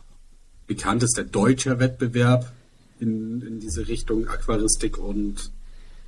bekanntester 0.69 1.23
deutscher 1.23 1.79
Wettbewerb 1.79 2.53
in, 2.99 3.41
in 3.41 3.59
diese 3.59 3.87
Richtung 3.87 4.27
Aquaristik 4.27 4.99
und 4.99 5.51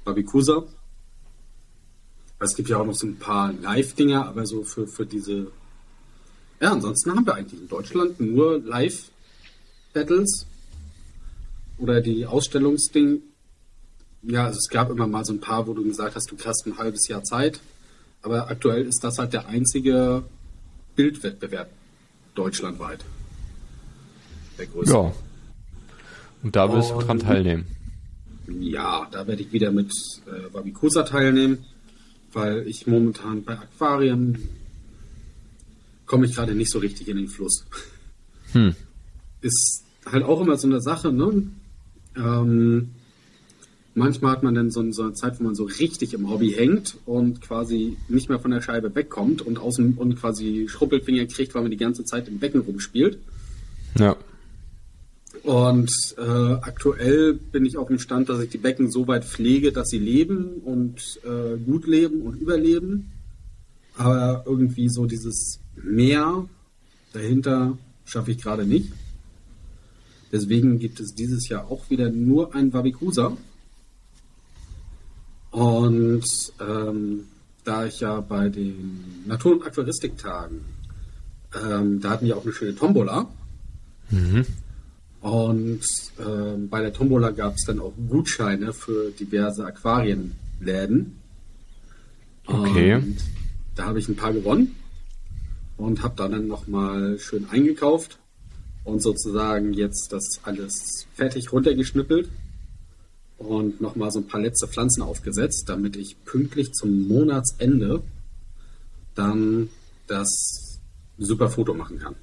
Babikusa. 0.05 0.63
Es 2.39 2.55
gibt 2.55 2.69
ja 2.69 2.77
auch 2.77 2.85
noch 2.85 2.95
so 2.95 3.07
ein 3.07 3.17
paar 3.17 3.53
Live-Dinger, 3.53 4.27
aber 4.27 4.45
so 4.45 4.63
für, 4.63 4.87
für 4.87 5.05
diese. 5.05 5.51
Ja, 6.59 6.71
ansonsten 6.71 7.11
haben 7.11 7.25
wir 7.25 7.33
eigentlich 7.33 7.59
in 7.59 7.67
Deutschland 7.67 8.19
nur 8.19 8.59
Live-Battles 8.59 10.45
oder 11.79 11.99
die 12.01 12.27
Ausstellungsding. 12.27 13.23
Ja, 14.21 14.45
also 14.45 14.59
es 14.59 14.69
gab 14.69 14.91
immer 14.91 15.07
mal 15.07 15.25
so 15.25 15.33
ein 15.33 15.41
paar, 15.41 15.65
wo 15.65 15.73
du 15.73 15.83
gesagt 15.83 16.15
hast, 16.15 16.31
du 16.31 16.37
hast 16.45 16.67
ein 16.67 16.77
halbes 16.77 17.07
Jahr 17.07 17.23
Zeit. 17.23 17.59
Aber 18.21 18.51
aktuell 18.51 18.85
ist 18.85 19.03
das 19.03 19.17
halt 19.17 19.33
der 19.33 19.47
einzige 19.47 20.23
Bildwettbewerb 20.95 21.71
deutschlandweit. 22.35 23.03
Der 24.57 24.65
größte. 24.67 24.93
Ja. 24.93 25.13
Und 26.43 26.55
da 26.55 26.73
willst 26.73 26.91
du 26.91 26.99
dran 26.99 27.19
teilnehmen. 27.19 27.65
Ja, 28.59 29.07
da 29.11 29.27
werde 29.27 29.41
ich 29.43 29.53
wieder 29.53 29.71
mit 29.71 29.91
äh, 30.25 30.53
Wabikusa 30.53 31.03
teilnehmen, 31.03 31.65
weil 32.33 32.67
ich 32.67 32.87
momentan 32.87 33.43
bei 33.43 33.53
Aquarien 33.53 34.49
komme 36.05 36.25
ich 36.25 36.35
gerade 36.35 36.53
nicht 36.53 36.71
so 36.71 36.79
richtig 36.79 37.07
in 37.07 37.17
den 37.17 37.27
Fluss. 37.27 37.65
Hm. 38.51 38.75
Ist 39.41 39.83
halt 40.05 40.23
auch 40.23 40.41
immer 40.41 40.57
so 40.57 40.67
eine 40.67 40.81
Sache, 40.81 41.13
ne? 41.13 41.43
Ähm, 42.17 42.89
manchmal 43.93 44.33
hat 44.33 44.43
man 44.43 44.53
dann 44.53 44.71
so, 44.71 44.91
so 44.91 45.03
eine 45.03 45.13
Zeit, 45.13 45.39
wo 45.39 45.43
man 45.43 45.55
so 45.55 45.63
richtig 45.63 46.13
im 46.13 46.29
Hobby 46.29 46.51
hängt 46.51 46.97
und 47.05 47.41
quasi 47.41 47.97
nicht 48.09 48.29
mehr 48.29 48.39
von 48.39 48.51
der 48.51 48.61
Scheibe 48.61 48.93
wegkommt 48.93 49.41
und 49.41 49.59
außen 49.59 49.93
und 49.97 50.15
quasi 50.15 50.67
Schruppelfinger 50.67 51.25
kriegt, 51.27 51.55
weil 51.55 51.61
man 51.61 51.71
die 51.71 51.77
ganze 51.77 52.03
Zeit 52.03 52.27
im 52.27 52.39
Becken 52.39 52.61
rumspielt. 52.61 53.19
Ja. 53.97 54.17
Und 55.43 55.91
äh, 56.17 56.21
aktuell 56.21 57.33
bin 57.33 57.65
ich 57.65 57.77
auf 57.77 57.87
dem 57.87 57.97
Stand, 57.97 58.29
dass 58.29 58.41
ich 58.41 58.49
die 58.49 58.59
Becken 58.59 58.91
so 58.91 59.07
weit 59.07 59.25
pflege, 59.25 59.71
dass 59.71 59.89
sie 59.89 59.97
leben 59.97 60.61
und 60.63 61.19
äh, 61.23 61.57
gut 61.57 61.87
leben 61.87 62.21
und 62.21 62.39
überleben. 62.39 63.11
Aber 63.97 64.43
irgendwie 64.45 64.87
so 64.89 65.05
dieses 65.05 65.59
Meer 65.75 66.47
dahinter 67.13 67.77
schaffe 68.05 68.31
ich 68.31 68.41
gerade 68.41 68.65
nicht. 68.65 68.91
Deswegen 70.31 70.79
gibt 70.79 70.99
es 70.99 71.13
dieses 71.13 71.49
Jahr 71.49 71.69
auch 71.69 71.89
wieder 71.89 72.09
nur 72.09 72.55
ein 72.55 72.71
Wabikusa. 72.71 73.35
Und 75.49 76.23
ähm, 76.59 77.25
da 77.63 77.85
ich 77.85 77.99
ja 77.99 78.21
bei 78.21 78.47
den 78.49 79.23
Natur- 79.25 79.53
und 79.53 79.63
Aquaristiktagen, 79.65 80.61
ähm, 81.61 81.99
da 81.99 82.11
hatten 82.11 82.25
wir 82.25 82.37
auch 82.37 82.43
eine 82.43 82.53
schöne 82.53 82.75
Tombola. 82.75 83.27
Und 85.21 85.81
ähm, 86.19 86.67
bei 86.69 86.81
der 86.81 86.93
Tombola 86.93 87.29
gab 87.29 87.55
es 87.55 87.65
dann 87.65 87.79
auch 87.79 87.93
Gutscheine 88.09 88.73
für 88.73 89.11
diverse 89.11 89.65
Aquarienläden. 89.65 91.17
Okay. 92.47 92.95
Und 92.95 93.17
da 93.75 93.85
habe 93.85 93.99
ich 93.99 94.09
ein 94.09 94.15
paar 94.15 94.33
gewonnen 94.33 94.75
und 95.77 96.01
habe 96.03 96.15
da 96.17 96.27
dann 96.27 96.47
nochmal 96.47 97.19
schön 97.19 97.47
eingekauft 97.49 98.17
und 98.83 99.01
sozusagen 99.01 99.73
jetzt 99.73 100.11
das 100.11 100.39
alles 100.43 101.07
fertig 101.13 101.51
runtergeschnippelt 101.51 102.29
und 103.37 103.79
nochmal 103.79 104.11
so 104.11 104.19
ein 104.19 104.27
paar 104.27 104.41
letzte 104.41 104.67
Pflanzen 104.67 105.01
aufgesetzt, 105.01 105.65
damit 105.67 105.95
ich 105.95 106.23
pünktlich 106.25 106.73
zum 106.73 107.07
Monatsende 107.07 108.01
dann 109.15 109.69
das 110.07 110.79
super 111.17 111.49
Foto 111.49 111.73
machen 111.73 111.99
kann. 111.99 112.15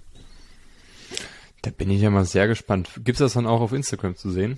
Da 1.68 1.74
bin 1.76 1.90
ich 1.90 2.00
ja 2.00 2.08
mal 2.08 2.24
sehr 2.24 2.48
gespannt. 2.48 2.88
Gibt's 3.04 3.18
das 3.18 3.34
dann 3.34 3.46
auch 3.46 3.60
auf 3.60 3.74
Instagram 3.74 4.16
zu 4.16 4.30
sehen? 4.30 4.56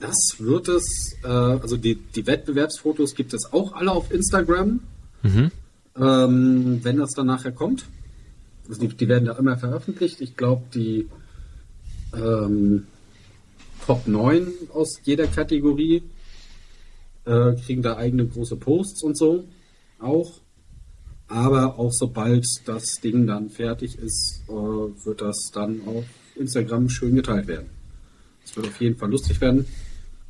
Das 0.00 0.16
wird 0.38 0.68
es, 0.68 1.14
äh, 1.22 1.26
also 1.28 1.76
die, 1.76 1.96
die 1.96 2.26
Wettbewerbsfotos 2.26 3.14
gibt 3.14 3.34
es 3.34 3.52
auch 3.52 3.74
alle 3.74 3.92
auf 3.92 4.10
Instagram, 4.10 4.80
Mhm. 5.22 5.50
ähm, 5.96 6.80
wenn 6.82 6.96
das 6.96 7.10
dann 7.10 7.26
nachher 7.26 7.52
kommt. 7.52 7.84
Also 8.66 8.80
die, 8.80 8.88
die 8.88 9.08
werden 9.08 9.26
da 9.26 9.32
immer 9.36 9.58
veröffentlicht. 9.58 10.22
Ich 10.22 10.38
glaube, 10.38 10.62
die 10.72 11.06
ähm, 12.14 12.86
Top 13.84 14.06
9 14.06 14.46
aus 14.72 15.00
jeder 15.02 15.26
Kategorie 15.26 16.02
äh, 17.26 17.52
kriegen 17.56 17.82
da 17.82 17.98
eigene 17.98 18.26
große 18.26 18.56
Posts 18.56 19.02
und 19.02 19.18
so 19.18 19.44
auch. 19.98 20.40
Aber 21.28 21.78
auch 21.78 21.92
sobald 21.92 22.46
das 22.66 23.00
Ding 23.02 23.26
dann 23.26 23.50
fertig 23.50 23.98
ist, 23.98 24.42
äh, 24.48 24.52
wird 24.52 25.22
das 25.22 25.50
dann 25.52 25.80
auf 25.86 26.04
Instagram 26.36 26.88
schön 26.88 27.14
geteilt 27.14 27.46
werden. 27.46 27.70
Das 28.42 28.56
wird 28.56 28.66
auf 28.66 28.80
jeden 28.80 28.96
Fall 28.96 29.10
lustig 29.10 29.40
werden. 29.40 29.66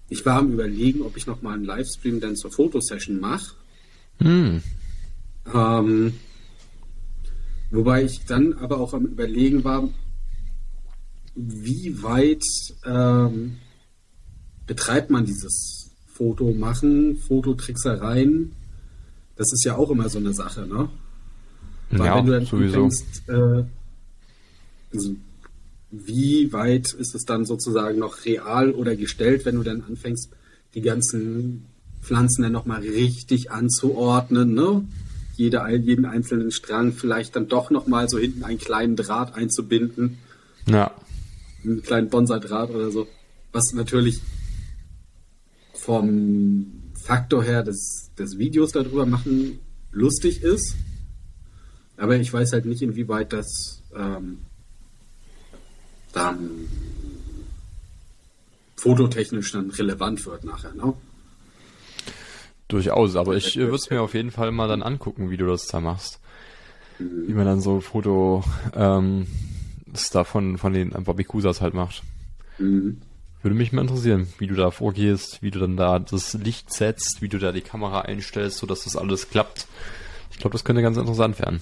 Ich 0.09 0.24
war 0.24 0.38
am 0.38 0.52
überlegen, 0.52 1.02
ob 1.02 1.16
ich 1.16 1.26
noch 1.26 1.42
mal 1.42 1.54
einen 1.54 1.64
Livestream 1.64 2.20
dann 2.20 2.37
zur 2.37 2.52
Fotosession 2.52 3.18
mache. 3.18 3.54
Hm. 4.18 4.62
Ähm, 5.52 6.14
wobei 7.70 8.04
ich 8.04 8.24
dann 8.26 8.52
aber 8.54 8.78
auch 8.78 8.94
am 8.94 9.07
überlegen 9.07 9.64
war, 9.64 9.88
wie 11.35 12.02
weit 12.02 12.44
ähm, 12.87 13.57
betreibt 14.66 15.11
man 15.11 15.26
dieses 15.26 15.90
Foto 16.07 16.52
machen, 16.52 17.16
Fototricksereien? 17.16 18.52
Das 19.37 19.53
ist 19.53 19.64
ja 19.64 19.77
auch 19.77 19.90
immer 19.90 20.09
so 20.09 20.18
eine 20.18 20.33
Sache, 20.33 20.66
ne? 20.66 20.88
Weil 21.90 22.07
Ja, 22.07 22.16
wenn 22.16 22.27
du 22.27 22.33
dann 22.33 22.47
sowieso. 22.47 22.85
anfängst, 22.85 23.23
äh, 23.29 23.64
also 24.92 25.16
wie 25.90 26.53
weit 26.53 26.92
ist 26.92 27.14
es 27.14 27.25
dann 27.25 27.44
sozusagen 27.44 27.99
noch 27.99 28.25
real 28.25 28.73
oder 28.73 28.97
gestellt, 28.97 29.44
wenn 29.44 29.57
du 29.57 29.62
dann 29.62 29.83
anfängst, 29.83 30.29
die 30.75 30.81
ganzen 30.81 31.66
Pflanzen 32.03 32.42
dann 32.42 32.53
nochmal 32.53 32.81
richtig 32.83 33.51
anzuordnen, 33.51 34.55
ne? 34.55 34.85
Jede, 35.37 35.66
jeden 35.83 36.05
einzelnen 36.05 36.53
Strang 36.53 36.92
vielleicht 36.92 37.35
dann 37.35 37.49
doch 37.49 37.70
nochmal 37.70 38.09
so 38.09 38.18
hinten 38.18 38.44
einen 38.44 38.59
kleinen 38.59 38.94
Draht 38.97 39.35
einzubinden, 39.35 40.18
Ja. 40.66 40.92
einen 41.64 41.83
kleinen 41.83 42.09
Bonsai-Draht 42.09 42.70
oder 42.70 42.90
so. 42.92 43.09
Was 43.53 43.73
natürlich 43.73 44.20
vom 45.73 46.66
Faktor 47.05 47.45
her 47.45 47.62
des, 47.62 48.11
des 48.19 48.38
Videos 48.38 48.73
darüber 48.73 49.05
machen 49.05 49.59
lustig 49.93 50.43
ist. 50.43 50.75
Aber 51.99 52.17
ich 52.17 52.33
weiß 52.33 52.53
halt 52.53 52.64
nicht, 52.64 52.81
inwieweit 52.81 53.33
das 53.35 53.83
ähm, 53.95 54.38
dann 56.12 56.51
fototechnisch 58.77 59.53
dann 59.53 59.71
relevant 59.71 60.25
wird 60.25 60.45
nachher. 60.45 60.73
Ne? 60.75 60.95
Durchaus, 62.69 63.17
aber 63.17 63.37
ich 63.37 63.55
würde 63.57 63.77
es 63.77 63.90
mir 63.90 64.01
auf 64.01 64.14
jeden 64.14 64.31
Fall 64.31 64.51
mal 64.51 64.69
dann 64.69 64.83
angucken, 64.83 65.31
wie 65.31 65.37
du 65.37 65.47
das 65.47 65.67
da 65.67 65.81
machst. 65.81 66.21
Wie 66.99 67.35
man 67.35 67.45
dann 67.45 67.61
so 67.61 67.77
ein 67.77 67.81
Foto 67.83 68.45
ähm, 68.75 69.27
da 70.12 70.25
von, 70.25 70.57
von 70.57 70.73
den 70.73 70.90
Babikusas 70.90 71.61
halt 71.61 71.75
macht. 71.75 72.03
Mhm. 72.59 73.03
Würde 73.44 73.54
mich 73.57 73.72
mal 73.72 73.83
interessieren, 73.83 74.26
wie 74.38 74.46
du 74.46 74.54
da 74.54 74.70
vorgehst, 74.70 75.42
wie 75.42 75.50
du 75.50 75.59
dann 75.59 75.76
da 75.76 75.98
das 75.98 76.33
Licht 76.33 76.72
setzt, 76.72 77.20
wie 77.20 77.28
du 77.28 77.38
da 77.38 77.52
die 77.52 77.61
Kamera 77.61 78.00
einstellst, 78.00 78.57
sodass 78.57 78.85
das 78.85 78.96
alles 78.96 79.28
klappt. 79.28 79.66
Ich 80.30 80.38
glaube, 80.38 80.52
das 80.54 80.64
könnte 80.64 80.80
ganz 80.80 80.96
interessant 80.96 81.38
werden. 81.38 81.61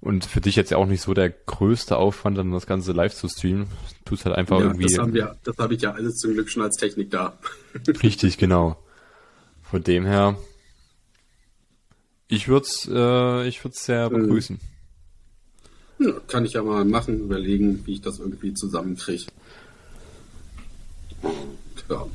Und 0.00 0.24
für 0.24 0.40
dich 0.40 0.54
jetzt 0.54 0.70
ja 0.70 0.76
auch 0.76 0.86
nicht 0.86 1.00
so 1.02 1.12
der 1.12 1.30
größte 1.30 1.96
Aufwand, 1.96 2.38
dann 2.38 2.52
das 2.52 2.66
Ganze 2.66 2.92
live 2.92 3.12
zu 3.14 3.28
streamen. 3.28 3.66
Tust 4.04 4.24
halt 4.24 4.36
einfach 4.36 4.60
Ja, 4.60 4.66
irgendwie. 4.66 4.84
das 4.84 4.98
haben 4.98 5.12
wir, 5.12 5.36
das 5.42 5.56
habe 5.58 5.74
ich 5.74 5.82
ja 5.82 5.90
alles 5.92 6.18
zum 6.18 6.32
Glück 6.34 6.48
schon 6.50 6.62
als 6.62 6.76
Technik 6.76 7.10
da. 7.10 7.36
Richtig, 8.02 8.38
genau. 8.38 8.76
Von 9.62 9.82
dem 9.82 10.04
her, 10.06 10.36
ich 12.28 12.46
würde 12.48 12.66
es 12.66 12.88
äh, 12.92 13.48
ich 13.48 13.64
würd's 13.64 13.84
sehr 13.84 14.08
Mhm. 14.08 14.22
begrüßen. 14.22 14.60
Ja, 15.98 16.12
kann 16.28 16.44
ich 16.44 16.52
ja 16.52 16.62
mal 16.62 16.84
machen, 16.84 17.18
überlegen, 17.20 17.84
wie 17.86 17.94
ich 17.94 18.00
das 18.00 18.18
irgendwie 18.20 18.54
zusammenkriege. 18.54 19.24
Ja. 21.88 22.06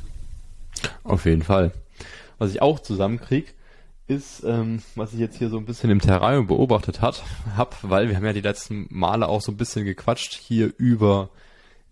Auf 1.03 1.25
jeden 1.25 1.43
Fall. 1.43 1.71
Was 2.37 2.51
ich 2.51 2.61
auch 2.61 2.79
zusammenkrieg, 2.79 3.53
ist, 4.07 4.43
ähm, 4.45 4.81
was 4.95 5.13
ich 5.13 5.19
jetzt 5.19 5.37
hier 5.37 5.49
so 5.49 5.57
ein 5.57 5.65
bisschen 5.65 5.89
im 5.89 5.99
Terrarium 5.99 6.47
beobachtet 6.47 7.01
hat, 7.01 7.23
hab, 7.57 7.77
weil 7.83 8.09
wir 8.09 8.15
haben 8.15 8.25
ja 8.25 8.33
die 8.33 8.41
letzten 8.41 8.87
Male 8.89 9.27
auch 9.27 9.41
so 9.41 9.51
ein 9.51 9.57
bisschen 9.57 9.85
gequatscht 9.85 10.33
hier 10.33 10.71
über 10.77 11.29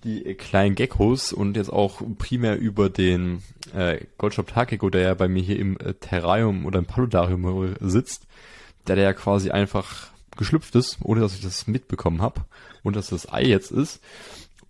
die 0.03 0.25
äh, 0.25 0.33
kleinen 0.33 0.75
Geckos 0.75 1.33
und 1.33 1.57
jetzt 1.57 1.71
auch 1.71 2.01
primär 2.17 2.57
über 2.57 2.89
den 2.89 3.43
äh, 3.73 3.99
Goldshop 4.17 4.47
Takiko, 4.47 4.89
der 4.89 5.01
ja 5.01 5.13
bei 5.13 5.27
mir 5.27 5.43
hier 5.43 5.59
im 5.59 5.77
äh, 5.77 5.93
Terrarium 5.93 6.65
oder 6.65 6.79
im 6.79 6.85
Paludarium 6.85 7.75
sitzt, 7.81 8.27
der, 8.87 8.95
der 8.95 9.05
ja 9.05 9.13
quasi 9.13 9.51
einfach 9.51 10.07
geschlüpft 10.37 10.75
ist, 10.75 10.99
ohne 11.01 11.21
dass 11.21 11.33
ich 11.33 11.41
das 11.41 11.67
mitbekommen 11.67 12.21
habe 12.21 12.45
und 12.83 12.95
dass 12.95 13.09
das 13.09 13.31
Ei 13.31 13.43
jetzt 13.43 13.71
ist. 13.71 14.01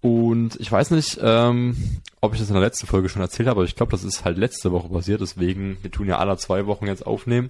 Und 0.05 0.59
ich 0.59 0.71
weiß 0.71 0.91
nicht, 0.91 1.17
ähm, 1.19 1.75
ob 2.21 2.35
ich 2.35 2.39
das 2.39 2.49
in 2.49 2.53
der 2.53 2.61
letzten 2.61 2.85
Folge 2.85 3.09
schon 3.09 3.23
erzählt 3.23 3.49
habe, 3.49 3.61
aber 3.61 3.67
ich 3.67 3.75
glaube, 3.75 3.91
das 3.91 4.03
ist 4.03 4.23
halt 4.23 4.37
letzte 4.37 4.71
Woche 4.71 4.87
passiert. 4.87 5.19
Deswegen, 5.19 5.79
wir 5.81 5.89
tun 5.89 6.05
ja 6.07 6.19
alle 6.19 6.37
zwei 6.37 6.67
Wochen 6.67 6.85
jetzt 6.85 7.07
aufnehmen. 7.07 7.49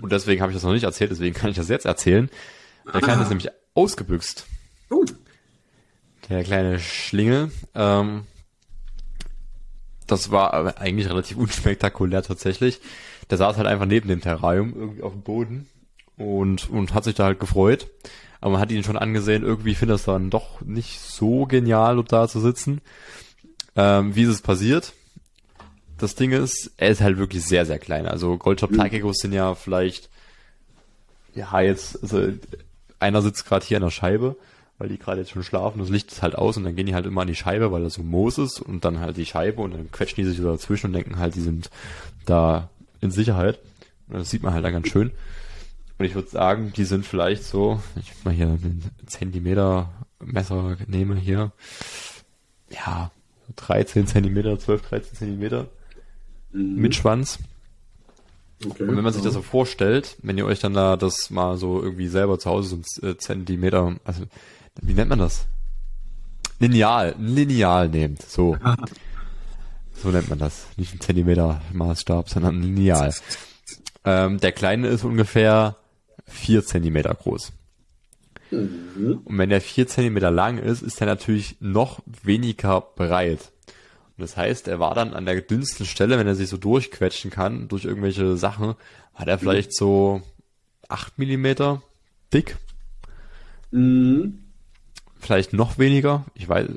Und 0.00 0.10
deswegen 0.10 0.42
habe 0.42 0.50
ich 0.50 0.56
das 0.56 0.64
noch 0.64 0.72
nicht 0.72 0.82
erzählt, 0.82 1.12
deswegen 1.12 1.32
kann 1.32 1.50
ich 1.50 1.54
das 1.54 1.68
jetzt 1.68 1.86
erzählen. 1.86 2.28
Der 2.92 3.00
Kleine 3.00 3.22
ist 3.22 3.28
nämlich 3.28 3.50
ausgebüxt. 3.74 4.46
Gut. 4.88 5.14
Der 6.28 6.42
kleine 6.42 6.80
Schlingel. 6.80 7.52
Ähm, 7.76 8.22
das 10.08 10.32
war 10.32 10.76
eigentlich 10.76 11.08
relativ 11.08 11.36
unspektakulär 11.36 12.24
tatsächlich. 12.24 12.80
Der 13.30 13.38
saß 13.38 13.58
halt 13.58 13.68
einfach 13.68 13.86
neben 13.86 14.08
dem 14.08 14.22
Terrarium 14.22 14.74
irgendwie 14.74 15.02
auf 15.02 15.12
dem 15.12 15.22
Boden 15.22 15.68
und, 16.16 16.68
und 16.68 16.94
hat 16.94 17.04
sich 17.04 17.14
da 17.14 17.26
halt 17.26 17.38
gefreut. 17.38 17.86
Aber 18.42 18.52
man 18.52 18.60
hat 18.60 18.72
ihn 18.72 18.82
schon 18.82 18.98
angesehen, 18.98 19.44
irgendwie 19.44 19.76
findet 19.76 20.00
es 20.00 20.04
dann 20.04 20.28
doch 20.28 20.60
nicht 20.62 21.00
so 21.00 21.46
genial, 21.46 21.94
dort 21.94 22.10
da 22.10 22.26
zu 22.26 22.40
sitzen. 22.40 22.80
Ähm, 23.76 24.16
wie 24.16 24.24
ist 24.24 24.30
es 24.30 24.42
passiert? 24.42 24.92
Das 25.96 26.16
Ding 26.16 26.32
ist, 26.32 26.72
er 26.76 26.90
ist 26.90 27.00
halt 27.00 27.18
wirklich 27.18 27.44
sehr, 27.44 27.64
sehr 27.64 27.78
klein. 27.78 28.04
Also 28.06 28.36
Goldtop 28.36 28.74
Taikegos 28.74 29.18
sind 29.18 29.32
ja 29.32 29.54
vielleicht, 29.54 30.10
ja 31.36 31.60
jetzt, 31.60 32.02
also 32.02 32.30
einer 32.98 33.22
sitzt 33.22 33.46
gerade 33.46 33.64
hier 33.64 33.76
an 33.76 33.84
der 33.84 33.90
Scheibe, 33.90 34.34
weil 34.76 34.88
die 34.88 34.98
gerade 34.98 35.20
jetzt 35.20 35.30
schon 35.30 35.44
schlafen, 35.44 35.78
das 35.78 35.88
Licht 35.88 36.10
ist 36.10 36.22
halt 36.22 36.34
aus 36.34 36.56
und 36.56 36.64
dann 36.64 36.74
gehen 36.74 36.86
die 36.86 36.96
halt 36.96 37.06
immer 37.06 37.20
an 37.20 37.28
die 37.28 37.36
Scheibe, 37.36 37.70
weil 37.70 37.84
das 37.84 37.94
so 37.94 38.02
Moos 38.02 38.38
ist 38.38 38.60
und 38.60 38.84
dann 38.84 38.98
halt 38.98 39.16
die 39.16 39.26
Scheibe 39.26 39.62
und 39.62 39.72
dann 39.72 39.92
quetschen 39.92 40.16
die 40.16 40.28
sich 40.28 40.38
so 40.38 40.50
dazwischen 40.50 40.86
und 40.86 40.94
denken 40.94 41.20
halt, 41.20 41.36
die 41.36 41.40
sind 41.40 41.70
da 42.26 42.70
in 43.00 43.12
Sicherheit. 43.12 43.60
Und 44.08 44.18
das 44.18 44.30
sieht 44.30 44.42
man 44.42 44.52
halt 44.52 44.64
dann 44.64 44.72
ganz 44.72 44.88
schön. 44.88 45.12
Und 46.02 46.08
ich 46.08 46.16
würde 46.16 46.30
sagen, 46.30 46.72
die 46.76 46.82
sind 46.82 47.06
vielleicht 47.06 47.44
so, 47.44 47.80
ich 47.94 48.12
mal 48.24 48.34
hier 48.34 48.48
einen 48.48 48.82
Zentimeter 49.06 49.88
Messer 50.18 50.76
nehme 50.88 51.14
hier, 51.14 51.52
ja, 52.70 53.12
13 53.54 54.08
Zentimeter, 54.08 54.58
12, 54.58 54.82
13 54.82 55.14
Zentimeter 55.14 55.68
mit 56.50 56.96
Schwanz. 56.96 57.38
Okay. 58.64 58.82
Und 58.82 58.96
wenn 58.96 59.04
man 59.04 59.12
sich 59.12 59.22
das 59.22 59.34
so 59.34 59.42
vorstellt, 59.42 60.16
wenn 60.24 60.36
ihr 60.36 60.44
euch 60.44 60.58
dann 60.58 60.74
da 60.74 60.96
das 60.96 61.30
mal 61.30 61.56
so 61.56 61.80
irgendwie 61.80 62.08
selber 62.08 62.36
zu 62.40 62.50
Hause 62.50 62.70
so 62.70 62.76
ein 63.06 63.08
äh, 63.08 63.16
Zentimeter, 63.16 63.94
also 64.02 64.24
wie 64.80 64.94
nennt 64.94 65.10
man 65.10 65.20
das? 65.20 65.46
Lineal, 66.58 67.14
ein 67.16 67.28
Lineal 67.28 67.88
nehmt, 67.88 68.22
so. 68.22 68.56
So 70.02 70.08
nennt 70.08 70.28
man 70.28 70.40
das. 70.40 70.66
Nicht 70.76 70.94
ein 70.94 71.00
Zentimeter 71.00 71.60
Maßstab, 71.72 72.28
sondern 72.28 72.58
ein 72.58 72.62
Lineal. 72.74 73.14
Ähm, 74.04 74.40
der 74.40 74.50
kleine 74.50 74.88
ist 74.88 75.04
ungefähr 75.04 75.76
vier 76.26 76.64
Zentimeter 76.64 77.14
groß. 77.14 77.52
Und 78.50 79.38
wenn 79.38 79.48
der 79.48 79.60
vier 79.62 79.86
Zentimeter 79.88 80.30
lang 80.30 80.58
ist, 80.58 80.82
ist 80.82 81.00
er 81.00 81.06
natürlich 81.06 81.56
noch 81.60 82.00
weniger 82.22 82.80
breit. 82.82 83.50
Und 84.18 84.22
das 84.22 84.36
heißt, 84.36 84.68
er 84.68 84.78
war 84.78 84.94
dann 84.94 85.14
an 85.14 85.24
der 85.24 85.40
dünnsten 85.40 85.86
Stelle, 85.86 86.18
wenn 86.18 86.26
er 86.26 86.34
sich 86.34 86.50
so 86.50 86.58
durchquetschen 86.58 87.30
kann, 87.30 87.68
durch 87.68 87.84
irgendwelche 87.86 88.36
Sachen, 88.36 88.74
hat 89.14 89.28
er 89.28 89.38
vielleicht 89.38 89.74
so 89.74 90.20
acht 90.88 91.18
Millimeter 91.18 91.82
dick, 92.32 92.56
Mhm. 93.70 94.38
vielleicht 95.18 95.54
noch 95.54 95.78
weniger, 95.78 96.26
ich 96.34 96.46
weiß, 96.46 96.68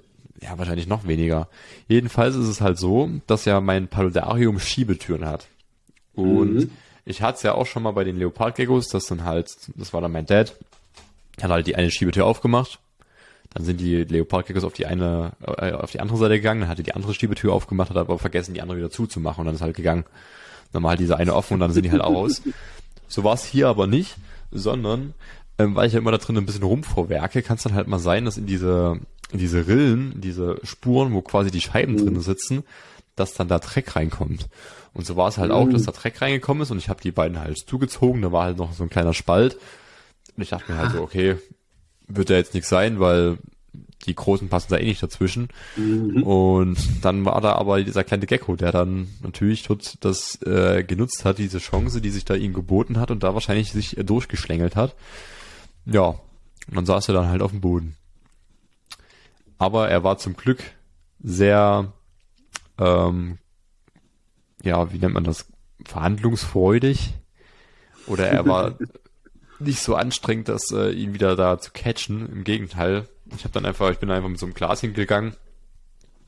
ja, 0.41 0.57
wahrscheinlich 0.57 0.87
noch 0.87 1.05
weniger. 1.07 1.49
Jedenfalls 1.89 2.35
ist 2.35 2.47
es 2.47 2.61
halt 2.61 2.77
so, 2.77 3.09
dass 3.27 3.43
ja 3.43 3.59
mein 3.59 3.89
Paludarium 3.89 4.59
Schiebetüren 4.59 5.25
hat. 5.25 5.47
Und 6.13 6.53
Mhm. 6.55 6.71
Ich 7.05 7.21
hatte 7.21 7.37
es 7.37 7.43
ja 7.43 7.53
auch 7.53 7.65
schon 7.65 7.83
mal 7.83 7.91
bei 7.91 8.03
den 8.03 8.17
Leopardgeckos, 8.17 8.89
das 8.89 9.05
dann 9.05 9.23
halt, 9.23 9.55
das 9.75 9.93
war 9.93 10.01
dann 10.01 10.11
mein 10.11 10.25
Dad, 10.25 10.55
hat 11.41 11.51
halt 11.51 11.67
die 11.67 11.75
eine 11.75 11.91
Schiebetür 11.91 12.25
aufgemacht, 12.25 12.79
dann 13.53 13.63
sind 13.63 13.79
die 13.79 14.03
Leopardgeckos 14.03 14.63
auf 14.63 14.73
die 14.73 14.87
eine, 14.87 15.33
äh, 15.41 15.71
auf 15.71 15.91
die 15.91 15.99
andere 15.99 16.17
Seite 16.17 16.35
gegangen, 16.35 16.61
dann 16.61 16.69
hat 16.69 16.79
er 16.79 16.83
die 16.83 16.95
andere 16.95 17.13
Schiebetür 17.13 17.53
aufgemacht, 17.53 17.89
hat 17.89 17.97
aber 17.97 18.17
vergessen, 18.17 18.53
die 18.53 18.61
andere 18.61 18.77
wieder 18.77 18.91
zuzumachen 18.91 19.41
und 19.41 19.45
dann 19.45 19.55
ist 19.55 19.61
halt 19.61 19.75
gegangen. 19.75 20.05
Dann 20.73 20.83
war 20.83 20.89
halt 20.89 20.99
diese 20.99 21.15
eine 21.15 21.35
offen 21.35 21.53
und 21.53 21.59
dann 21.61 21.71
sind 21.71 21.83
die 21.83 21.91
halt 21.91 22.01
auch 22.01 22.15
aus. 22.15 22.41
So 23.07 23.23
war 23.23 23.35
es 23.35 23.45
hier 23.45 23.67
aber 23.67 23.85
nicht, 23.85 24.15
sondern 24.51 25.13
ähm, 25.59 25.75
weil 25.75 25.85
ich 25.87 25.93
ja 25.93 25.99
immer 25.99 26.11
da 26.11 26.17
drin 26.17 26.37
ein 26.37 26.45
bisschen 26.47 26.63
rumvorwerke, 26.63 27.43
kann 27.43 27.57
es 27.57 27.63
dann 27.63 27.75
halt 27.75 27.87
mal 27.87 27.99
sein, 27.99 28.25
dass 28.25 28.37
in 28.37 28.47
diese, 28.47 28.99
in 29.31 29.37
diese 29.37 29.67
Rillen, 29.67 30.19
diese 30.19 30.59
Spuren, 30.63 31.13
wo 31.13 31.21
quasi 31.21 31.51
die 31.51 31.61
Scheiben 31.61 31.97
drin 31.97 32.19
sitzen, 32.19 32.63
dass 33.15 33.33
dann 33.33 33.47
da 33.47 33.59
Dreck 33.59 33.95
reinkommt. 33.95 34.47
Und 34.93 35.05
so 35.05 35.15
war 35.15 35.27
es 35.27 35.37
halt 35.37 35.51
auch, 35.51 35.69
dass 35.69 35.83
da 35.83 35.91
Dreck 35.91 36.21
reingekommen 36.21 36.63
ist 36.63 36.71
und 36.71 36.77
ich 36.77 36.89
habe 36.89 37.01
die 37.01 37.11
beiden 37.11 37.39
halt 37.39 37.57
zugezogen, 37.57 38.21
da 38.21 38.31
war 38.31 38.45
halt 38.45 38.57
noch 38.57 38.73
so 38.73 38.83
ein 38.83 38.89
kleiner 38.89 39.13
Spalt. 39.13 39.57
Und 40.35 40.43
ich 40.43 40.49
dachte 40.49 40.71
mir 40.71 40.77
halt 40.77 40.91
so, 40.91 41.01
okay, 41.01 41.37
wird 42.07 42.29
ja 42.29 42.37
jetzt 42.37 42.53
nichts 42.53 42.69
sein, 42.69 42.99
weil 42.99 43.37
die 44.05 44.15
Großen 44.15 44.47
passen 44.49 44.67
da 44.69 44.77
eh 44.77 44.85
nicht 44.85 45.01
dazwischen. 45.01 45.49
Und 46.23 46.77
dann 47.01 47.25
war 47.25 47.41
da 47.41 47.53
aber 47.53 47.83
dieser 47.83 48.03
kleine 48.03 48.25
Gecko, 48.25 48.55
der 48.55 48.71
dann 48.71 49.07
natürlich 49.23 49.63
dort 49.63 50.03
das 50.05 50.41
äh, 50.43 50.83
genutzt 50.83 51.25
hat, 51.25 51.39
diese 51.39 51.57
Chance, 51.59 52.01
die 52.01 52.11
sich 52.11 52.23
da 52.23 52.35
ihm 52.35 52.53
geboten 52.53 52.99
hat 52.99 53.11
und 53.11 53.23
da 53.23 53.33
wahrscheinlich 53.33 53.71
sich 53.71 53.97
äh, 53.97 54.03
durchgeschlängelt 54.03 54.75
hat. 54.75 54.95
Ja, 55.85 56.09
und 56.67 56.75
dann 56.75 56.85
saß 56.85 57.07
er 57.09 57.15
dann 57.15 57.27
halt 57.27 57.41
auf 57.41 57.51
dem 57.51 57.61
Boden. 57.61 57.95
aber 59.57 59.89
er 59.89 60.03
war 60.03 60.17
zum 60.17 60.35
Glück 60.35 60.63
sehr, 61.23 61.91
ähm, 62.79 63.37
ja, 64.63 64.91
wie 64.91 64.97
nennt 64.97 65.13
man 65.13 65.23
das, 65.23 65.47
verhandlungsfreudig. 65.85 67.13
Oder 68.07 68.27
er 68.27 68.45
war 68.45 68.77
nicht 69.59 69.79
so 69.79 69.95
anstrengend, 69.95 70.49
dass 70.49 70.71
äh, 70.71 70.91
ihn 70.91 71.13
wieder 71.13 71.35
da 71.35 71.59
zu 71.59 71.71
catchen. 71.71 72.29
Im 72.31 72.43
Gegenteil, 72.43 73.07
ich 73.35 73.43
habe 73.43 73.53
dann 73.53 73.65
einfach, 73.65 73.91
ich 73.91 73.99
bin 73.99 74.11
einfach 74.11 74.29
mit 74.29 74.39
so 74.39 74.45
einem 74.45 74.53
Glas 74.53 74.81
hingegangen, 74.81 75.35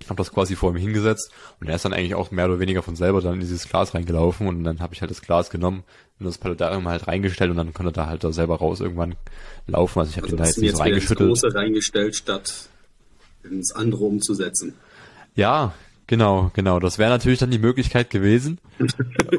habe 0.05 0.17
das 0.17 0.31
quasi 0.31 0.55
vor 0.55 0.71
ihm 0.71 0.77
hingesetzt 0.77 1.31
und 1.59 1.67
er 1.67 1.75
ist 1.75 1.85
dann 1.85 1.93
eigentlich 1.93 2.15
auch 2.15 2.31
mehr 2.31 2.45
oder 2.45 2.59
weniger 2.59 2.83
von 2.83 2.95
selber 2.95 3.21
dann 3.21 3.35
in 3.35 3.39
dieses 3.39 3.67
Glas 3.67 3.93
reingelaufen 3.93 4.47
und 4.47 4.63
dann 4.63 4.79
habe 4.79 4.93
ich 4.93 5.01
halt 5.01 5.11
das 5.11 5.21
Glas 5.21 5.49
genommen 5.49 5.83
und 6.19 6.25
das 6.25 6.37
Paludarium 6.37 6.87
halt 6.87 7.07
reingestellt 7.07 7.51
und 7.51 7.57
dann 7.57 7.73
konnte 7.73 7.89
er 7.89 7.93
da 7.93 8.05
halt 8.07 8.23
da 8.23 8.31
selber 8.31 8.57
raus 8.57 8.79
irgendwann 8.79 9.15
laufen. 9.65 9.99
Also 9.99 10.11
ich 10.11 10.17
habe 10.17 10.27
Also 10.27 10.35
ihn 10.35 10.39
da 10.39 10.45
jetzt 10.45 10.57
nicht 10.59 10.75
so 10.75 10.81
reingeschüttelt. 10.81 11.29
Große 11.29 11.53
reingestellt, 11.53 12.15
statt 12.15 12.69
ins 13.43 13.73
andere 13.73 14.03
umzusetzen. 14.05 14.75
Ja, 15.35 15.73
genau, 16.07 16.51
genau. 16.53 16.79
Das 16.79 16.97
wäre 16.97 17.09
natürlich 17.09 17.39
dann 17.39 17.51
die 17.51 17.59
Möglichkeit 17.59 18.09
gewesen. 18.09 18.59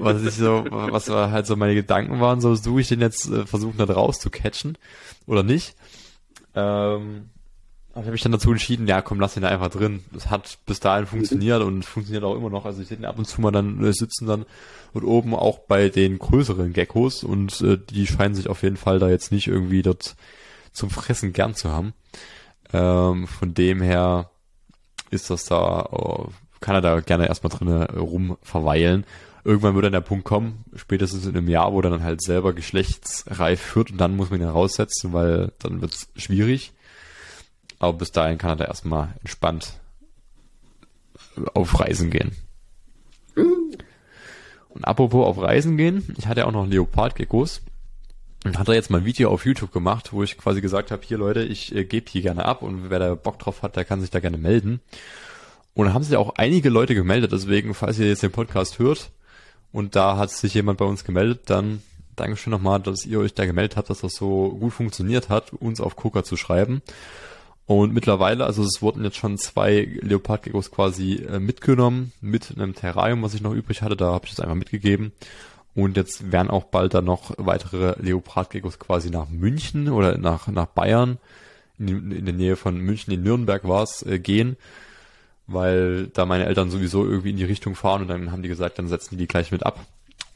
was 0.01 0.23
ich 0.23 0.35
so, 0.35 0.65
was 0.71 1.09
halt 1.09 1.47
so 1.47 1.57
meine 1.57 1.75
Gedanken 1.75 2.21
waren, 2.21 2.41
so 2.41 2.55
suche 2.55 2.81
ich 2.81 2.89
den 2.89 3.01
jetzt 3.01 3.31
äh, 3.31 3.47
versuchen 3.47 3.79
da 3.79 3.85
raus 3.85 4.21
zu 4.21 4.31
catchen 4.31 4.79
oder 5.27 5.43
nicht. 5.43 5.75
Ähm, 6.55 7.31
aber 7.93 8.03
ich 8.03 8.07
habe 8.07 8.13
mich 8.13 8.23
dann 8.23 8.33
dazu 8.33 8.53
entschieden, 8.53 8.87
ja 8.87 9.03
komm, 9.03 9.19
lass 9.19 9.37
ihn 9.37 9.43
da 9.43 9.49
einfach 9.49 9.71
drin. 9.71 10.05
Das 10.13 10.31
hat 10.31 10.59
bis 10.67 10.79
dahin 10.79 11.07
funktioniert 11.07 11.63
und 11.63 11.85
funktioniert 11.85 12.23
auch 12.23 12.37
immer 12.37 12.51
noch. 12.51 12.65
Also 12.65 12.81
ich 12.81 12.89
sehe 12.89 12.97
den 12.97 13.07
ab 13.07 13.19
und 13.19 13.25
zu 13.25 13.41
mal 13.41 13.51
dann 13.51 13.85
äh, 13.85 13.93
sitzen 13.93 14.27
dann 14.27 14.47
und 14.93 15.05
oben 15.05 15.35
auch 15.35 15.59
bei 15.59 15.89
den 15.89 16.19
größeren 16.19 16.73
Geckos 16.73 17.25
und 17.25 17.61
äh, 17.61 17.77
die 17.77 18.07
scheinen 18.07 18.35
sich 18.35 18.49
auf 18.49 18.63
jeden 18.63 18.77
Fall 18.77 18.99
da 18.99 19.09
jetzt 19.09 19.33
nicht 19.33 19.49
irgendwie 19.49 19.83
dort 19.83 20.17
zum 20.73 20.91
Fressen 20.91 21.33
gern 21.33 21.55
zu 21.55 21.71
haben. 21.71 21.93
Ähm, 22.73 23.27
von 23.27 23.55
dem 23.55 23.81
her 23.81 24.31
ist 25.11 25.31
das 25.31 25.45
da, 25.47 25.89
oh, 25.91 26.29
kann 26.61 26.75
er 26.75 26.81
da 26.81 27.01
gerne 27.01 27.29
erstmal 27.29 27.51
drinnen 27.51 27.83
rum 27.85 28.37
verweilen. 28.43 29.05
Irgendwann 29.45 29.75
wird 29.75 29.87
dann 29.87 29.93
der 29.93 30.01
Punkt 30.01 30.25
kommen, 30.25 30.65
spätestens 30.75 31.25
in 31.25 31.37
einem 31.37 31.49
Jahr, 31.49 31.73
wo 31.73 31.79
er 31.79 31.91
dann 31.91 32.03
halt 32.03 32.21
selber 32.21 32.53
geschlechtsreif 32.53 33.77
wird 33.77 33.93
und 33.93 33.99
dann 33.99 34.17
muss 34.17 34.31
man 34.31 34.41
ihn 34.41 34.49
raussetzen, 34.49 35.13
weil 35.13 35.53
dann 35.59 35.81
wird's 35.81 36.09
schwierig. 36.17 36.73
Aber 37.79 37.93
bis 37.95 38.13
dahin 38.13 38.39
kann 38.39 38.51
er 38.51 38.57
da 38.57 38.65
erstmal 38.65 39.15
entspannt 39.21 39.75
auf 41.55 41.79
Reisen 41.81 42.11
gehen. 42.11 42.33
Und 44.69 44.85
apropos 44.85 45.27
auf 45.27 45.41
Reisen 45.41 45.77
gehen, 45.77 46.15
ich 46.19 46.27
hatte 46.27 46.41
ja 46.41 46.47
auch 46.47 46.53
noch 46.53 46.67
Leopardgeckos 46.67 47.63
und 48.45 48.59
hat 48.59 48.69
er 48.69 48.75
jetzt 48.75 48.91
mal 48.91 48.99
ein 48.99 49.05
Video 49.05 49.31
auf 49.31 49.47
YouTube 49.47 49.73
gemacht, 49.73 50.13
wo 50.13 50.23
ich 50.23 50.39
quasi 50.39 50.61
gesagt 50.61 50.91
habe, 50.91 51.03
hier 51.05 51.19
Leute, 51.19 51.43
ich 51.43 51.75
äh, 51.75 51.85
gebe 51.85 52.09
die 52.11 52.23
gerne 52.23 52.45
ab 52.45 52.63
und 52.63 52.91
wer 52.91 52.99
da 52.99 53.15
Bock 53.15 53.39
drauf 53.39 53.63
hat, 53.63 53.77
der 53.77 53.85
kann 53.85 54.01
sich 54.01 54.11
da 54.11 54.21
gerne 54.21 54.39
melden. 54.39 54.81
Und 55.79 55.87
da 55.87 55.93
haben 55.93 56.03
sich 56.03 56.17
auch 56.17 56.35
einige 56.35 56.71
Leute 56.71 56.97
gemeldet, 56.97 57.31
deswegen, 57.31 57.73
falls 57.73 58.01
ihr 58.01 58.09
jetzt 58.09 58.25
den 58.25 58.33
Podcast 58.33 58.81
hört 58.81 59.13
und 59.71 59.95
da 59.95 60.17
hat 60.17 60.33
sich 60.33 60.55
jemand 60.55 60.81
bei 60.81 60.85
uns 60.85 61.05
gemeldet, 61.05 61.43
dann 61.47 61.85
Dankeschön 62.17 62.51
nochmal, 62.51 62.81
dass 62.81 63.07
ihr 63.07 63.21
euch 63.21 63.33
da 63.33 63.47
gemeldet 63.47 63.77
habt, 63.77 63.89
dass 63.89 64.01
das 64.01 64.17
so 64.17 64.49
gut 64.59 64.73
funktioniert 64.73 65.29
hat, 65.29 65.53
uns 65.53 65.81
auf 65.81 65.95
Coca 65.95 66.25
zu 66.25 66.37
schreiben. 66.37 66.83
Und 67.67 67.95
mittlerweile, 67.95 68.45
also 68.45 68.65
es 68.65 68.83
wurden 68.83 69.05
jetzt 69.05 69.19
schon 69.19 69.39
zwei 69.39 69.89
Leopardgeckos 70.01 70.73
quasi 70.73 71.25
äh, 71.31 71.39
mitgenommen, 71.39 72.11
mit 72.21 72.53
einem 72.57 72.75
Terrarium, 72.75 73.23
was 73.23 73.35
ich 73.35 73.41
noch 73.41 73.55
übrig 73.55 73.81
hatte, 73.81 73.95
da 73.95 74.07
habe 74.07 74.27
ich 74.27 74.35
das 74.35 74.41
einfach 74.41 74.57
mitgegeben. 74.57 75.13
Und 75.77 75.97
jetzt 75.97 76.33
werden 76.33 76.51
auch 76.51 76.65
bald 76.65 76.95
dann 76.95 77.05
noch 77.05 77.35
weitere 77.39 77.95
Leopardgeckos 78.03 78.81
quasi 78.81 79.11
nach 79.11 79.29
München 79.29 79.91
oder 79.91 80.19
nach, 80.19 80.49
nach 80.49 80.67
Bayern, 80.67 81.19
in, 81.79 82.11
in 82.11 82.25
der 82.25 82.35
Nähe 82.35 82.57
von 82.57 82.79
München, 82.79 83.15
in 83.15 83.23
Nürnberg 83.23 83.63
war 83.69 83.85
es, 83.85 84.03
äh, 84.03 84.19
gehen, 84.19 84.57
weil 85.49 86.07
da 86.09 86.27
meine 86.27 86.47
Eltern 86.47 86.71
sowieso 86.71 87.05
irgendwie 87.05 87.31
in 87.31 87.37
die 87.37 87.45
Richtung 87.45 87.75
fahren 87.75 88.03
und 88.03 88.09
dann 88.09 88.31
haben 88.31 88.43
die 88.43 88.49
gesagt, 88.49 88.79
dann 88.79 88.87
setzen 88.87 89.11
die 89.17 89.17
die 89.17 89.27
gleich 89.27 89.51
mit 89.51 89.65
ab. 89.67 89.81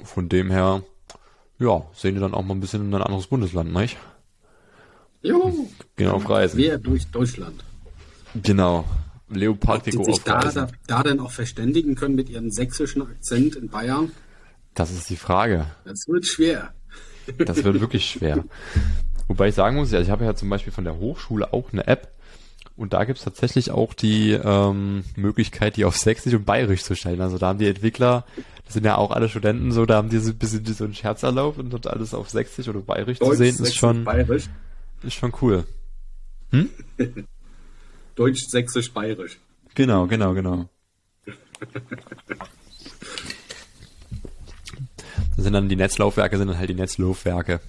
Von 0.03 0.29
dem 0.29 0.51
her, 0.51 0.83
ja, 1.61 1.83
sehen 1.95 2.15
die 2.15 2.21
dann 2.21 2.35
auch 2.35 2.43
mal 2.43 2.55
ein 2.55 2.61
bisschen 2.61 2.83
in 2.83 2.95
ein 2.95 3.03
anderes 3.03 3.29
Bundesland, 3.29 3.73
nicht? 3.73 3.99
Jo, 5.23 5.69
Gehen 5.97 6.09
auf 6.09 6.29
Reisen. 6.29 6.59
quer 6.59 6.79
durch 6.79 7.07
Deutschland. 7.09 7.63
Genau. 8.43 8.85
Ob 9.67 9.85
die 9.85 9.93
sich 9.93 10.23
da, 10.25 10.41
da, 10.41 10.69
da 10.87 11.03
dann 11.03 11.21
auch 11.21 11.31
verständigen 11.31 11.95
können 11.95 12.15
mit 12.17 12.29
ihrem 12.29 12.51
sächsischen 12.51 13.01
Akzent 13.03 13.55
in 13.57 13.69
Bayern, 13.69 14.11
Das 14.75 14.91
ist 14.91 15.09
die 15.09 15.17
Frage. 15.17 15.67
das 15.85 16.07
wird 16.09 16.27
schwer. 16.27 16.73
Das 17.39 17.63
wird 17.65 17.81
wirklich 17.81 18.05
schwer. 18.11 18.45
Wobei 19.29 19.49
ich 19.49 19.55
sagen 19.55 19.77
muss, 19.77 19.91
ja, 19.93 20.01
ich 20.01 20.11
habe 20.11 20.25
ja 20.25 20.35
zum 20.35 20.51
Beispiel 20.51 20.73
von 20.73 20.85
der 20.85 20.97
Hochschule 20.99 21.53
auch 21.53 21.73
eine 21.73 21.87
App 21.87 22.13
und 22.83 22.93
da 22.93 23.05
gibt's 23.05 23.23
tatsächlich 23.23 23.71
auch 23.71 23.95
die 23.95 24.33
ähm, 24.33 25.05
Möglichkeit, 25.15 25.77
die 25.77 25.85
auf 25.85 25.97
Sächsisch 25.97 26.35
und 26.35 26.45
Bayerisch 26.45 26.83
zu 26.83 26.97
stellen. 26.97 27.21
Also 27.21 27.39
da 27.39 27.47
haben 27.47 27.61
die 27.61 27.69
Entwickler, 27.69 28.27
das 28.65 28.75
sind 28.75 28.85
ja 28.85 28.97
auch 28.97 29.13
alle 29.13 29.29
Studenten 29.29 29.71
so, 29.71 29.87
da 29.87 29.97
haben 29.97 30.09
die 30.09 30.19
so 30.19 30.33
ein 30.33 30.37
bisschen 30.37 30.67
so 30.67 30.83
einen 30.83 30.95
Scherz 30.95 31.23
erlaubt 31.23 31.59
und 31.59 31.71
dort 31.71 31.87
alles 31.87 32.13
auf 32.13 32.29
Sächsisch 32.29 32.67
oder 32.67 32.81
Bayerisch 32.81 33.19
zu 33.19 33.25
Deutsch, 33.25 33.39
sehen, 33.39 33.57
ist 33.63 33.77
schon, 33.77 34.03
Bayerisch. 34.03 34.51
ist 35.05 35.15
schon 35.15 35.33
cool. 35.41 35.65
Deutsch, 38.17 38.49
Sächsisch, 38.49 38.93
Bayerisch. 38.93 39.39
Genau, 39.77 40.09
genau, 40.09 40.35
genau. 40.35 40.69
Das 45.35 45.45
sind 45.45 45.55
dann 45.55 45.69
die 45.69 45.77
Netzlaufwerke, 45.77 46.37
sind 46.37 46.49
dann 46.49 46.59
halt 46.59 46.69
die 46.69 46.75
Netzlaufwerke. 46.75 47.61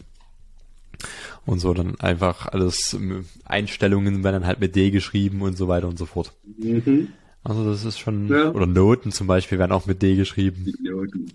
Und 1.46 1.60
so 1.60 1.74
dann 1.74 2.00
einfach 2.00 2.48
alles, 2.48 2.94
ähm, 2.94 3.26
Einstellungen 3.46 4.24
werden 4.24 4.36
dann 4.42 4.46
halt 4.48 4.60
mit 4.62 4.76
D 4.76 4.92
geschrieben 4.92 5.42
und 5.42 5.58
so 5.58 5.68
weiter 5.68 5.88
und 5.90 5.98
so 6.00 6.06
fort. 6.06 6.32
Mhm. 6.58 7.10
Also 7.44 7.66
das 7.70 7.84
ist 7.84 8.00
schon, 8.00 8.30
Ja. 8.30 8.52
oder 8.52 8.66
Noten 8.66 9.12
zum 9.12 9.28
Beispiel 9.28 9.60
werden 9.60 9.74
auch 9.74 9.86
mit 9.86 10.02
D 10.02 10.16
geschrieben, 10.16 10.64
Die 10.66 10.90
Noten. 10.90 11.32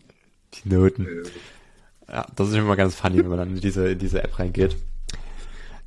die 0.55 0.69
Noten. 0.75 1.07
Äh, 1.07 1.23
Ja, 2.11 2.27
das 2.37 2.49
ist 2.49 2.55
immer 2.55 2.75
ganz 2.77 2.95
funny, 2.95 3.19
wenn 3.19 3.29
man 3.29 3.37
dann 3.39 3.51
in 3.55 3.61
diese, 3.61 3.91
in 3.91 3.99
diese 3.99 4.23
App 4.25 4.39
reingeht. 4.39 4.77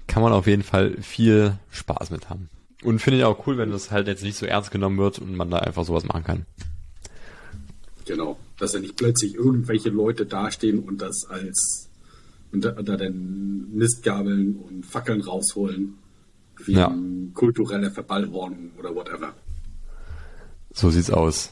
Kann 0.05 0.21
man 0.21 0.33
auf 0.33 0.45
jeden 0.45 0.61
Fall 0.61 0.95
viel 1.01 1.53
Spaß 1.71 2.11
mit 2.11 2.29
haben. 2.29 2.47
Und 2.83 2.99
finde 2.99 3.17
ich 3.19 3.23
auch 3.25 3.47
cool, 3.47 3.57
wenn 3.57 3.71
das 3.71 3.89
halt 3.89 4.05
jetzt 4.07 4.21
nicht 4.21 4.35
so 4.37 4.45
ernst 4.45 4.69
genommen 4.69 4.99
wird 4.99 5.17
und 5.17 5.35
man 5.35 5.49
da 5.49 5.57
einfach 5.57 5.83
sowas 5.83 6.03
machen 6.05 6.23
kann. 6.23 6.45
Genau. 8.05 8.37
Dass 8.59 8.73
ja 8.73 8.79
nicht 8.79 8.97
plötzlich 8.97 9.33
irgendwelche 9.35 9.89
Leute 9.89 10.25
dastehen 10.27 10.79
und 10.79 11.01
das 11.01 11.25
als 11.29 11.87
unter, 12.51 12.77
unter 12.77 12.97
den 12.97 13.73
Mistgabeln 13.75 14.55
und 14.57 14.85
Fackeln 14.85 15.21
rausholen. 15.21 15.97
Wie 16.63 16.73
Ja. 16.73 16.93
kulturelle 17.33 17.89
Verballhornung 17.89 18.71
oder 18.77 18.93
whatever. 18.93 19.33
So 20.73 20.89
sieht's 20.91 21.09
aus. 21.09 21.51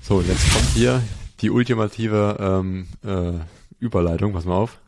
So, 0.00 0.16
und 0.16 0.28
jetzt 0.28 0.50
kommt 0.52 0.66
hier 0.68 1.02
die 1.40 1.50
ultimative 1.50 2.36
ähm, 2.40 2.86
äh, 3.04 3.38
Überleitung, 3.78 4.32
pass 4.32 4.44
mal 4.46 4.54
auf. 4.56 4.78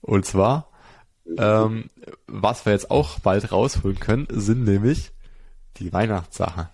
Und 0.00 0.24
zwar, 0.24 0.70
ähm, 1.36 1.90
was 2.26 2.64
wir 2.64 2.72
jetzt 2.72 2.90
auch 2.90 3.18
bald 3.18 3.52
rausholen 3.52 3.98
können, 3.98 4.26
sind 4.30 4.64
nämlich 4.64 5.10
die 5.78 5.92
Weihnachtssachen. 5.92 6.68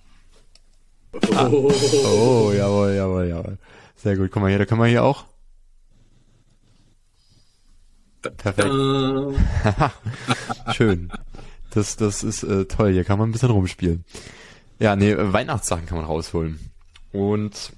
Oh, 1.15 2.53
jawohl, 2.55 2.93
jawohl, 2.95 3.27
jawohl. 3.27 3.59
Sehr 3.97 4.17
gut. 4.17 4.31
Guck 4.31 4.43
mal 4.43 4.49
hier, 4.49 4.59
da 4.59 4.67
können 4.67 4.81
wir 4.81 4.87
hier 4.87 5.05
auch. 5.05 5.25
Perfekt. 8.23 8.69
Äh, 8.69 10.73
Schön. 10.73 11.11
Das, 11.71 11.97
das 11.97 12.23
ist 12.23 12.43
äh, 12.43 12.67
toll. 12.67 12.93
Hier 12.93 13.05
kann 13.05 13.19
man 13.19 13.29
ein 13.29 13.33
bisschen 13.33 13.51
rumspielen. 13.51 14.05
Ja, 14.79 14.97
nee, 14.97 15.13
äh, 15.13 15.33
Weihnachtssachen 15.33 15.87
kann 15.87 15.99
man 15.99 16.07
rausholen. 16.07 16.59
Und 17.13 17.73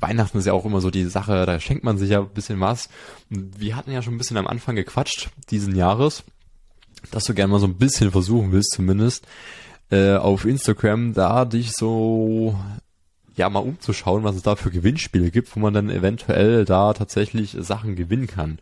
Weihnachten 0.00 0.38
ist 0.38 0.46
ja 0.46 0.52
auch 0.52 0.64
immer 0.64 0.80
so 0.80 0.90
die 0.90 1.04
Sache, 1.04 1.46
da 1.46 1.60
schenkt 1.60 1.84
man 1.84 1.98
sich 1.98 2.10
ja 2.10 2.20
ein 2.20 2.28
bisschen 2.28 2.60
was. 2.60 2.88
Wir 3.28 3.76
hatten 3.76 3.92
ja 3.92 4.02
schon 4.02 4.14
ein 4.14 4.18
bisschen 4.18 4.36
am 4.36 4.46
Anfang 4.46 4.76
gequatscht, 4.76 5.30
diesen 5.50 5.76
Jahres, 5.76 6.24
dass 7.10 7.24
du 7.24 7.34
gerne 7.34 7.52
mal 7.52 7.60
so 7.60 7.66
ein 7.66 7.76
bisschen 7.76 8.10
versuchen 8.10 8.52
willst, 8.52 8.72
zumindest, 8.72 9.26
äh, 9.90 10.14
auf 10.14 10.44
Instagram 10.44 11.12
da 11.12 11.44
dich 11.44 11.72
so 11.72 12.58
ja 13.36 13.50
mal 13.50 13.60
umzuschauen, 13.60 14.24
was 14.24 14.36
es 14.36 14.42
da 14.42 14.56
für 14.56 14.70
Gewinnspiele 14.70 15.30
gibt, 15.30 15.54
wo 15.54 15.60
man 15.60 15.74
dann 15.74 15.90
eventuell 15.90 16.64
da 16.64 16.92
tatsächlich 16.92 17.56
Sachen 17.58 17.96
gewinnen 17.96 18.26
kann. 18.26 18.58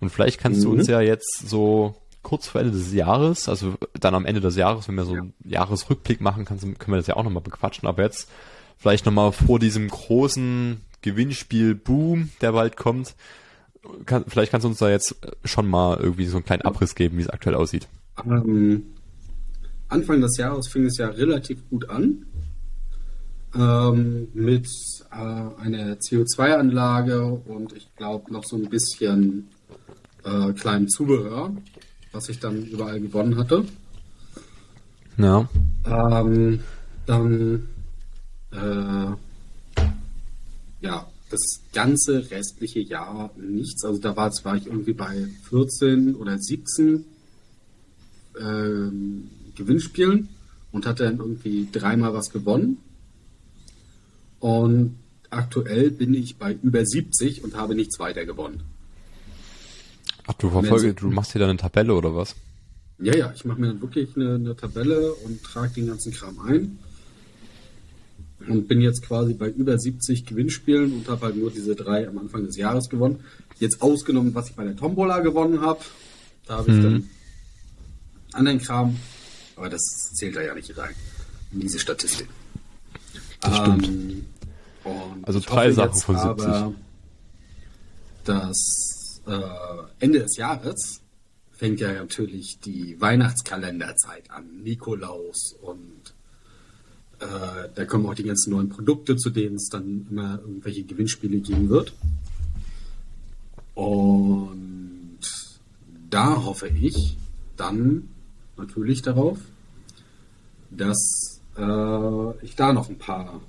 Und 0.00 0.10
vielleicht 0.10 0.38
kannst 0.40 0.62
du 0.64 0.70
Mhm. 0.72 0.78
uns 0.78 0.86
ja 0.88 1.00
jetzt 1.00 1.48
so 1.48 1.94
kurz 2.22 2.48
vor 2.48 2.60
Ende 2.60 2.72
des 2.72 2.92
Jahres, 2.92 3.48
also 3.48 3.74
dann 3.98 4.14
am 4.14 4.26
Ende 4.26 4.40
des 4.40 4.56
Jahres, 4.56 4.88
wenn 4.88 4.96
wir 4.96 5.04
so 5.04 5.12
einen 5.14 5.32
Jahresrückblick 5.44 6.20
machen, 6.20 6.44
kannst, 6.44 6.64
können 6.64 6.92
wir 6.92 6.96
das 6.96 7.06
ja 7.06 7.16
auch 7.16 7.22
nochmal 7.24 7.42
bequatschen, 7.42 7.86
aber 7.88 8.02
jetzt 8.02 8.28
vielleicht 8.78 9.06
nochmal 9.06 9.30
vor 9.32 9.58
diesem 9.60 9.88
großen 9.88 10.80
Gewinnspiel-Boom, 11.02 12.30
der 12.40 12.52
bald 12.52 12.76
kommt, 12.76 13.14
kann, 14.06 14.24
vielleicht 14.26 14.50
kannst 14.50 14.64
du 14.64 14.68
uns 14.68 14.78
da 14.78 14.90
jetzt 14.90 15.14
schon 15.44 15.68
mal 15.68 15.98
irgendwie 15.98 16.26
so 16.26 16.36
einen 16.36 16.44
kleinen 16.44 16.62
Abriss 16.62 16.96
geben, 16.96 17.16
wie 17.18 17.22
es 17.22 17.30
aktuell 17.30 17.54
aussieht. 17.54 17.86
Ähm, 18.28 18.82
Anfang 19.88 20.20
des 20.20 20.36
Jahres 20.36 20.66
fing 20.66 20.84
es 20.86 20.98
ja 20.98 21.06
relativ 21.08 21.60
gut 21.70 21.88
an. 21.88 22.26
Ähm, 23.54 24.28
mit 24.34 24.66
äh, 25.12 25.14
einer 25.14 25.94
CO2-Anlage 25.98 27.24
und 27.24 27.72
ich 27.72 27.88
glaube 27.96 28.30
noch 28.32 28.44
so 28.44 28.56
ein 28.56 28.68
bisschen 28.68 29.48
äh, 30.26 30.52
kleinem 30.52 30.88
Zubehör, 30.88 31.54
was 32.12 32.28
ich 32.28 32.40
dann 32.40 32.66
überall 32.66 33.00
gewonnen 33.00 33.36
hatte. 33.36 33.64
Ja. 35.16 35.48
Ähm, 35.86 36.60
dann 37.06 37.68
äh, 38.52 39.10
ja, 40.80 41.06
das 41.30 41.60
ganze 41.72 42.30
restliche 42.30 42.80
Jahr 42.80 43.30
nichts. 43.36 43.84
Also 43.84 44.00
da 44.00 44.16
war, 44.16 44.30
war 44.42 44.56
ich 44.56 44.66
irgendwie 44.66 44.92
bei 44.92 45.26
14 45.48 46.14
oder 46.16 46.38
17 46.38 47.04
ähm, 48.38 49.30
Gewinnspielen 49.54 50.28
und 50.72 50.86
hatte 50.86 51.04
dann 51.04 51.18
irgendwie 51.18 51.68
dreimal 51.70 52.12
was 52.14 52.30
gewonnen. 52.30 52.78
Und 54.38 54.96
aktuell 55.30 55.90
bin 55.90 56.14
ich 56.14 56.36
bei 56.36 56.56
über 56.62 56.84
70 56.84 57.42
und 57.42 57.56
habe 57.56 57.74
nichts 57.74 57.98
weiter 57.98 58.24
gewonnen. 58.26 58.62
Ach, 60.26 60.34
du 60.34 60.50
verfolge, 60.50 60.94
du 60.94 61.10
machst 61.10 61.32
hier 61.32 61.40
dann 61.40 61.50
eine 61.50 61.58
Tabelle 61.58 61.94
oder 61.94 62.14
was? 62.14 62.34
Ja, 62.98 63.14
ja, 63.14 63.32
ich 63.34 63.44
mache 63.44 63.60
mir 63.60 63.68
dann 63.68 63.80
wirklich 63.80 64.16
eine, 64.16 64.34
eine 64.36 64.56
Tabelle 64.56 65.12
und 65.12 65.42
trage 65.42 65.74
den 65.74 65.86
ganzen 65.88 66.12
Kram 66.12 66.38
ein. 66.40 66.78
Und 68.48 68.68
bin 68.68 68.80
jetzt 68.80 69.02
quasi 69.02 69.34
bei 69.34 69.48
über 69.48 69.78
70 69.78 70.24
Gewinnspielen 70.26 70.92
und 70.92 71.08
habe 71.08 71.26
halt 71.26 71.36
nur 71.36 71.50
diese 71.50 71.74
drei 71.74 72.06
am 72.08 72.18
Anfang 72.18 72.44
des 72.46 72.56
Jahres 72.56 72.88
gewonnen. 72.88 73.20
Jetzt 73.58 73.82
ausgenommen, 73.82 74.34
was 74.34 74.50
ich 74.50 74.54
bei 74.56 74.64
der 74.64 74.76
Tombola 74.76 75.18
gewonnen 75.20 75.60
habe. 75.60 75.80
Da 76.46 76.58
habe 76.58 76.70
ich 76.70 76.76
Mhm. 76.76 76.82
dann 76.82 77.08
anderen 78.32 78.58
Kram. 78.60 78.96
Aber 79.56 79.68
das 79.68 79.82
zählt 80.14 80.36
da 80.36 80.42
ja 80.42 80.54
nicht 80.54 80.76
rein. 80.76 80.94
In 81.52 81.60
diese 81.60 81.78
Statistik. 81.78 82.28
Das 83.40 83.56
stimmt. 83.56 83.88
Ähm, 83.88 84.24
Also 85.22 85.40
drei 85.40 85.72
Sachen 85.72 85.98
von 86.00 86.16
70. 86.18 86.46
Aber, 86.46 86.74
dass 88.24 88.85
Ende 89.98 90.20
des 90.20 90.36
Jahres 90.36 91.00
fängt 91.52 91.80
ja 91.80 91.92
natürlich 91.92 92.58
die 92.60 93.00
Weihnachtskalenderzeit 93.00 94.30
an. 94.30 94.62
Nikolaus 94.62 95.56
und 95.62 96.14
äh, 97.18 97.68
da 97.74 97.84
kommen 97.86 98.06
auch 98.06 98.14
die 98.14 98.24
ganzen 98.24 98.50
neuen 98.50 98.68
Produkte, 98.68 99.16
zu 99.16 99.30
denen 99.30 99.56
es 99.56 99.68
dann 99.70 100.06
immer 100.10 100.38
irgendwelche 100.38 100.84
Gewinnspiele 100.84 101.38
geben 101.38 101.68
wird. 101.68 101.94
Und 103.74 105.18
da 106.10 106.44
hoffe 106.44 106.68
ich 106.68 107.16
dann 107.56 108.08
natürlich 108.56 109.02
darauf, 109.02 109.38
dass 110.70 111.40
äh, 111.56 112.44
ich 112.44 112.54
da 112.54 112.72
noch 112.72 112.88
ein 112.88 112.98
paar 112.98 113.40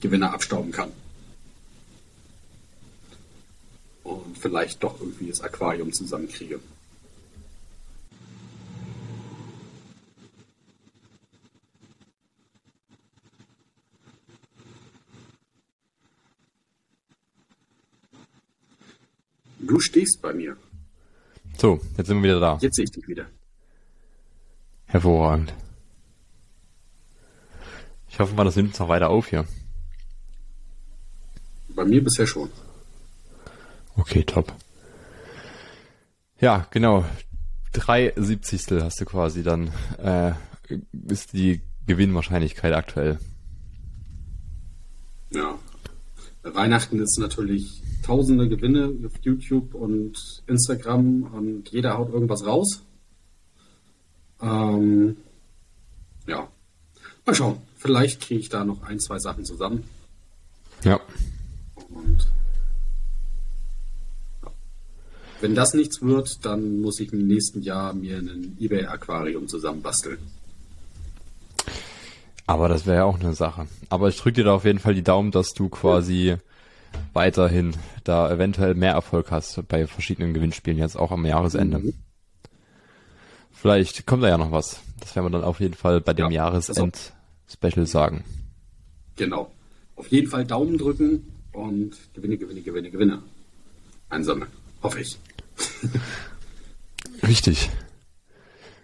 Gewinner 0.00 0.34
abstauben 0.34 0.72
kann. 0.72 0.90
Und 4.04 4.38
vielleicht 4.38 4.82
doch 4.82 5.00
irgendwie 5.00 5.28
das 5.28 5.40
Aquarium 5.40 5.92
zusammenkriege. 5.92 6.60
Du 19.60 19.78
stehst 19.80 20.20
bei 20.20 20.32
mir. 20.34 20.56
So, 21.56 21.80
jetzt 21.96 22.08
sind 22.08 22.16
wir 22.18 22.24
wieder 22.24 22.40
da. 22.40 22.58
Jetzt 22.60 22.76
sehe 22.76 22.84
ich 22.84 22.90
dich 22.90 23.06
wieder. 23.06 23.26
Hervorragend. 24.86 25.54
Ich 28.10 28.18
hoffe 28.18 28.34
mal, 28.34 28.44
das 28.44 28.56
nimmt 28.56 28.70
uns 28.70 28.78
noch 28.78 28.88
weiter 28.88 29.08
auf 29.08 29.28
hier. 29.28 29.46
Bei 31.68 31.84
mir 31.84 32.02
bisher 32.04 32.26
schon. 32.26 32.50
Okay, 34.02 34.24
top. 34.24 34.52
Ja, 36.40 36.66
genau. 36.72 37.04
Drei 37.72 38.12
Siebzigstel 38.16 38.82
hast 38.82 39.00
du 39.00 39.04
quasi 39.04 39.44
dann, 39.44 39.70
äh, 40.02 40.32
ist 41.06 41.34
die 41.34 41.60
Gewinnwahrscheinlichkeit 41.86 42.74
aktuell. 42.74 43.20
Ja. 45.32 45.56
Weihnachten 46.42 46.98
ist 46.98 47.16
natürlich 47.20 47.80
tausende 48.02 48.48
Gewinne 48.48 48.92
auf 49.06 49.12
YouTube 49.22 49.72
und 49.76 50.42
Instagram 50.48 51.22
und 51.22 51.68
jeder 51.68 51.96
haut 51.96 52.12
irgendwas 52.12 52.44
raus. 52.44 52.82
Ähm, 54.40 55.16
ja. 56.26 56.48
Mal 57.24 57.34
schauen. 57.36 57.58
Vielleicht 57.76 58.20
kriege 58.20 58.40
ich 58.40 58.48
da 58.48 58.64
noch 58.64 58.82
ein, 58.82 58.98
zwei 58.98 59.20
Sachen 59.20 59.44
zusammen. 59.44 59.84
Ja. 60.82 61.00
Wenn 65.42 65.54
das 65.54 65.74
nichts 65.74 66.00
wird, 66.00 66.44
dann 66.44 66.80
muss 66.80 67.00
ich 67.00 67.12
im 67.12 67.26
nächsten 67.26 67.62
Jahr 67.62 67.92
mir 67.92 68.18
ein 68.18 68.56
eBay-Aquarium 68.60 69.48
zusammenbasteln. 69.48 70.18
Aber 72.46 72.68
das 72.68 72.86
wäre 72.86 72.98
ja 72.98 73.04
auch 73.04 73.18
eine 73.18 73.34
Sache. 73.34 73.66
Aber 73.88 74.08
ich 74.08 74.16
drücke 74.16 74.36
dir 74.36 74.44
da 74.44 74.54
auf 74.54 74.64
jeden 74.64 74.78
Fall 74.78 74.94
die 74.94 75.02
Daumen, 75.02 75.30
dass 75.30 75.52
du 75.52 75.68
quasi 75.68 76.36
weiterhin 77.12 77.74
da 78.04 78.30
eventuell 78.30 78.74
mehr 78.74 78.92
Erfolg 78.92 79.30
hast 79.30 79.66
bei 79.68 79.86
verschiedenen 79.86 80.32
Gewinnspielen, 80.34 80.78
jetzt 80.78 80.96
auch 80.96 81.10
am 81.10 81.26
Jahresende. 81.26 81.78
Mhm. 81.78 81.94
Vielleicht 83.50 84.06
kommt 84.06 84.22
da 84.22 84.28
ja 84.28 84.38
noch 84.38 84.52
was. 84.52 84.80
Das 85.00 85.16
werden 85.16 85.26
wir 85.26 85.30
dann 85.30 85.44
auf 85.44 85.60
jeden 85.60 85.74
Fall 85.74 86.00
bei 86.00 86.14
dem 86.14 86.30
Ja, 86.30 86.44
Jahresend-Special 86.44 87.86
sagen. 87.86 88.24
Genau. 89.16 89.50
Auf 89.96 90.08
jeden 90.08 90.28
Fall 90.28 90.44
Daumen 90.44 90.78
drücken 90.78 91.32
und 91.52 91.96
Gewinne, 92.14 92.36
Gewinne, 92.36 92.60
Gewinne, 92.60 92.90
Gewinne 92.90 93.22
einsammeln. 94.08 94.50
Hoffe 94.82 95.00
ich. 95.00 95.18
Richtig. 97.26 97.70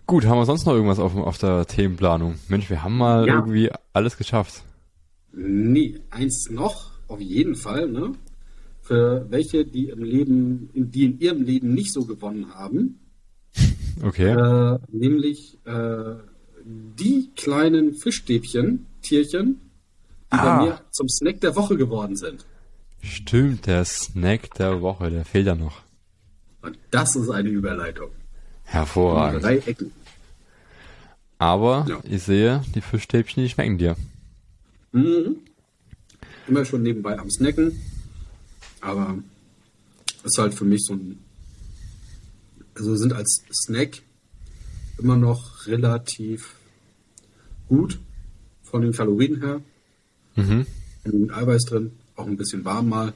Gut, 0.06 0.24
haben 0.24 0.38
wir 0.38 0.46
sonst 0.46 0.64
noch 0.64 0.72
irgendwas 0.74 0.98
auf, 0.98 1.14
auf 1.16 1.38
der 1.38 1.66
Themenplanung? 1.66 2.36
Mensch, 2.48 2.70
wir 2.70 2.82
haben 2.82 2.96
mal 2.96 3.26
Ja. 3.26 3.34
irgendwie 3.36 3.70
alles 3.92 4.16
geschafft. 4.16 4.62
Nee, 5.32 6.00
eins 6.10 6.48
noch, 6.50 6.92
auf 7.08 7.20
jeden 7.20 7.54
Fall, 7.56 7.88
ne? 7.88 8.12
Für 8.80 9.26
welche, 9.30 9.66
die 9.66 9.90
im 9.90 10.02
Leben, 10.02 10.70
die 10.74 11.04
in 11.04 11.20
ihrem 11.20 11.42
Leben 11.42 11.74
nicht 11.74 11.92
so 11.92 12.06
gewonnen 12.06 12.54
haben, 12.54 13.00
Okay. 14.02 14.30
äh, 14.30 14.78
nämlich 14.90 15.58
äh, 15.66 16.14
die 16.64 17.30
kleinen 17.36 17.94
Fischstäbchen, 17.94 18.86
Tierchen, 19.02 19.60
die 20.32 20.36
Ah. 20.38 20.58
bei 20.58 20.64
mir 20.64 20.80
zum 20.90 21.08
Snack 21.08 21.40
der 21.42 21.54
Woche 21.56 21.76
geworden 21.76 22.16
sind. 22.16 22.46
Stimmt, 23.02 23.66
der 23.66 23.84
Snack 23.84 24.54
der 24.54 24.80
Woche, 24.80 25.10
der 25.10 25.24
fehlt 25.24 25.46
ja 25.46 25.54
noch. 25.54 25.82
Und 26.62 26.78
das 26.90 27.14
ist 27.16 27.30
eine 27.30 27.48
Überleitung. 27.48 28.10
Hervorragend. 28.64 29.42
Drei 29.44 29.58
Ecken. 29.58 29.92
Aber 31.38 31.86
Ja. 31.88 32.00
ich 32.04 32.22
sehe, 32.22 32.62
die 32.74 32.80
Fischstäbchen, 32.80 33.42
die 33.44 33.48
schmecken 33.48 33.78
dir. 33.78 33.96
Mhm. 34.92 35.36
Immer 36.48 36.64
schon 36.64 36.82
nebenbei 36.82 37.18
am 37.18 37.30
Snacken. 37.30 37.80
Aber 38.80 39.18
ist 40.24 40.38
halt 40.38 40.54
für 40.54 40.64
mich 40.64 40.82
so 40.84 40.94
ein. 40.94 41.18
Also 42.74 42.96
sind 42.96 43.12
als 43.12 43.42
Snack 43.52 44.02
immer 44.98 45.16
noch 45.16 45.66
relativ 45.66 46.54
gut 47.68 47.98
von 48.62 48.82
den 48.82 48.92
Kalorien 48.92 49.40
her. 49.40 49.60
Mhm. 50.36 50.66
Genügend 51.04 51.32
Eiweiß 51.34 51.64
drin, 51.64 51.92
auch 52.16 52.26
ein 52.26 52.36
bisschen 52.36 52.64
warm 52.64 52.88
mal. 52.88 53.12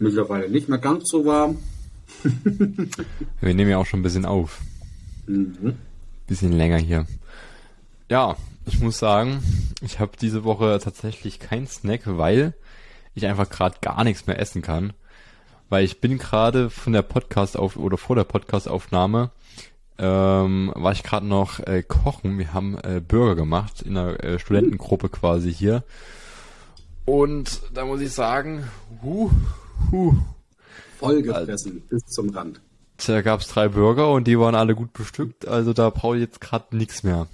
Mittlerweile 0.00 0.48
nicht 0.48 0.68
mehr 0.68 0.78
ganz 0.78 1.10
so 1.10 1.26
warm. 1.26 1.58
Wir 3.40 3.54
nehmen 3.54 3.70
ja 3.70 3.78
auch 3.78 3.86
schon 3.86 4.00
ein 4.00 4.02
bisschen 4.02 4.24
auf. 4.24 4.60
Mhm. 5.26 5.76
Bisschen 6.26 6.52
länger 6.52 6.78
hier. 6.78 7.06
Ja, 8.08 8.36
ich 8.64 8.80
muss 8.80 8.98
sagen, 8.98 9.42
ich 9.82 10.00
habe 10.00 10.12
diese 10.20 10.42
Woche 10.42 10.80
tatsächlich 10.82 11.38
keinen 11.38 11.66
Snack, 11.66 12.00
weil 12.06 12.54
ich 13.14 13.26
einfach 13.26 13.50
gerade 13.50 13.76
gar 13.82 14.02
nichts 14.02 14.26
mehr 14.26 14.38
essen 14.38 14.62
kann. 14.62 14.94
Weil 15.68 15.84
ich 15.84 16.00
bin 16.00 16.16
gerade 16.16 16.70
von 16.70 16.94
der 16.94 17.02
Podcast 17.02 17.58
auf 17.58 17.76
oder 17.76 17.98
vor 17.98 18.16
der 18.16 18.24
Podcastaufnahme 18.24 19.30
ähm, 19.98 20.72
war 20.74 20.92
ich 20.92 21.02
gerade 21.02 21.26
noch 21.26 21.60
äh, 21.60 21.82
kochen. 21.82 22.38
Wir 22.38 22.54
haben 22.54 22.78
äh, 22.78 23.02
Burger 23.06 23.36
gemacht 23.36 23.82
in 23.82 23.98
einer 23.98 24.18
äh, 24.24 24.38
Studentengruppe 24.38 25.10
quasi 25.10 25.52
hier. 25.52 25.84
Und 27.04 27.60
da 27.74 27.84
muss 27.84 28.00
ich 28.00 28.12
sagen, 28.12 28.64
huh, 29.02 29.30
huh, 29.90 30.14
Voll 30.98 31.22
gefressen 31.22 31.82
bis 31.88 32.02
zum 32.04 32.28
Rand. 32.30 32.60
da 33.06 33.22
gab's 33.22 33.48
drei 33.48 33.68
Burger 33.68 34.12
und 34.12 34.26
die 34.26 34.38
waren 34.38 34.54
alle 34.54 34.74
gut 34.74 34.92
bestückt, 34.92 35.48
also 35.48 35.72
da 35.72 35.88
brauche 35.88 36.16
ich 36.16 36.22
jetzt 36.22 36.40
gerade 36.40 36.76
nichts 36.76 37.02
mehr. 37.02 37.26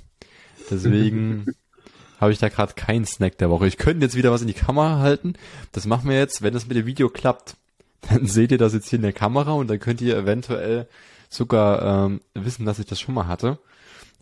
Deswegen 0.71 1.47
habe 2.21 2.33
ich 2.33 2.39
da 2.39 2.49
gerade 2.49 2.75
keinen 2.75 3.05
Snack 3.05 3.39
der 3.39 3.51
Woche. 3.51 3.67
Ich 3.67 3.77
könnte 3.77 4.05
jetzt 4.05 4.17
wieder 4.17 4.31
was 4.31 4.43
in 4.43 4.47
die 4.47 4.55
Kamera 4.55 4.99
halten. 5.01 5.35
Das 5.73 5.87
machen 5.87 6.09
wir 6.09 6.17
jetzt, 6.17 6.43
wenn 6.43 6.55
das 6.55 6.67
mit 6.69 6.77
dem 6.77 6.87
Video 6.87 7.09
klappt. 7.09 7.57
Dann 8.09 8.27
seht 8.27 8.53
ihr 8.53 8.59
das 8.59 8.73
jetzt 8.73 8.89
hier 8.89 8.99
in 8.99 9.03
der 9.03 9.13
Kamera 9.13 9.53
und 9.53 9.69
dann 9.69 9.81
könnt 9.81 10.01
ihr 10.01 10.17
eventuell 10.17 10.87
sogar 11.29 12.07
ähm, 12.07 12.21
wissen, 12.35 12.65
dass 12.65 12.79
ich 12.79 12.87
das 12.87 13.01
schon 13.01 13.17
mal 13.17 13.27
hatte. 13.27 13.59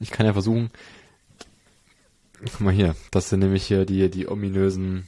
Ich 0.01 0.11
kann 0.11 0.25
ja 0.25 0.33
versuchen. 0.33 0.71
Guck 2.41 2.61
mal 2.61 2.73
hier, 2.73 2.97
das 3.11 3.29
sind 3.29 3.41
nämlich 3.41 3.67
hier 3.67 3.85
die, 3.85 4.11
die 4.11 4.27
ominösen 4.27 5.07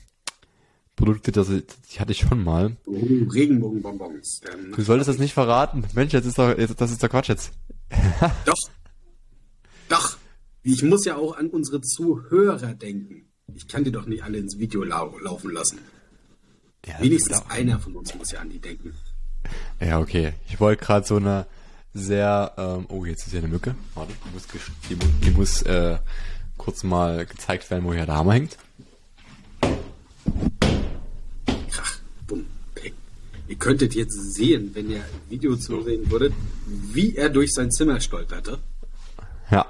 Produkte, 0.97 1.31
das, 1.31 1.49
die 1.49 2.01
hatte 2.01 2.13
ich 2.13 2.21
schon 2.21 2.43
mal. 2.43 2.77
Oh, 2.87 2.95
Regenbogenbonbons. 3.31 4.41
Ähm, 4.53 4.73
Du 4.75 4.83
solltest 4.83 5.09
das 5.09 5.19
nicht 5.19 5.35
verraten. 5.35 5.85
Mensch, 5.95 6.13
jetzt 6.15 6.25
ist 6.27 6.39
doch, 6.39 6.57
jetzt, 6.57 6.81
das 6.81 6.91
ist 6.91 7.03
doch 7.03 7.11
Quatsch 7.11 7.29
jetzt. 7.29 7.53
Doch. 8.47 8.57
Doch. 9.89 10.17
Ich 10.63 10.83
muss 10.83 11.05
ja 11.05 11.17
auch 11.17 11.37
an 11.37 11.49
unsere 11.51 11.81
Zuhörer 11.81 12.75
denken. 12.75 13.29
Ich 13.55 13.69
kann 13.69 13.85
die 13.85 13.93
doch 13.93 14.07
nicht 14.07 14.25
alle 14.25 14.39
ins 14.39 14.59
Video 14.59 14.83
lau 14.83 15.17
laufen 15.21 15.53
lassen. 15.53 15.79
Ja, 16.85 17.01
Wenigstens 17.01 17.43
einer 17.49 17.79
von 17.79 17.95
uns 17.95 18.13
muss 18.17 18.33
ja 18.33 18.41
an 18.41 18.51
die 18.51 18.59
denken. 18.59 18.93
Ja, 19.81 20.01
okay. 20.01 20.33
Ich 20.49 20.59
wollte 20.59 20.85
gerade 20.85 21.07
so 21.07 21.17
eine 21.17 21.47
sehr, 21.95 22.53
ähm, 22.57 22.87
oh, 22.89 23.05
jetzt 23.05 23.27
ist 23.27 23.33
ja 23.35 23.39
eine 23.39 23.49
Mücke. 23.49 23.77
Warte, 23.95 24.13
die 24.25 24.31
muss, 24.35 24.47
die, 24.89 24.95
mu- 24.97 25.13
die 25.25 25.31
muss 25.31 25.63
äh, 25.63 25.99
kurz 26.57 26.83
mal 26.83 27.25
gezeigt 27.27 27.71
werden, 27.71 27.85
wo 27.85 27.93
hier 27.95 28.07
der 28.07 28.17
Hammer 28.17 28.33
hängt. 28.35 28.57
Ihr 33.49 33.57
könntet 33.57 33.95
jetzt 33.95 34.35
sehen, 34.35 34.71
wenn 34.75 34.91
ihr 34.91 34.97
im 34.97 35.31
Video 35.31 35.57
zusehen 35.57 36.11
würdet, 36.11 36.33
wie 36.67 37.15
er 37.17 37.29
durch 37.29 37.53
sein 37.53 37.71
Zimmer 37.71 38.01
stolperte. 38.01 38.59
Ja. 39.51 39.67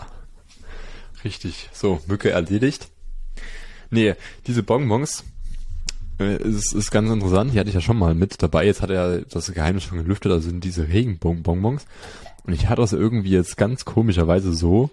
Richtig. 1.24 1.68
So, 1.72 2.00
Mücke 2.06 2.30
erledigt. 2.30 2.88
Nee, 3.90 4.14
diese 4.46 4.62
Bonbons, 4.62 5.24
äh, 6.18 6.42
ist, 6.42 6.72
ist 6.72 6.90
ganz 6.90 7.10
interessant. 7.10 7.52
Die 7.52 7.58
hatte 7.58 7.68
ich 7.68 7.74
ja 7.74 7.80
schon 7.80 7.98
mal 7.98 8.14
mit 8.14 8.42
dabei. 8.42 8.64
Jetzt 8.64 8.82
hat 8.82 8.90
er 8.90 9.22
das 9.22 9.52
Geheimnis 9.52 9.84
schon 9.84 9.98
gelüftet. 9.98 10.32
Also 10.32 10.48
sind 10.48 10.64
diese 10.64 10.88
Regenbonbons. 10.88 11.86
Und 12.44 12.52
ich 12.52 12.68
hatte 12.68 12.80
das 12.80 12.92
irgendwie 12.92 13.30
jetzt 13.30 13.56
ganz 13.56 13.84
komischerweise 13.84 14.54
so, 14.54 14.90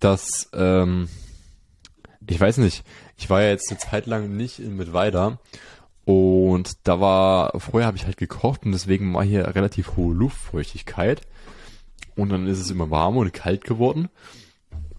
dass, 0.00 0.48
ähm, 0.52 1.08
ich 2.26 2.40
weiß 2.40 2.58
nicht, 2.58 2.82
ich 3.16 3.30
war 3.30 3.42
ja 3.42 3.50
jetzt 3.50 3.70
eine 3.70 3.78
Zeit 3.78 4.06
lang 4.06 4.36
nicht 4.36 4.58
in 4.58 4.76
Mittweida 4.76 5.38
und 6.04 6.72
da 6.84 7.00
war, 7.00 7.58
vorher 7.58 7.86
habe 7.86 7.96
ich 7.96 8.06
halt 8.06 8.16
gekocht 8.16 8.64
und 8.64 8.72
deswegen 8.72 9.12
war 9.14 9.24
hier 9.24 9.54
relativ 9.54 9.96
hohe 9.96 10.14
Luftfeuchtigkeit 10.14 11.22
und 12.16 12.28
dann 12.30 12.46
ist 12.46 12.60
es 12.60 12.70
immer 12.70 12.90
warm 12.90 13.16
und 13.16 13.32
kalt 13.32 13.64
geworden 13.64 14.08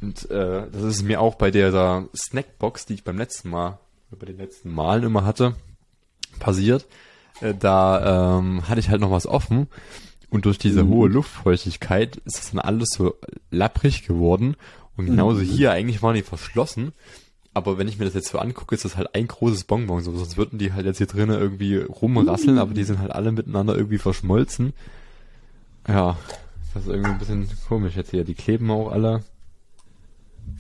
und 0.02 0.30
äh, 0.30 0.68
das 0.72 0.84
ist 0.84 1.04
mir 1.04 1.22
auch 1.22 1.36
bei 1.36 1.52
der 1.52 2.08
Snackbox, 2.16 2.86
die 2.86 2.96
ich 2.96 3.04
beim 3.04 3.18
letzten 3.18 3.50
Mal, 3.50 3.80
bei 4.12 4.26
den 4.26 4.38
letzten 4.38 4.74
Malen 4.74 5.04
immer 5.04 5.26
hatte, 5.26 5.56
passiert. 6.40 6.86
Äh, 7.42 7.54
da 7.60 8.38
ähm, 8.38 8.68
hatte 8.68 8.80
ich 8.80 8.90
halt 8.90 9.02
noch 9.02 9.12
was 9.12 9.28
offen 9.28 9.68
und 10.30 10.46
durch 10.46 10.58
diese 10.58 10.88
hohe 10.88 11.10
Luftfeuchtigkeit 11.10 12.18
ist 12.18 12.38
das 12.38 12.52
dann 12.52 12.60
alles 12.60 12.90
so 12.90 13.16
lapprig 13.52 14.06
geworden. 14.06 14.56
Und 14.98 15.08
genauso 15.08 15.42
hier, 15.42 15.72
eigentlich 15.72 16.02
waren 16.02 16.16
die 16.16 16.22
verschlossen. 16.22 16.94
Aber 17.56 17.78
wenn 17.78 17.88
ich 17.88 17.98
mir 17.98 18.04
das 18.04 18.14
jetzt 18.14 18.28
so 18.28 18.38
angucke, 18.38 18.76
ist 18.76 18.84
das 18.84 18.98
halt 18.98 19.16
ein 19.16 19.28
großes 19.28 19.64
Bonbon. 19.64 20.04
So, 20.04 20.14
sonst 20.16 20.36
würden 20.36 20.60
die 20.60 20.74
halt 20.74 20.86
jetzt 20.86 20.98
hier 20.98 21.08
drinnen 21.08 21.40
irgendwie 21.40 21.78
rumrasseln, 21.78 22.60
aber 22.60 22.74
die 22.74 22.84
sind 22.84 23.00
halt 23.00 23.14
alle 23.14 23.32
miteinander 23.32 23.78
irgendwie 23.78 23.98
verschmolzen. 23.98 24.74
Ja, 25.88 26.18
das 26.74 26.84
ist 26.84 26.90
irgendwie 26.90 27.12
ein 27.12 27.18
bisschen 27.18 27.48
komisch 27.70 27.96
jetzt 27.96 28.12
hier. 28.12 28.26
Die 28.26 28.34
kleben 28.34 28.70
auch 28.72 28.92
alle. 28.92 29.24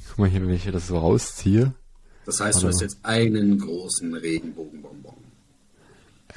Guck 0.07 0.19
mal 0.19 0.29
hier, 0.29 0.41
wenn 0.41 0.53
ich 0.53 0.63
hier 0.63 0.71
das 0.71 0.87
so 0.87 0.97
rausziehe. 0.97 1.73
Das 2.25 2.39
heißt, 2.39 2.59
du 2.59 2.63
Warte 2.63 2.75
hast 2.75 2.81
jetzt 2.81 2.99
einen 3.03 3.59
großen 3.59 4.13
Regenbogenbonbon. 4.15 5.15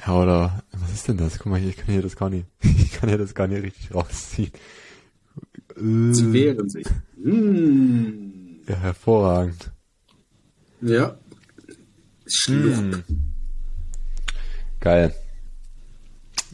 Ja, 0.04 0.20
oder, 0.20 0.64
was 0.72 0.92
ist 0.92 1.06
denn 1.06 1.18
das? 1.18 1.38
Guck 1.38 1.46
mal 1.52 1.60
hier, 1.60 1.70
ich 1.70 1.76
kann 1.76 1.92
hier 1.92 2.02
das 2.02 2.16
gar 2.16 2.30
nicht, 2.30 2.46
ich 2.62 2.90
kann 2.90 3.08
hier 3.08 3.18
das 3.18 3.36
gar 3.36 3.46
nicht 3.46 3.62
richtig 3.62 3.94
rausziehen. 3.94 4.50
Sie 5.76 6.24
Äh, 6.24 6.32
wehren 6.32 6.68
sich. 6.68 6.86
Mmh. 7.16 8.64
ja, 8.68 8.74
hervorragend. 8.74 9.70
Ja. 10.80 11.18
Schlurp. 12.26 12.76
Hm. 12.76 13.04
Geil. 14.80 15.14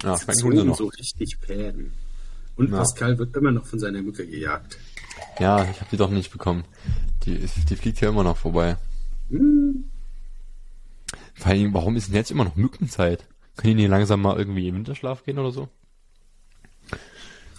Ja, 0.02 0.18
schmecken 0.18 0.42
Hunde 0.42 0.64
noch. 0.64 0.76
so 0.78 0.86
richtig 0.86 1.36
Fäden. 1.40 1.92
Und 2.56 2.70
Ja. 2.70 2.78
Pascal 2.78 3.18
wird 3.18 3.36
immer 3.36 3.50
noch 3.50 3.66
von 3.66 3.78
seiner 3.78 4.02
Mücke 4.02 4.26
gejagt. 4.26 4.78
Ja, 5.38 5.62
ich 5.68 5.80
habe 5.80 5.90
die 5.90 5.96
doch 5.96 6.10
nicht 6.10 6.30
bekommen. 6.30 6.64
Die, 7.24 7.34
ist- 7.34 7.68
die 7.70 7.76
fliegt 7.76 7.98
hier 7.98 8.08
immer 8.08 8.24
noch 8.24 8.36
vorbei. 8.36 8.76
Hm. 9.30 9.84
Vor 11.34 11.46
allem, 11.50 11.74
warum 11.74 11.96
ist 11.96 12.08
denn 12.08 12.14
jetzt 12.14 12.30
immer 12.30 12.44
noch 12.44 12.56
Mückenzeit? 12.56 13.26
Können 13.56 13.76
die 13.76 13.82
nicht 13.82 13.90
langsam 13.90 14.22
mal 14.22 14.36
irgendwie 14.36 14.68
im 14.68 14.76
Winterschlaf 14.76 15.24
gehen 15.24 15.38
oder 15.38 15.50
so? 15.50 15.68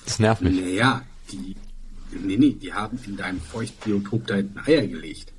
Das 0.06 0.20
nervt 0.20 0.42
mich. 0.42 0.60
Naja, 0.60 1.04
die. 1.32 1.56
Nee, 2.12 2.38
nee, 2.38 2.54
die 2.54 2.72
haben 2.74 2.98
in 3.06 3.18
deinem 3.18 3.42
Feuchtbiotop 3.42 4.28
da 4.28 4.36
hinten 4.36 4.60
Eier 4.60 4.88
gelegt. 4.88 5.34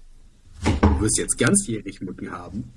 Du 0.96 1.02
wirst 1.02 1.18
jetzt 1.18 1.36
ganzjährig 1.38 2.00
Mücken 2.00 2.30
haben. 2.32 2.72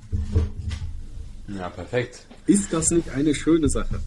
Ja, 1.48 1.70
perfekt. 1.70 2.26
Ist 2.48 2.74
das 2.74 2.92
nicht 2.92 3.10
eine 3.12 3.34
schöne 3.34 3.70
Sache? 3.70 4.02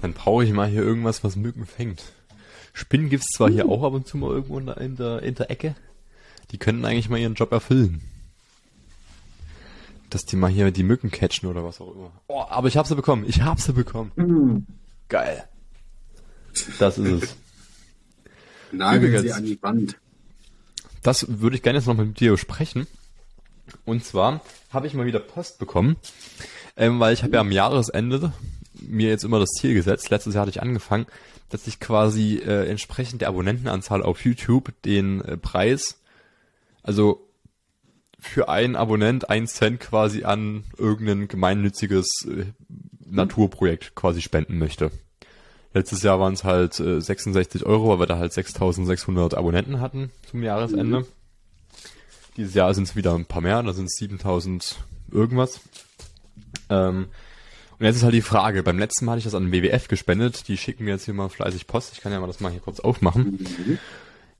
Dann 0.00 0.12
brauche 0.12 0.44
ich 0.44 0.52
mal 0.52 0.68
hier 0.68 0.82
irgendwas, 0.82 1.24
was 1.24 1.34
Mücken 1.36 1.66
fängt. 1.66 2.12
Spinnen 2.72 3.08
gibt's 3.10 3.32
zwar 3.34 3.50
hier 3.50 3.68
auch 3.68 3.82
ab 3.82 3.92
und 3.92 4.06
zu 4.06 4.16
mal 4.18 4.30
irgendwo 4.30 4.58
in 4.58 4.66
der, 4.66 4.78
in 4.78 4.96
der, 4.96 5.22
in 5.22 5.34
der 5.34 5.50
Ecke. 5.50 5.74
Die 6.52 6.58
könnten 6.58 6.84
eigentlich 6.84 7.08
mal 7.08 7.18
ihren 7.18 7.34
Job 7.34 7.50
erfüllen. 7.52 8.00
Dass 10.10 10.24
die 10.24 10.36
mal 10.36 10.48
hier 10.50 10.70
die 10.70 10.84
Mücken 10.84 11.10
catchen 11.10 11.48
oder 11.48 11.64
was 11.64 11.80
auch 11.80 11.92
immer. 11.94 12.12
Oh, 12.28 12.42
aber 12.48 12.68
ich 12.68 12.76
hab 12.76 12.86
sie 12.86 12.94
bekommen. 12.94 13.24
Ich 13.26 13.42
hab 13.42 13.60
sie 13.60 13.72
bekommen. 13.72 14.66
Geil. 15.08 15.44
Das 16.78 16.98
ist 16.98 17.22
es. 17.24 17.36
Nageln 18.72 19.02
Übrigens- 19.12 19.22
sie 19.22 19.32
an 19.32 19.44
die 19.44 19.60
Wand. 19.60 19.96
Das 21.02 21.26
würde 21.40 21.56
ich 21.56 21.62
gerne 21.62 21.78
jetzt 21.78 21.86
noch 21.86 21.96
mit 21.96 22.20
dir 22.20 22.30
besprechen. 22.32 22.86
Und 23.84 24.04
zwar 24.04 24.40
habe 24.70 24.86
ich 24.86 24.94
mal 24.94 25.06
wieder 25.06 25.20
Post 25.20 25.58
bekommen, 25.58 25.96
ähm, 26.76 27.00
weil 27.00 27.12
ich 27.12 27.22
habe 27.22 27.34
ja 27.34 27.40
am 27.40 27.52
Jahresende 27.52 28.32
mir 28.80 29.08
jetzt 29.08 29.24
immer 29.24 29.38
das 29.38 29.50
Ziel 29.50 29.74
gesetzt, 29.74 30.10
letztes 30.10 30.34
Jahr 30.34 30.42
hatte 30.42 30.50
ich 30.50 30.62
angefangen, 30.62 31.06
dass 31.50 31.66
ich 31.66 31.80
quasi 31.80 32.36
äh, 32.36 32.68
entsprechend 32.68 33.20
der 33.20 33.28
Abonnentenanzahl 33.28 34.02
auf 34.02 34.24
YouTube 34.24 34.72
den 34.84 35.20
äh, 35.22 35.36
Preis, 35.36 36.00
also 36.82 37.26
für 38.18 38.48
einen 38.48 38.76
Abonnent 38.76 39.30
ein 39.30 39.46
Cent 39.46 39.80
quasi 39.80 40.24
an 40.24 40.64
irgendein 40.76 41.28
gemeinnütziges 41.28 42.26
äh, 42.28 42.44
Naturprojekt 43.04 43.94
quasi 43.94 44.22
spenden 44.22 44.58
möchte. 44.58 44.90
Letztes 45.72 46.02
Jahr 46.02 46.18
waren 46.20 46.34
es 46.34 46.44
halt 46.44 46.78
äh, 46.80 47.00
66 47.00 47.64
Euro, 47.64 47.88
weil 47.88 48.00
wir 48.00 48.06
da 48.06 48.18
halt 48.18 48.32
6600 48.32 49.34
Abonnenten 49.34 49.80
hatten 49.80 50.10
zum 50.28 50.42
Jahresende. 50.42 51.06
Dieses 52.36 52.54
Jahr 52.54 52.72
sind 52.74 52.84
es 52.84 52.96
wieder 52.96 53.14
ein 53.14 53.26
paar 53.26 53.42
mehr, 53.42 53.62
da 53.62 53.72
sind 53.72 53.86
es 53.86 53.96
7000 53.96 54.76
irgendwas. 55.10 55.60
Ähm, 56.68 57.08
und 57.78 57.86
jetzt 57.86 57.96
ist 57.96 58.02
halt 58.02 58.14
die 58.14 58.22
Frage, 58.22 58.62
beim 58.62 58.78
letzten 58.78 59.04
Mal 59.04 59.12
hatte 59.12 59.20
ich 59.20 59.24
das 59.24 59.34
an 59.34 59.50
den 59.50 59.52
WWF 59.52 59.88
gespendet, 59.88 60.48
die 60.48 60.56
schicken 60.56 60.84
mir 60.84 60.92
jetzt 60.92 61.06
hier 61.06 61.14
mal 61.14 61.28
fleißig 61.28 61.66
Post, 61.66 61.94
ich 61.94 62.00
kann 62.00 62.12
ja 62.12 62.20
mal 62.20 62.26
das 62.26 62.40
mal 62.40 62.52
hier 62.52 62.60
kurz 62.60 62.78
aufmachen. 62.80 63.46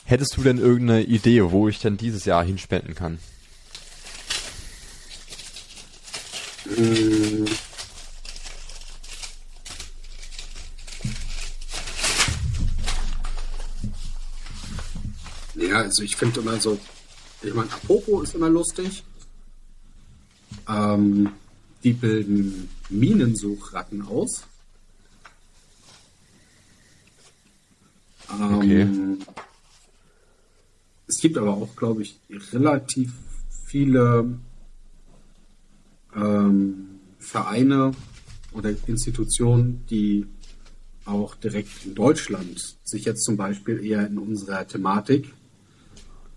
Hättest 0.04 0.36
du 0.36 0.42
denn 0.42 0.58
irgendeine 0.58 1.02
Idee, 1.02 1.50
wo 1.50 1.68
ich 1.68 1.78
denn 1.80 1.96
dieses 1.96 2.24
Jahr 2.24 2.44
hinspenden 2.44 2.94
kann? 2.94 3.18
Hm. 6.76 7.46
Ja, 15.54 15.76
also 15.76 16.02
ich 16.02 16.16
finde 16.16 16.40
immer 16.40 16.60
so, 16.60 16.78
ich 17.42 17.54
meine, 17.54 17.72
Apopo 17.72 18.22
ist 18.22 18.34
immer 18.34 18.48
lustig. 18.48 19.04
Ähm, 20.68 21.30
die 21.82 21.92
bilden 21.92 22.68
Minensuchratten 22.88 24.02
aus. 24.02 24.44
Ähm, 28.30 28.54
Okay. 28.54 28.88
Es 31.06 31.18
gibt 31.18 31.36
aber 31.38 31.54
auch, 31.54 31.74
glaube 31.74 32.02
ich, 32.02 32.20
relativ 32.52 33.12
viele 33.66 34.38
ähm, 36.14 37.00
Vereine 37.18 37.90
oder 38.52 38.72
Institutionen, 38.86 39.84
die 39.90 40.26
auch 41.04 41.34
direkt 41.34 41.84
in 41.84 41.96
Deutschland 41.96 42.76
sich 42.84 43.06
jetzt 43.06 43.24
zum 43.24 43.36
Beispiel 43.36 43.84
eher 43.84 44.06
in 44.06 44.18
unserer 44.18 44.68
Thematik 44.68 45.32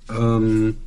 ähm, 0.09 0.77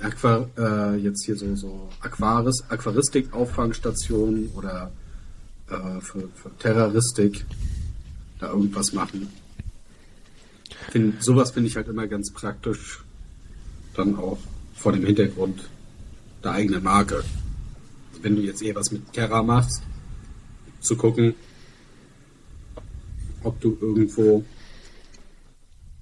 Aqua, 0.00 0.48
äh, 0.58 0.96
jetzt 0.96 1.24
hier 1.24 1.36
so, 1.36 1.54
so 1.56 1.88
Aquaris, 2.00 2.64
Aquaristik-Auffangstationen 2.68 4.50
oder 4.54 4.90
äh, 5.68 6.00
für, 6.00 6.28
für 6.34 6.50
Terroristik 6.58 7.44
da 8.38 8.50
irgendwas 8.50 8.92
machen. 8.92 9.28
Find, 10.90 11.22
sowas 11.22 11.50
finde 11.50 11.68
ich 11.68 11.76
halt 11.76 11.88
immer 11.88 12.06
ganz 12.06 12.30
praktisch, 12.32 13.02
dann 13.94 14.16
auch 14.16 14.38
vor 14.74 14.92
dem 14.92 15.04
Hintergrund 15.04 15.68
der 16.44 16.52
eigenen 16.52 16.82
Marke. 16.82 17.24
Wenn 18.20 18.36
du 18.36 18.42
jetzt 18.42 18.62
eher 18.62 18.74
was 18.74 18.92
mit 18.92 19.12
Terra 19.12 19.42
machst, 19.42 19.82
zu 20.80 20.96
gucken, 20.96 21.34
ob 23.42 23.60
du 23.60 23.76
irgendwo 23.80 24.44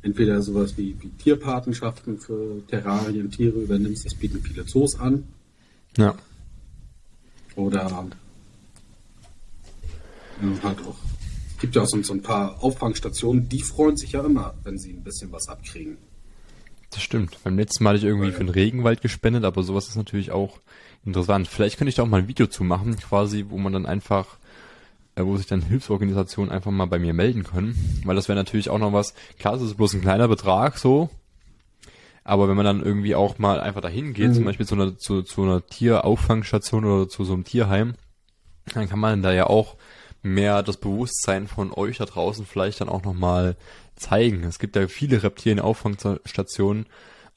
entweder 0.05 0.41
sowas 0.43 0.77
wie, 0.77 0.95
wie 1.01 1.09
Tierpatenschaften 1.09 2.19
für 2.21 2.63
Terrarien, 2.69 3.31
Tiere 3.31 3.59
übernimmst, 3.59 4.05
das 4.07 4.15
bieten 4.15 4.41
viele 4.43 4.65
Zoos 4.67 4.99
an, 5.01 5.25
Ja. 5.97 6.15
oder 7.57 8.07
ähm, 10.43 10.63
halt 10.63 10.79
auch, 10.81 10.97
es 11.55 11.61
gibt 11.61 11.75
ja 11.75 11.83
auch 11.83 11.87
so, 11.89 12.01
so 12.03 12.13
ein 12.13 12.23
paar 12.23 12.63
Auffangstationen, 12.63 13.49
die 13.49 13.63
freuen 13.63 13.97
sich 13.97 14.13
ja 14.13 14.25
immer, 14.25 14.55
wenn 14.65 14.79
sie 14.79 14.91
ein 14.93 15.03
bisschen 15.03 15.33
was 15.33 15.49
abkriegen. 15.49 15.97
Das 16.91 17.03
stimmt. 17.03 17.39
Beim 17.43 17.57
letzten 17.59 17.83
Mal 17.83 17.91
hatte 17.91 17.99
ich 17.99 18.05
irgendwie 18.05 18.31
für 18.31 18.45
den 18.45 18.51
Regenwald 18.51 19.01
gespendet, 19.01 19.45
aber 19.45 19.63
sowas 19.65 19.89
ist 19.89 19.97
natürlich 19.97 20.31
auch 20.31 20.61
interessant. 21.05 21.49
Vielleicht 21.49 21.77
könnte 21.77 21.89
ich 21.89 21.97
da 21.97 22.03
auch 22.05 22.09
mal 22.09 22.19
ein 22.21 22.29
Video 22.29 22.47
zu 22.47 22.63
machen, 22.63 22.97
quasi, 22.97 23.47
wo 23.49 23.59
man 23.59 23.73
dann 23.73 23.85
einfach, 23.87 24.37
wo 25.17 25.37
sich 25.37 25.47
dann 25.47 25.63
Hilfsorganisationen 25.63 26.51
einfach 26.51 26.71
mal 26.71 26.87
bei 26.87 26.99
mir 26.99 27.15
melden 27.15 27.45
können. 27.45 28.03
Weil 28.05 28.17
das 28.17 28.29
wäre 28.29 28.37
natürlich 28.37 28.71
auch 28.71 28.79
noch 28.79 28.93
was, 28.93 29.15
klar, 29.39 29.55
es 29.55 29.63
ist 29.63 29.77
bloß 29.77 29.95
ein 29.95 30.01
kleiner 30.01 30.29
Betrag 30.29 30.79
so, 30.79 31.11
aber 32.25 32.49
wenn 32.49 32.57
man 32.57 32.65
dann 32.65 32.83
irgendwie 32.83 33.15
auch 33.15 33.39
mal 33.39 33.61
einfach 33.61 33.83
dahin 33.83 34.15
geht, 34.15 34.31
mhm. 34.31 34.35
zum 34.35 34.45
Beispiel 34.45 34.67
zu 34.67 34.75
einer, 34.75 34.97
zu, 34.97 35.23
zu 35.23 35.43
einer 35.43 35.65
Tierauffangstation 35.67 36.85
oder 36.85 37.09
zu 37.09 37.25
so 37.25 37.35
einem 37.35 37.45
Tierheim, 37.45 37.95
dann 38.73 38.89
kann 38.89 38.99
man 38.99 39.23
da 39.23 39.33
ja 39.33 39.47
auch 39.47 39.77
mehr 40.23 40.63
das 40.63 40.79
Bewusstsein 40.79 41.47
von 41.47 41.71
euch 41.71 41.99
da 41.99 42.07
draußen 42.07 42.47
vielleicht 42.47 42.81
dann 42.81 42.89
auch 42.89 43.03
nochmal 43.03 43.57
zeigen. 43.95 44.43
Es 44.45 44.59
gibt 44.59 44.75
ja 44.75 44.89
viele 44.89 45.23
Reptilien-Auffangstationen, 45.23 46.87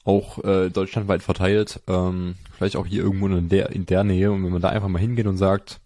auch 0.04 0.42
äh, 0.42 0.70
deutschlandweit 0.70 1.22
verteilt, 1.22 1.82
ähm, 1.86 2.36
vielleicht 2.56 2.76
auch 2.76 2.86
hier 2.86 3.02
irgendwo 3.02 3.26
in 3.26 3.50
der, 3.50 3.70
in 3.70 3.84
der 3.84 4.04
Nähe. 4.04 4.32
Und 4.32 4.42
wenn 4.42 4.52
man 4.52 4.62
da 4.62 4.70
einfach 4.70 4.88
mal 4.88 4.98
hingeht 4.98 5.26
und 5.26 5.36
sagt, 5.36 5.80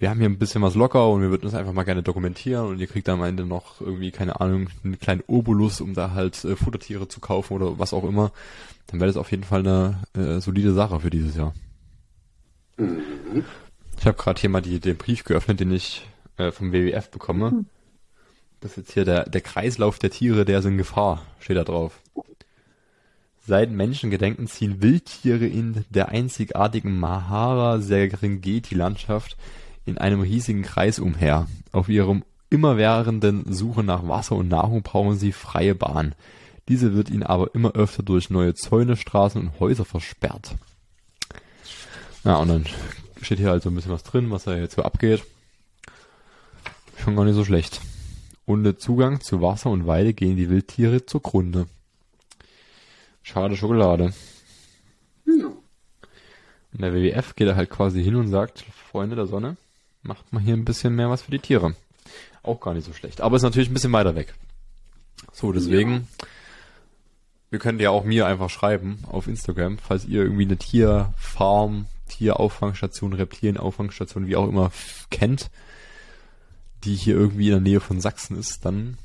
wir 0.00 0.08
haben 0.08 0.18
hier 0.18 0.30
ein 0.30 0.38
bisschen 0.38 0.62
was 0.62 0.74
locker 0.74 1.10
und 1.10 1.20
wir 1.20 1.30
würden 1.30 1.44
das 1.44 1.54
einfach 1.54 1.74
mal 1.74 1.84
gerne 1.84 2.02
dokumentieren 2.02 2.66
und 2.66 2.80
ihr 2.80 2.86
kriegt 2.86 3.06
dann 3.06 3.20
am 3.20 3.26
Ende 3.26 3.44
noch 3.44 3.82
irgendwie, 3.82 4.10
keine 4.10 4.40
Ahnung, 4.40 4.70
einen 4.82 4.98
kleinen 4.98 5.22
Obolus, 5.26 5.82
um 5.82 5.92
da 5.92 6.12
halt 6.12 6.42
äh, 6.42 6.56
Futtertiere 6.56 7.06
zu 7.06 7.20
kaufen 7.20 7.52
oder 7.52 7.78
was 7.78 7.92
auch 7.92 8.04
immer, 8.04 8.32
dann 8.86 8.98
wäre 8.98 9.08
das 9.08 9.18
auf 9.18 9.30
jeden 9.30 9.44
Fall 9.44 9.60
eine 9.60 9.98
äh, 10.14 10.40
solide 10.40 10.72
Sache 10.72 11.00
für 11.00 11.10
dieses 11.10 11.36
Jahr. 11.36 11.52
Mhm. 12.78 13.44
Ich 13.98 14.06
habe 14.06 14.16
gerade 14.16 14.40
hier 14.40 14.48
mal 14.48 14.62
die, 14.62 14.80
den 14.80 14.96
Brief 14.96 15.24
geöffnet, 15.24 15.60
den 15.60 15.70
ich 15.70 16.08
äh, 16.38 16.50
vom 16.50 16.72
WWF 16.72 17.10
bekomme. 17.10 17.50
Mhm. 17.50 17.66
Das 18.60 18.70
ist 18.70 18.78
jetzt 18.78 18.94
hier 18.94 19.04
der, 19.04 19.28
der 19.28 19.42
Kreislauf 19.42 19.98
der 19.98 20.08
Tiere, 20.10 20.46
der 20.46 20.60
ist 20.60 20.64
in 20.64 20.78
Gefahr, 20.78 21.26
steht 21.40 21.58
da 21.58 21.64
drauf. 21.64 22.00
Seit 23.46 23.70
Menschengedenken 23.70 24.46
ziehen 24.46 24.80
Wildtiere 24.80 25.46
in 25.46 25.84
der 25.90 26.08
einzigartigen 26.08 26.98
Mahara-Serengeti-Landschaft 26.98 29.36
in 29.84 29.98
einem 29.98 30.20
riesigen 30.20 30.62
Kreis 30.62 30.98
umher. 30.98 31.46
Auf 31.72 31.88
ihrem 31.88 32.24
immerwährenden 32.50 33.52
Suche 33.52 33.82
nach 33.82 34.06
Wasser 34.06 34.36
und 34.36 34.48
Nahrung 34.48 34.82
brauchen 34.82 35.16
sie 35.16 35.32
freie 35.32 35.74
Bahn. 35.74 36.14
Diese 36.68 36.94
wird 36.94 37.10
ihnen 37.10 37.22
aber 37.22 37.54
immer 37.54 37.72
öfter 37.72 38.02
durch 38.02 38.30
neue 38.30 38.54
Zäune, 38.54 38.96
Straßen 38.96 39.40
und 39.40 39.60
Häuser 39.60 39.84
versperrt. 39.84 40.56
Ja, 42.24 42.36
und 42.36 42.48
dann 42.48 42.66
steht 43.22 43.38
hier 43.38 43.50
also 43.50 43.70
ein 43.70 43.74
bisschen 43.74 43.92
was 43.92 44.02
drin, 44.02 44.30
was 44.30 44.44
da 44.44 44.56
jetzt 44.56 44.76
so 44.76 44.82
abgeht. 44.82 45.24
Schon 46.98 47.16
gar 47.16 47.24
nicht 47.24 47.34
so 47.34 47.44
schlecht. 47.44 47.80
Ohne 48.46 48.76
Zugang 48.76 49.20
zu 49.20 49.40
Wasser 49.40 49.70
und 49.70 49.86
Weide 49.86 50.12
gehen 50.12 50.36
die 50.36 50.50
Wildtiere 50.50 51.06
zugrunde. 51.06 51.66
Schade 53.22 53.56
Schokolade. 53.56 54.12
Ja. 55.24 55.46
Und 56.72 56.82
der 56.82 56.92
WWF 56.92 57.34
geht 57.36 57.48
da 57.48 57.56
halt 57.56 57.70
quasi 57.70 58.02
hin 58.02 58.16
und 58.16 58.28
sagt, 58.28 58.64
Freunde 58.90 59.16
der 59.16 59.26
Sonne, 59.26 59.56
macht 60.02 60.32
mal 60.32 60.42
hier 60.42 60.54
ein 60.54 60.64
bisschen 60.64 60.94
mehr 60.94 61.10
was 61.10 61.22
für 61.22 61.30
die 61.30 61.38
Tiere. 61.38 61.74
Auch 62.42 62.60
gar 62.60 62.74
nicht 62.74 62.86
so 62.86 62.92
schlecht. 62.92 63.20
Aber 63.20 63.36
ist 63.36 63.42
natürlich 63.42 63.70
ein 63.70 63.74
bisschen 63.74 63.92
weiter 63.92 64.14
weg. 64.14 64.34
So, 65.32 65.52
deswegen, 65.52 66.08
ja. 66.20 66.26
wir 67.50 67.58
können 67.58 67.80
ja 67.80 67.90
auch 67.90 68.04
mir 68.04 68.26
einfach 68.26 68.50
schreiben 68.50 69.00
auf 69.06 69.26
Instagram, 69.26 69.78
falls 69.78 70.04
ihr 70.06 70.22
irgendwie 70.22 70.44
eine 70.44 70.56
Tierfarm 70.56 71.86
Tierauffangstation, 72.10 73.12
Reptilienauffangstation, 73.12 74.26
wie 74.26 74.36
auch 74.36 74.48
immer, 74.48 74.72
kennt, 75.10 75.50
die 76.84 76.94
hier 76.94 77.14
irgendwie 77.14 77.46
in 77.46 77.52
der 77.52 77.60
Nähe 77.60 77.80
von 77.80 78.00
Sachsen 78.00 78.36
ist, 78.36 78.64
dann 78.64 78.98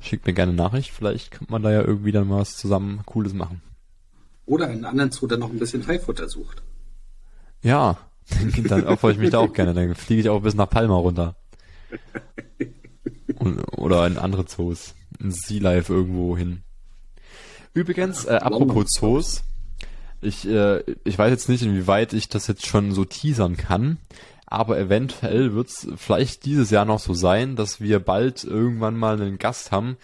schickt 0.00 0.26
mir 0.26 0.34
gerne 0.34 0.52
Nachricht. 0.52 0.90
Vielleicht 0.90 1.30
könnte 1.30 1.50
man 1.50 1.62
da 1.62 1.70
ja 1.72 1.80
irgendwie 1.80 2.12
dann 2.12 2.28
mal 2.28 2.40
was 2.40 2.56
zusammen 2.56 3.02
Cooles 3.06 3.32
machen. 3.32 3.62
Oder 4.46 4.66
einen 4.66 4.84
anderen 4.84 5.12
Zoo, 5.12 5.26
der 5.26 5.38
noch 5.38 5.50
ein 5.50 5.58
bisschen 5.58 5.86
Haifutter 5.86 6.28
sucht. 6.28 6.62
Ja, 7.62 7.98
dann 8.68 8.86
opfere 8.86 9.12
ich 9.12 9.18
mich 9.18 9.30
da 9.30 9.38
auch 9.38 9.52
gerne. 9.54 9.74
Dann 9.74 9.94
fliege 9.94 10.20
ich 10.20 10.28
auch 10.28 10.40
bis 10.40 10.54
nach 10.54 10.68
Palma 10.68 10.96
runter. 10.96 11.36
Und, 13.36 13.60
oder 13.76 14.06
in 14.06 14.18
andere 14.18 14.46
Zoos. 14.46 14.94
In 15.18 15.30
Sea 15.30 15.60
Life 15.60 15.92
irgendwo 15.92 16.36
hin. 16.36 16.62
Übrigens, 17.74 18.24
äh, 18.24 18.34
apropos 18.34 18.86
Zoos, 18.88 19.44
ich, 20.20 20.46
äh, 20.46 20.82
ich 21.04 21.18
weiß 21.18 21.30
jetzt 21.30 21.48
nicht, 21.48 21.62
inwieweit 21.62 22.12
ich 22.12 22.28
das 22.28 22.46
jetzt 22.46 22.66
schon 22.66 22.92
so 22.92 23.04
teasern 23.04 23.56
kann, 23.56 23.98
aber 24.46 24.78
eventuell 24.78 25.54
wird 25.54 25.68
es 25.68 25.88
vielleicht 25.96 26.44
dieses 26.44 26.70
Jahr 26.70 26.84
noch 26.84 26.98
so 26.98 27.14
sein, 27.14 27.56
dass 27.56 27.80
wir 27.80 27.98
bald 27.98 28.44
irgendwann 28.44 28.96
mal 28.96 29.20
einen 29.20 29.38
Gast 29.38 29.72
haben, 29.72 29.96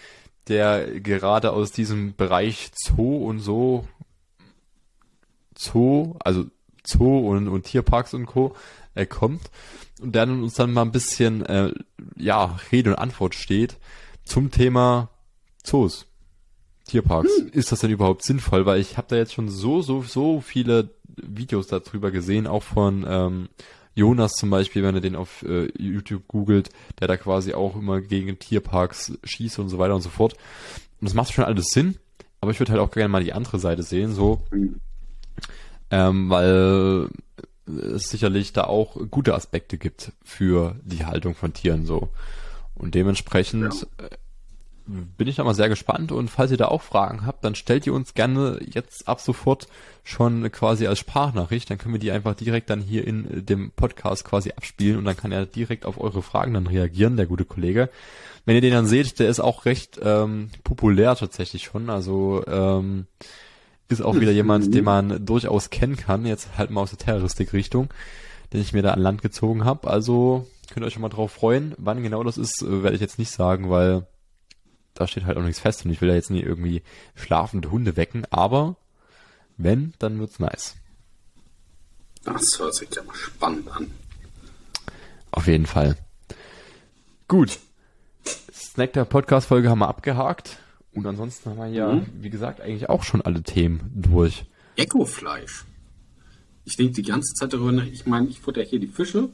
der 0.49 1.01
gerade 1.01 1.53
aus 1.53 1.71
diesem 1.71 2.17
Bereich 2.17 2.71
Zoo 2.75 3.27
und 3.27 3.41
so 3.41 3.87
Zoo, 5.55 6.17
also 6.21 6.47
Zoo 6.89 7.31
und, 7.31 7.49
und 7.49 7.65
Tierparks 7.65 8.15
und 8.15 8.27
Co. 8.27 8.55
Äh, 8.95 9.07
kommt 9.07 9.51
und 10.01 10.15
der 10.15 10.29
uns 10.29 10.55
dann 10.55 10.73
mal 10.73 10.83
ein 10.83 10.93
bisschen 10.93 11.45
äh, 11.47 11.73
ja 12.17 12.59
Rede 12.73 12.91
und 12.91 12.97
Antwort 12.97 13.35
steht 13.35 13.77
zum 14.25 14.51
Thema 14.51 15.11
Zoos. 15.63 16.07
Tierparks. 16.87 17.31
Hm. 17.37 17.49
Ist 17.53 17.71
das 17.71 17.81
denn 17.81 17.91
überhaupt 17.91 18.23
sinnvoll? 18.23 18.67
Weil 18.67 18.81
ich 18.81 18.97
habe 18.97 19.09
da 19.09 19.17
jetzt 19.17 19.35
schon 19.35 19.49
so, 19.49 19.83
so, 19.83 20.03
so 20.03 20.41
viele 20.41 20.91
Videos 21.17 21.67
darüber 21.67 22.11
gesehen, 22.11 22.47
auch 22.47 22.63
von 22.63 23.05
ähm, 23.07 23.49
Jonas 23.95 24.33
zum 24.33 24.51
Beispiel, 24.51 24.83
wenn 24.83 24.95
er 24.95 25.01
den 25.01 25.17
auf 25.17 25.43
äh, 25.43 25.71
YouTube 25.77 26.27
googelt, 26.29 26.71
der 27.01 27.09
da 27.09 27.17
quasi 27.17 27.53
auch 27.53 27.77
immer 27.77 28.01
gegen 28.01 28.39
Tierparks 28.39 29.19
schießt 29.25 29.59
und 29.59 29.69
so 29.69 29.79
weiter 29.79 29.95
und 29.95 30.03
so 30.03 30.09
fort. 30.09 30.35
Und 31.01 31.09
das 31.09 31.15
macht 31.15 31.33
schon 31.33 31.45
alles 31.45 31.67
Sinn, 31.67 31.97
aber 32.41 32.53
ich 32.53 32.59
würde 32.59 32.73
halt 32.73 32.81
auch 32.81 32.91
gerne 32.91 33.09
mal 33.09 33.25
die 33.25 33.33
andere 33.33 33.59
Seite 33.59 33.83
sehen, 33.83 34.15
so. 34.15 34.41
Hm. 35.91 35.99
Ähm, 35.99 36.31
weil 36.31 37.09
es 37.67 38.09
sicherlich 38.09 38.53
da 38.53 38.65
auch 38.65 38.97
gute 39.11 39.35
Aspekte 39.35 39.79
gibt 39.79 40.13
für 40.25 40.77
die 40.85 41.05
Haltung 41.05 41.35
von 41.35 41.53
Tieren 41.53 41.85
so. 41.85 42.09
Und 42.75 42.95
dementsprechend 42.95 43.87
ja. 44.01 44.07
Äh, 44.07 44.11
bin 44.89 45.29
ich 45.29 45.37
da 45.37 45.45
mal 45.45 45.55
sehr 45.55 45.69
gespannt 45.69 46.13
und 46.13 46.31
falls 46.31 46.51
ihr 46.51 46.57
da 46.57 46.69
auch 46.69 46.81
Fragen 46.81 47.27
habt, 47.27 47.45
dann 47.45 47.55
stellt 47.55 47.87
ihr 47.87 47.93
uns 47.93 48.15
gerne 48.15 48.59
jetzt 48.65 49.07
ab 49.07 49.21
sofort 49.21 49.69
schon 50.03 50.51
quasi 50.51 50.87
als 50.87 50.99
Sprachnachricht, 50.99 51.69
dann 51.69 51.77
können 51.77 51.95
wir 51.95 52.01
die 52.01 52.11
einfach 52.11 52.35
direkt 52.35 52.71
dann 52.71 52.81
hier 52.81 53.07
in 53.07 53.45
dem 53.45 53.71
Podcast 53.73 54.25
quasi 54.25 54.53
abspielen 54.57 54.97
und 54.97 55.05
dann 55.05 55.17
kann 55.17 55.31
er 55.31 55.45
direkt 55.45 55.85
auf 55.85 56.01
eure 56.01 56.23
Fragen 56.23 56.55
dann 56.55 56.67
reagieren, 56.67 57.19
der 57.19 57.27
gute 57.27 57.45
Kollege. 57.45 57.91
Wenn 58.47 58.55
ihr 58.55 58.63
den 58.63 58.73
dann 58.73 58.87
seht, 58.87 59.19
der 59.19 59.29
ist 59.29 59.41
auch 59.41 59.67
recht 59.67 60.01
ähm, 60.03 60.51
populär 60.65 61.15
tatsächlich 61.17 61.65
schon, 61.65 61.91
also 61.91 62.43
ähm, 62.47 63.07
ist 63.89 64.03
auch 64.03 64.17
wieder 64.17 64.33
jemand, 64.33 64.75
den 64.75 64.85
man 64.85 65.25
durchaus 65.25 65.71
kennen 65.71 65.97
kann, 65.97 66.27
jetzt 66.27 66.57
halt 66.57 66.71
mal 66.71 66.83
aus 66.83 66.91
der 66.91 66.99
Terroristik-Richtung, 66.99 67.89
den 68.53 68.61
ich 68.61 68.73
mir 68.73 68.83
da 68.83 68.93
an 68.93 69.01
Land 69.01 69.23
gezogen 69.23 69.65
habe, 69.65 69.89
also 69.89 70.47
könnt 70.71 70.85
ihr 70.85 70.87
euch 70.87 70.93
schon 70.93 71.03
mal 71.03 71.09
drauf 71.09 71.33
freuen. 71.33 71.75
Wann 71.79 72.03
genau 72.03 72.23
das 72.23 72.39
ist, 72.39 72.63
äh, 72.63 72.83
werde 72.83 72.95
ich 72.95 73.01
jetzt 73.01 73.19
nicht 73.19 73.31
sagen, 73.31 73.71
weil 73.71 74.07
da 74.95 75.07
steht 75.07 75.25
halt 75.25 75.39
auch 75.39 75.43
nichts 75.43 75.61
fest 75.61 75.85
und 75.85 75.91
ich 75.91 76.01
will 76.01 76.09
ja 76.09 76.15
jetzt 76.15 76.31
nie 76.31 76.43
irgendwie 76.43 76.83
schlafende 77.15 77.71
Hunde 77.71 77.97
wecken, 77.97 78.27
aber 78.31 78.77
wenn, 79.57 79.95
dann 79.99 80.19
wird's 80.19 80.39
nice. 80.39 80.77
Das 82.25 82.59
hört 82.59 82.75
sich 82.75 82.89
ja 82.95 83.03
mal 83.03 83.15
spannend 83.15 83.71
an. 83.71 83.91
Auf 85.31 85.47
jeden 85.47 85.67
Fall. 85.67 85.97
Gut. 87.29 87.59
Snack 88.53 88.93
der 88.93 89.05
Podcast-Folge 89.05 89.71
haben 89.71 89.79
wir 89.79 89.89
abgehakt. 89.89 90.59
Und 90.95 91.07
ansonsten 91.07 91.51
haben 91.51 91.59
wir 91.59 91.67
ja, 91.69 91.93
mhm. 91.93 92.07
wie 92.21 92.31
gesagt, 92.31 92.61
eigentlich 92.61 92.89
auch 92.89 93.03
schon 93.03 93.23
alle 93.23 93.43
Themen 93.43 93.81
durch. 93.95 94.45
Ecofleisch. 94.77 95.65
Ich 96.65 96.77
denke 96.77 96.95
die 96.95 97.03
ganze 97.03 97.35
Zeit 97.35 97.53
darüber 97.53 97.73
nach, 97.73 97.87
ich 97.87 98.07
meine, 98.07 98.29
ich 98.29 98.41
futter 98.41 98.63
hier 98.63 98.79
die 98.79 98.89
Fische. 98.89 99.29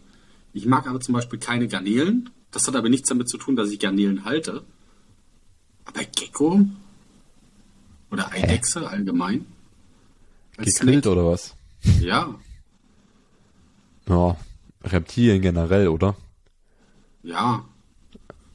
Ich 0.53 0.67
mag 0.67 0.87
aber 0.87 1.01
zum 1.01 1.15
Beispiel 1.15 1.39
keine 1.39 1.67
Garnelen. 1.69 2.31
Das 2.51 2.69
hat 2.69 2.77
aber 2.77 2.89
nichts 2.89 3.09
damit 3.09 3.29
zu 3.29 3.39
tun, 3.39 3.57
dass 3.57 3.71
ich 3.71 3.81
Garnelen 3.81 4.25
halte. 4.25 4.63
Aber 5.85 6.01
Gecko? 6.17 6.61
Oder 8.11 8.31
Eidechse 8.31 8.83
Hä? 8.83 8.87
allgemein? 8.87 9.47
Gegrillt 10.57 11.07
oder 11.07 11.27
was? 11.27 11.57
Ja. 12.01 12.35
Ja, 14.09 14.37
Reptilien 14.85 15.43
generell, 15.43 15.89
oder? 15.89 16.15
Ja. 17.23 17.65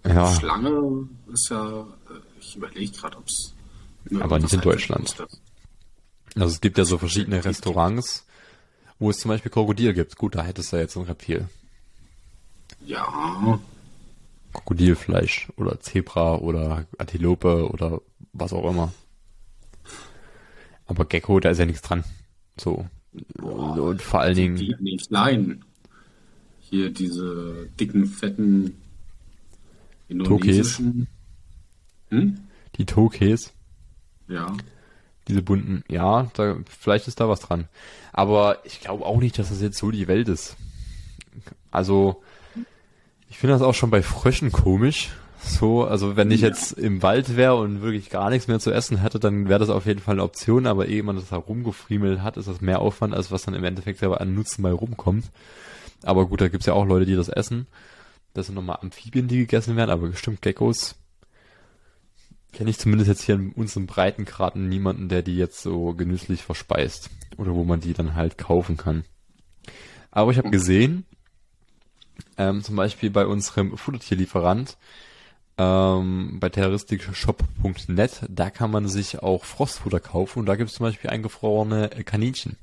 Ja. 0.06 0.34
Schlange 0.34 1.10
ist 1.34 1.50
ja, 1.50 1.86
ich 2.50 2.56
überlege 2.56 2.92
gerade, 2.92 3.18
ob 3.18 3.28
es. 3.28 3.54
Aber 4.20 4.40
nicht 4.40 4.54
in 4.54 4.62
Deutschland. 4.62 5.16
Also 6.36 6.54
es 6.54 6.62
gibt 6.62 6.78
ja 6.78 6.86
so 6.86 6.98
verschiedene 6.98 7.44
Restaurants, 7.44 8.26
wo 8.98 9.10
es 9.10 9.20
zum 9.20 9.30
Beispiel 9.30 9.52
Krokodil 9.52 9.94
gibt. 9.94 10.16
Gut, 10.18 10.36
da 10.36 10.44
hättest 10.44 10.72
du 10.72 10.78
ja 10.78 10.84
jetzt 10.84 10.96
ein 10.98 11.04
Reptil. 11.04 11.48
Ja. 12.86 13.60
Krokodilfleisch 14.54 15.50
oder 15.58 15.80
Zebra 15.80 16.38
oder 16.38 16.86
Antilope 16.98 17.70
oder 17.70 18.02
was 18.34 18.54
auch 18.54 18.70
immer. 18.70 18.92
Aber 20.86 21.06
Gecko, 21.06 21.40
da 21.40 21.52
ist 21.52 21.60
ja 21.60 21.66
nichts 21.66 21.84
dran. 21.84 22.04
So. 22.58 22.88
Boah, 23.38 23.82
und 23.82 24.02
vor 24.02 24.22
allen 24.22 24.36
Dingen. 24.36 24.56
Die, 24.56 24.76
die 24.80 24.98
kleinen. 24.98 25.66
Hier 26.62 26.92
diese 26.92 27.68
dicken, 27.80 28.06
fetten 28.06 28.76
indonesischen. 30.08 31.08
Hm? 32.10 32.40
Die 32.76 32.86
Tokes. 32.86 33.54
Ja. 34.28 34.56
Diese 35.28 35.42
bunten, 35.42 35.84
ja, 35.88 36.30
da, 36.34 36.58
vielleicht 36.68 37.08
ist 37.08 37.20
da 37.20 37.30
was 37.30 37.40
dran. 37.40 37.68
Aber 38.14 38.60
ich 38.66 38.82
glaube 38.82 39.06
auch 39.06 39.20
nicht, 39.20 39.38
dass 39.38 39.50
das 39.50 39.62
jetzt 39.62 39.78
so 39.78 39.92
die 39.92 40.08
Welt 40.08 40.28
ist. 40.28 40.56
Also, 41.72 42.24
ich 43.30 43.38
finde 43.38 43.54
das 43.54 43.62
auch 43.62 43.76
schon 43.76 43.92
bei 43.92 44.02
Fröschen 44.02 44.52
komisch. 44.52 45.10
So, 45.42 45.86
also 45.86 46.18
wenn 46.18 46.32
ich 46.32 46.42
Ja. 46.42 46.50
jetzt 46.50 46.74
im 46.74 47.02
Wald 47.02 47.38
wäre 47.38 47.56
und 47.56 47.82
wirklich 47.82 48.10
gar 48.10 48.30
nichts 48.30 48.48
mehr 48.50 48.60
zu 48.60 48.72
essen 48.72 48.98
hätte, 48.98 49.20
dann 49.20 49.48
wäre 49.48 49.60
das 49.60 49.70
auf 49.70 49.86
jeden 49.86 50.02
Fall 50.02 50.16
eine 50.16 50.24
Option, 50.24 50.68
aber 50.68 50.88
ehe 50.88 51.02
man 51.04 51.16
das 51.16 51.30
da 51.30 51.38
rumgefriemelt 51.38 52.22
hat, 52.22 52.36
ist 52.36 52.50
das 52.50 52.60
mehr 52.60 52.80
Aufwand, 52.82 53.14
als 53.14 53.32
was 53.32 53.44
dann 53.44 53.54
im 53.54 53.64
Endeffekt 53.64 54.00
selber 54.00 54.20
an 54.20 54.34
Nutzen 54.36 54.64
bei 54.64 54.72
rumkommt. 54.72 55.26
Aber 56.04 56.26
gut, 56.26 56.42
da 56.42 56.50
gibt's 56.50 56.66
ja 56.66 56.74
auch 56.74 56.86
Leute, 56.86 57.06
die 57.06 57.16
das 57.16 57.30
essen. 57.30 57.68
Das 58.34 58.48
sind 58.48 58.56
nochmal 58.56 58.80
Amphibien, 58.82 59.28
die 59.30 59.38
gegessen 59.38 59.76
werden, 59.78 59.92
aber 59.92 60.08
bestimmt 60.08 60.42
Geckos. 60.42 60.96
Kenne 62.52 62.70
ich 62.70 62.80
zumindest 62.80 63.10
jetzt 63.10 63.24
hier 63.24 63.36
in 63.36 63.52
unseren 63.52 63.86
Breitengraden 63.86 64.68
niemanden, 64.68 65.10
der 65.10 65.22
die 65.22 65.38
jetzt 65.38 65.62
so 65.62 65.94
genüsslich 65.94 66.44
verspeist. 66.44 67.10
Oder 67.38 67.54
wo 67.54 67.64
man 67.64 67.80
die 67.80 67.94
dann 67.94 68.16
halt 68.16 68.38
kaufen 68.38 68.76
kann. 68.76 69.04
Aber 70.12 70.32
ich 70.32 70.38
habe 70.38 70.50
gesehen, 70.50 71.06
ähm, 72.38 72.64
zum 72.64 72.76
Beispiel 72.76 73.12
bei 73.12 73.28
unserem 73.28 73.78
Futtertierlieferant, 73.78 74.78
ähm, 75.58 76.40
bei 76.40 76.50
terroristikshop.net, 76.50 78.26
da 78.28 78.50
kann 78.50 78.72
man 78.72 78.88
sich 78.88 79.22
auch 79.22 79.46
Frostfutter 79.46 80.00
kaufen 80.00 80.40
und 80.40 80.46
da 80.46 80.56
gibt 80.56 80.70
es 80.70 80.78
zum 80.78 80.86
Beispiel 80.86 81.10
eingefrorene 81.10 81.90
Kaninchen. 82.06 82.58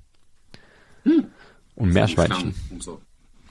Und 1.75 1.93
Meerschweinchen. 1.93 2.55
Und 2.71 2.83
so. 2.83 3.01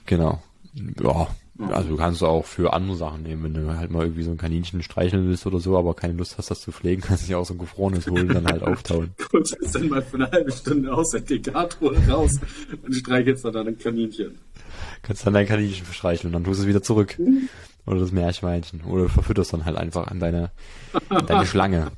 Genau. 0.04 0.42
Ja, 0.74 1.28
also 1.58 1.88
du 1.90 1.96
kannst 1.96 2.22
auch 2.22 2.44
für 2.44 2.72
andere 2.72 2.96
Sachen 2.96 3.22
nehmen, 3.22 3.44
wenn 3.44 3.54
du 3.54 3.76
halt 3.76 3.90
mal 3.90 4.02
irgendwie 4.02 4.22
so 4.22 4.30
ein 4.30 4.36
Kaninchen 4.36 4.82
streicheln 4.82 5.26
willst 5.26 5.46
oder 5.46 5.58
so, 5.58 5.76
aber 5.78 5.94
keine 5.94 6.14
Lust 6.14 6.36
hast, 6.38 6.50
das 6.50 6.60
zu 6.60 6.72
pflegen, 6.72 7.02
kannst 7.06 7.22
du 7.22 7.26
dich 7.26 7.34
auch 7.34 7.46
so 7.46 7.54
ein 7.54 7.58
gefrorenes 7.58 8.06
holen, 8.06 8.28
dann 8.28 8.46
halt 8.46 8.62
auftauen. 8.62 9.10
Kurz 9.30 9.52
ist 9.52 9.74
dann 9.74 9.88
mal 9.88 10.02
für 10.02 10.16
eine 10.16 10.30
halbe 10.30 10.52
Stunde 10.52 10.92
aus 10.92 11.10
der 11.10 11.20
Dekatruhe 11.20 11.96
raus 12.08 12.32
und 12.82 12.94
streichelst 12.94 13.44
dann 13.44 13.68
ein 13.68 13.78
Kaninchen. 13.78 14.38
Kannst 15.02 15.26
dann 15.26 15.34
dein 15.34 15.46
Kaninchen 15.46 15.86
streicheln 15.92 16.28
und 16.28 16.32
dann 16.32 16.44
tust 16.44 16.60
du 16.60 16.64
es 16.64 16.68
wieder 16.68 16.82
zurück. 16.82 17.16
Oder 17.86 18.00
das 18.00 18.12
Meerschweinchen. 18.12 18.82
Oder 18.82 19.04
du 19.04 19.08
verfütterst 19.08 19.52
dann 19.52 19.64
halt 19.64 19.76
einfach 19.76 20.08
an 20.08 20.18
deine, 20.18 20.50
an 21.08 21.26
deine 21.26 21.46
Schlange. 21.46 21.92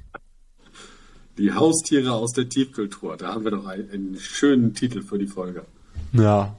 Die 1.39 1.53
Haustiere 1.53 2.13
aus 2.13 2.33
der 2.33 2.49
Tiefkultur. 2.49 3.17
Da 3.17 3.29
haben 3.29 3.45
wir 3.45 3.53
doch 3.53 3.67
einen, 3.67 3.91
einen 3.91 4.17
schönen 4.19 4.75
Titel 4.75 5.03
für 5.03 5.19
die 5.19 5.27
Folge. 5.27 5.65
Ja. 6.13 6.57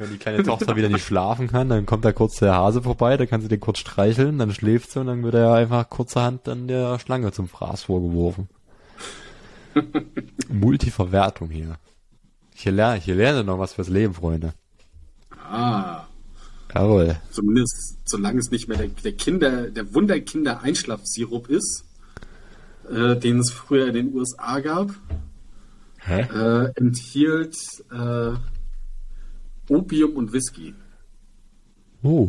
Wenn 0.00 0.12
die 0.12 0.16
kleine 0.16 0.42
Tochter 0.42 0.76
wieder 0.76 0.88
nicht 0.88 1.04
schlafen 1.04 1.48
kann, 1.48 1.68
dann 1.68 1.84
kommt 1.84 2.06
da 2.06 2.12
kurz 2.12 2.38
der 2.38 2.54
Hase 2.54 2.80
vorbei, 2.80 3.18
da 3.18 3.26
kann 3.26 3.42
sie 3.42 3.48
den 3.48 3.60
kurz 3.60 3.80
streicheln, 3.80 4.38
dann 4.38 4.50
schläft 4.50 4.90
sie 4.90 4.98
und 4.98 5.08
dann 5.08 5.22
wird 5.22 5.34
er 5.34 5.52
einfach 5.52 5.90
kurzerhand 5.90 6.46
dann 6.46 6.68
der 6.68 6.98
Schlange 6.98 7.32
zum 7.32 7.48
Fraß 7.48 7.82
vorgeworfen. 7.82 8.48
Multiverwertung 10.48 11.50
hier. 11.50 11.76
Hier 12.54 12.72
lerne, 12.72 12.98
hier 12.98 13.14
lerne 13.14 13.44
noch 13.44 13.58
was 13.58 13.74
fürs 13.74 13.90
Leben, 13.90 14.14
Freunde. 14.14 14.54
Ah, 15.50 16.06
Jawohl. 16.74 17.16
zumindest 17.30 17.98
solange 18.06 18.38
es 18.38 18.50
nicht 18.50 18.68
mehr 18.68 18.78
der, 18.78 18.88
der 18.88 19.12
Kinder, 19.12 19.68
der 19.68 19.92
Wunderkinder-Einschlafsirup 19.92 21.50
ist, 21.50 21.84
äh, 22.90 23.16
den 23.16 23.40
es 23.40 23.52
früher 23.52 23.88
in 23.88 23.94
den 23.94 24.14
USA 24.14 24.60
gab, 24.60 24.92
Hä? 25.98 26.22
äh, 26.22 26.72
enthielt 26.76 27.54
äh, 27.92 28.32
Opium 29.70 30.16
und 30.16 30.32
Whisky, 30.32 30.74
Oh. 32.02 32.28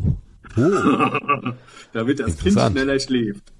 damit 1.93 2.19
das 2.19 2.37
Kind 2.37 2.59
schneller 2.59 2.99
schläft. 2.99 3.51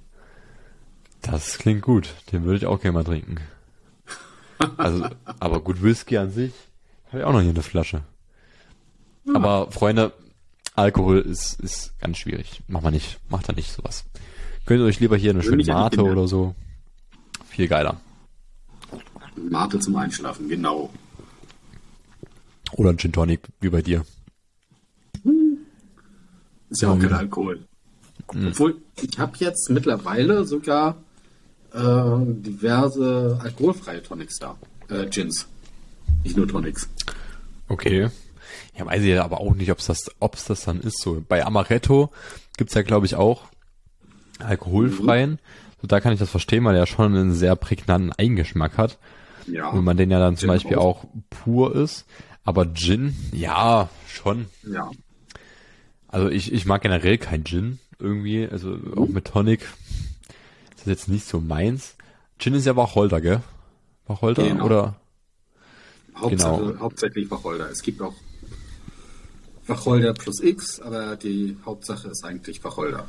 Das 1.22 1.58
klingt 1.58 1.82
gut. 1.82 2.14
Den 2.32 2.44
würde 2.44 2.58
ich 2.58 2.66
auch 2.66 2.82
gerne 2.82 2.98
mal 2.98 3.04
trinken. 3.04 3.38
Also, 4.78 5.08
aber 5.40 5.62
gut, 5.62 5.82
Whisky 5.82 6.18
an 6.18 6.32
sich 6.32 6.52
habe 7.08 7.20
ich 7.20 7.24
auch 7.24 7.34
noch 7.34 7.42
hier 7.42 7.50
eine 7.52 7.64
Flasche. 7.64 8.04
Aber 9.34 9.72
Freunde, 9.72 10.14
Alkohol 10.76 11.20
ist, 11.20 11.60
ist 11.60 11.98
ganz 12.00 12.18
schwierig. 12.18 12.62
Macht 12.68 12.84
man 12.84 12.94
nicht. 12.94 13.20
Macht 13.30 13.50
da 13.50 13.54
nicht 13.54 13.72
sowas. 13.72 14.04
Könnt 14.66 14.82
ihr 14.82 14.86
euch 14.86 15.00
lieber 15.00 15.18
hier 15.18 15.32
eine 15.32 15.44
schöne 15.44 15.64
Mate 15.64 16.04
oder 16.04 16.28
so. 16.28 16.56
Viel 17.48 17.68
geiler. 17.68 18.00
Mate 19.50 19.80
zum 19.80 19.96
Einschlafen, 19.96 20.50
genau. 20.50 20.92
Oder 22.74 22.92
ein 22.92 22.98
Gin 22.98 23.12
Tonic, 23.12 23.42
wie 23.60 23.70
bei 23.70 23.82
dir. 23.82 24.06
Ist 26.70 26.82
ja 26.82 26.90
auch 26.90 27.00
kein 27.00 27.14
Alkohol. 27.14 27.66
Obwohl, 28.28 28.78
ich 29.02 29.20
habe 29.20 29.34
jetzt 29.38 29.70
mittlerweile 29.70 30.46
sogar 30.46 30.98
äh, 31.74 31.80
diverse 32.18 33.40
alkoholfreie 33.42 34.02
Tonics 34.02 34.40
da. 34.40 34.58
Äh, 34.90 35.08
Gins. 35.08 35.48
Nicht 36.24 36.38
nur 36.38 36.48
Tonics. 36.48 36.88
Okay. 37.68 38.10
Ja, 38.78 38.86
weiß 38.86 39.02
ich 39.02 39.10
ja 39.10 39.24
aber 39.24 39.42
auch 39.42 39.54
nicht, 39.54 39.72
ob 39.72 39.80
es 39.80 39.88
das, 39.88 40.12
ob's 40.20 40.46
das 40.46 40.64
dann 40.64 40.80
ist. 40.80 41.02
So 41.02 41.24
bei 41.28 41.46
Amaretto 41.46 42.10
gibt's 42.58 42.74
ja, 42.74 42.84
glaube 42.84 43.06
ich, 43.06 43.16
auch 43.16 43.44
alkoholfreien. 44.40 45.40
So, 45.82 45.88
da 45.88 46.00
kann 46.00 46.14
ich 46.14 46.20
das 46.20 46.30
verstehen, 46.30 46.64
weil 46.64 46.76
er 46.76 46.86
schon 46.86 47.16
einen 47.16 47.34
sehr 47.34 47.56
prägnanten 47.56 48.14
Eigengeschmack 48.14 48.78
hat. 48.78 48.98
Ja. 49.48 49.70
Und 49.70 49.84
man 49.84 49.98
den 49.98 50.12
ja 50.12 50.20
dann 50.20 50.38
zum 50.38 50.48
Beispiel 50.48 50.78
auch. 50.78 51.04
auch 51.04 51.06
pur 51.30 51.76
ist. 51.76 52.06
Aber 52.44 52.74
Gin, 52.74 53.16
ja, 53.32 53.90
schon. 54.08 54.48
Ja. 54.64 54.90
Also 56.08 56.30
ich, 56.30 56.52
ich 56.52 56.66
mag 56.66 56.82
generell 56.82 57.18
kein 57.18 57.44
Gin 57.46 57.80
irgendwie. 58.00 58.48
Also 58.48 58.78
auch 58.96 59.08
mit 59.08 59.26
Tonic. 59.26 59.62
Das 60.72 60.82
ist 60.82 60.88
jetzt 60.88 61.08
nicht 61.10 61.26
so 61.28 61.40
meins. 61.40 61.96
Gin 62.40 62.54
ist 62.56 62.66
ja 62.66 62.76
Wacholder, 62.76 63.22
gell? 63.22 63.42
Wacholder 64.08 64.44
Genau. 64.44 64.66
oder? 64.66 64.96
Hauptsache, 66.16 66.62
Genau. 66.64 66.80
Hauptsächlich 66.80 67.30
Wacholder. 67.32 67.70
Es 67.70 67.82
gibt 67.84 68.02
auch 68.02 68.16
Wacholder 69.68 70.14
plus 70.14 70.42
X, 70.42 70.80
aber 70.82 71.16
die 71.16 71.56
Hauptsache 71.66 72.08
ist 72.10 72.26
eigentlich 72.26 72.64
Wacholder. 72.64 73.06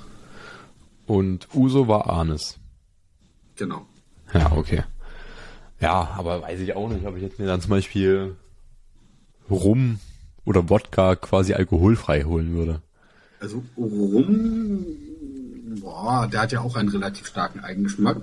Und 1.06 1.48
Uso 1.54 1.88
war 1.88 2.08
Anis. 2.10 2.58
Genau. 3.56 3.86
Ja, 4.32 4.52
okay. 4.52 4.84
Ja, 5.80 6.10
aber 6.16 6.42
weiß 6.42 6.60
ich 6.60 6.76
auch 6.76 6.88
nicht, 6.88 7.04
ob 7.06 7.16
ich 7.16 7.22
jetzt 7.22 7.38
mir 7.38 7.46
dann 7.46 7.60
zum 7.60 7.70
Beispiel 7.70 8.36
Rum 9.50 9.98
oder 10.44 10.68
Wodka 10.68 11.16
quasi 11.16 11.54
alkoholfrei 11.54 12.24
holen 12.24 12.54
würde. 12.54 12.82
Also 13.40 13.62
Rum, 13.76 14.84
boah, 15.80 16.28
der 16.30 16.42
hat 16.42 16.52
ja 16.52 16.60
auch 16.60 16.76
einen 16.76 16.88
relativ 16.88 17.26
starken 17.26 17.60
Eigengeschmack. 17.60 18.20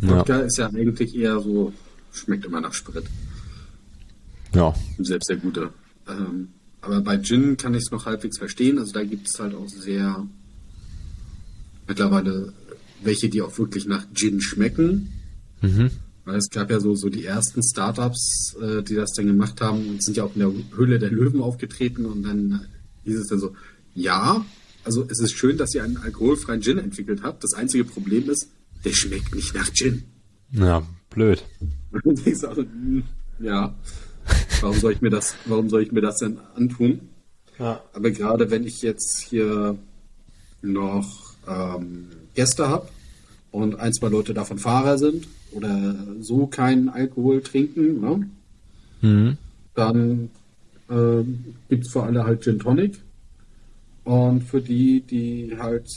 Ja. 0.00 0.08
Wodka 0.08 0.38
ist 0.40 0.58
ja 0.58 0.68
eigentlich 0.68 1.14
eher 1.14 1.40
so, 1.40 1.72
schmeckt 2.12 2.44
immer 2.44 2.60
nach 2.60 2.74
Sprit. 2.74 3.04
Ja. 4.54 4.74
Selbst 4.98 5.28
der 5.28 5.36
gute. 5.36 5.70
Ähm, 6.08 6.48
aber 6.80 7.00
bei 7.00 7.18
Gin 7.18 7.56
kann 7.56 7.74
ich 7.74 7.84
es 7.84 7.90
noch 7.90 8.06
halbwegs 8.06 8.38
verstehen. 8.38 8.78
Also 8.78 8.92
da 8.92 9.04
gibt 9.04 9.28
es 9.28 9.38
halt 9.38 9.54
auch 9.54 9.68
sehr 9.68 10.26
mittlerweile 11.86 12.52
welche, 13.02 13.28
die 13.28 13.42
auch 13.42 13.58
wirklich 13.58 13.86
nach 13.86 14.06
Gin 14.14 14.40
schmecken. 14.40 15.12
Mhm. 15.60 15.90
Weil 16.26 16.38
es 16.38 16.50
gab 16.50 16.72
ja 16.72 16.80
so, 16.80 16.96
so 16.96 17.08
die 17.08 17.24
ersten 17.24 17.62
Startups, 17.62 18.56
äh, 18.60 18.82
die 18.82 18.96
das 18.96 19.12
dann 19.12 19.28
gemacht 19.28 19.60
haben 19.60 19.88
und 19.88 20.02
sind 20.02 20.16
ja 20.16 20.24
auch 20.24 20.34
in 20.34 20.40
der 20.40 20.52
Höhle 20.76 20.98
der 20.98 21.10
Löwen 21.10 21.40
aufgetreten 21.40 22.04
und 22.04 22.24
dann 22.24 22.66
hieß 23.04 23.20
es 23.20 23.28
dann 23.28 23.38
so, 23.38 23.54
ja, 23.94 24.44
also 24.82 25.06
es 25.08 25.20
ist 25.20 25.32
schön, 25.32 25.56
dass 25.56 25.72
ihr 25.74 25.84
einen 25.84 25.98
alkoholfreien 25.98 26.62
Gin 26.62 26.78
entwickelt 26.78 27.22
habt. 27.22 27.44
Das 27.44 27.54
einzige 27.54 27.84
Problem 27.84 28.28
ist, 28.28 28.50
der 28.84 28.92
schmeckt 28.92 29.36
nicht 29.36 29.54
nach 29.54 29.72
Gin. 29.72 30.02
Ja, 30.50 30.84
blöd. 31.10 31.44
Und 32.04 32.26
ich 32.26 32.38
sage, 32.38 32.62
hm, 32.62 33.04
ja, 33.38 33.76
warum 34.60 34.78
soll 34.80 34.92
ich 34.92 35.00
mir 35.00 35.10
das, 35.10 35.36
warum 35.44 35.70
soll 35.70 35.82
ich 35.82 35.92
mir 35.92 36.00
das 36.00 36.16
denn 36.16 36.40
antun? 36.56 37.08
Ja. 37.60 37.84
Aber 37.92 38.10
gerade 38.10 38.50
wenn 38.50 38.64
ich 38.64 38.82
jetzt 38.82 39.20
hier 39.20 39.78
noch 40.60 41.34
ähm, 41.46 42.08
Gäste 42.34 42.68
habe 42.68 42.88
und 43.52 43.78
ein, 43.78 43.92
zwei 43.92 44.08
Leute 44.08 44.34
davon 44.34 44.58
Fahrer 44.58 44.98
sind 44.98 45.28
oder 45.52 45.94
so 46.20 46.46
keinen 46.46 46.88
Alkohol 46.88 47.42
trinken, 47.42 48.00
ne, 48.00 48.28
Mhm. 49.02 49.36
dann 49.74 50.30
ähm, 50.90 51.56
gibt 51.68 51.86
es 51.86 51.92
für 51.92 52.02
alle 52.02 52.24
halt 52.24 52.42
Gin 52.42 52.58
Tonic. 52.58 52.98
Und 54.04 54.42
für 54.42 54.62
die, 54.62 55.00
die 55.00 55.56
halt 55.58 55.88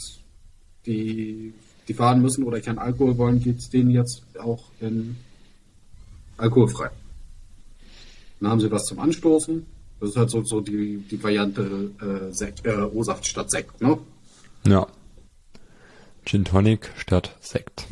die, 0.86 1.54
die 1.88 1.94
fahren 1.94 2.22
müssen 2.22 2.44
oder 2.44 2.60
keinen 2.60 2.80
Alkohol 2.80 3.18
wollen, 3.18 3.40
gibt 3.40 3.60
es 3.60 3.70
denen 3.70 3.92
jetzt 3.92 4.24
auch 4.40 4.64
in 4.80 5.16
alkoholfrei. 6.38 6.90
Dann 8.40 8.50
haben 8.50 8.60
sie 8.60 8.72
was 8.72 8.86
zum 8.86 9.00
Anstoßen. 9.00 9.66
Das 10.00 10.10
ist 10.12 10.18
halt 10.18 10.30
so, 10.30 10.44
so 10.44 10.62
die, 10.62 11.04
die 11.12 11.22
Variante 11.22 11.92
äh, 12.02 12.34
Sekt, 12.34 12.66
äh, 12.66 12.82
O-Saft 12.82 13.28
statt 13.28 13.52
Sekt, 13.52 13.82
ne? 13.82 13.98
Ja. 14.66 14.88
Gin 16.26 16.46
Tonic 16.46 16.90
statt 16.98 17.36
Sekt. 17.42 17.86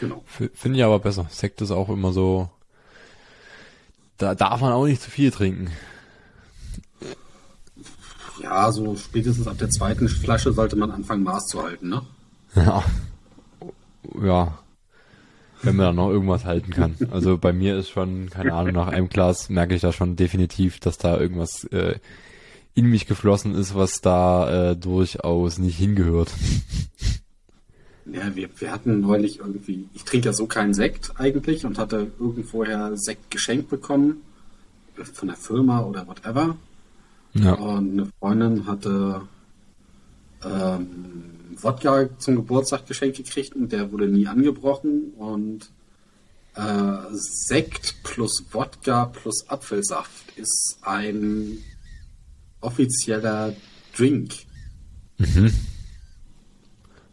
Genau. 0.00 0.22
Finde 0.26 0.78
ich 0.78 0.84
aber 0.84 0.98
besser. 0.98 1.26
Sekt 1.30 1.60
ist 1.62 1.70
auch 1.70 1.88
immer 1.88 2.12
so. 2.12 2.50
Da 4.18 4.34
darf 4.34 4.60
man 4.60 4.72
auch 4.72 4.86
nicht 4.86 5.02
zu 5.02 5.10
viel 5.10 5.30
trinken. 5.30 5.70
Ja, 8.42 8.70
so 8.70 8.96
spätestens 8.96 9.46
ab 9.48 9.58
der 9.58 9.70
zweiten 9.70 10.08
Flasche 10.08 10.52
sollte 10.52 10.76
man 10.76 10.90
anfangen, 10.90 11.22
Maß 11.22 11.46
zu 11.46 11.62
halten, 11.62 11.88
ne? 11.88 12.02
Ja. 12.54 12.82
Ja. 14.22 14.58
wenn 15.62 15.76
man 15.76 15.86
da 15.86 15.92
noch 15.92 16.10
irgendwas 16.10 16.44
halten 16.44 16.70
kann. 16.70 16.94
Also 17.10 17.38
bei 17.38 17.52
mir 17.52 17.76
ist 17.76 17.90
schon, 17.90 18.30
keine 18.30 18.54
Ahnung, 18.54 18.74
nach 18.74 18.86
einem 18.86 19.08
Glas 19.08 19.48
merke 19.48 19.74
ich 19.74 19.80
da 19.80 19.92
schon 19.92 20.16
definitiv, 20.16 20.78
dass 20.80 20.96
da 20.96 21.18
irgendwas 21.18 21.64
äh, 21.64 21.98
in 22.74 22.86
mich 22.86 23.06
geflossen 23.06 23.54
ist, 23.54 23.74
was 23.74 24.00
da 24.00 24.70
äh, 24.70 24.76
durchaus 24.76 25.58
nicht 25.58 25.76
hingehört. 25.78 26.30
Ja, 28.12 28.34
wir, 28.36 28.48
wir 28.58 28.70
hatten 28.70 29.00
neulich 29.00 29.40
irgendwie, 29.40 29.88
ich 29.92 30.04
trinke 30.04 30.26
ja 30.26 30.32
so 30.32 30.46
keinen 30.46 30.74
Sekt 30.74 31.12
eigentlich 31.16 31.66
und 31.66 31.78
hatte 31.78 32.12
irgendwoher 32.20 32.96
Sekt 32.96 33.30
geschenkt 33.30 33.68
bekommen 33.68 34.22
von 35.12 35.28
der 35.28 35.36
Firma 35.36 35.82
oder 35.82 36.06
whatever. 36.06 36.56
Ja. 37.34 37.54
Und 37.54 37.92
eine 37.92 38.08
Freundin 38.18 38.66
hatte 38.66 39.22
ähm, 40.44 40.86
Wodka 41.60 42.08
zum 42.18 42.36
Geburtstag 42.36 42.86
geschenkt 42.86 43.16
gekriegt 43.16 43.54
und 43.54 43.72
der 43.72 43.90
wurde 43.92 44.08
nie 44.08 44.26
angebrochen 44.26 45.12
und 45.16 45.70
äh, 46.54 46.96
Sekt 47.12 47.96
plus 48.02 48.44
Wodka 48.50 49.06
plus 49.06 49.48
Apfelsaft 49.48 50.36
ist 50.36 50.78
ein 50.82 51.58
offizieller 52.60 53.54
Drink. 53.96 54.34
Mhm. 55.18 55.52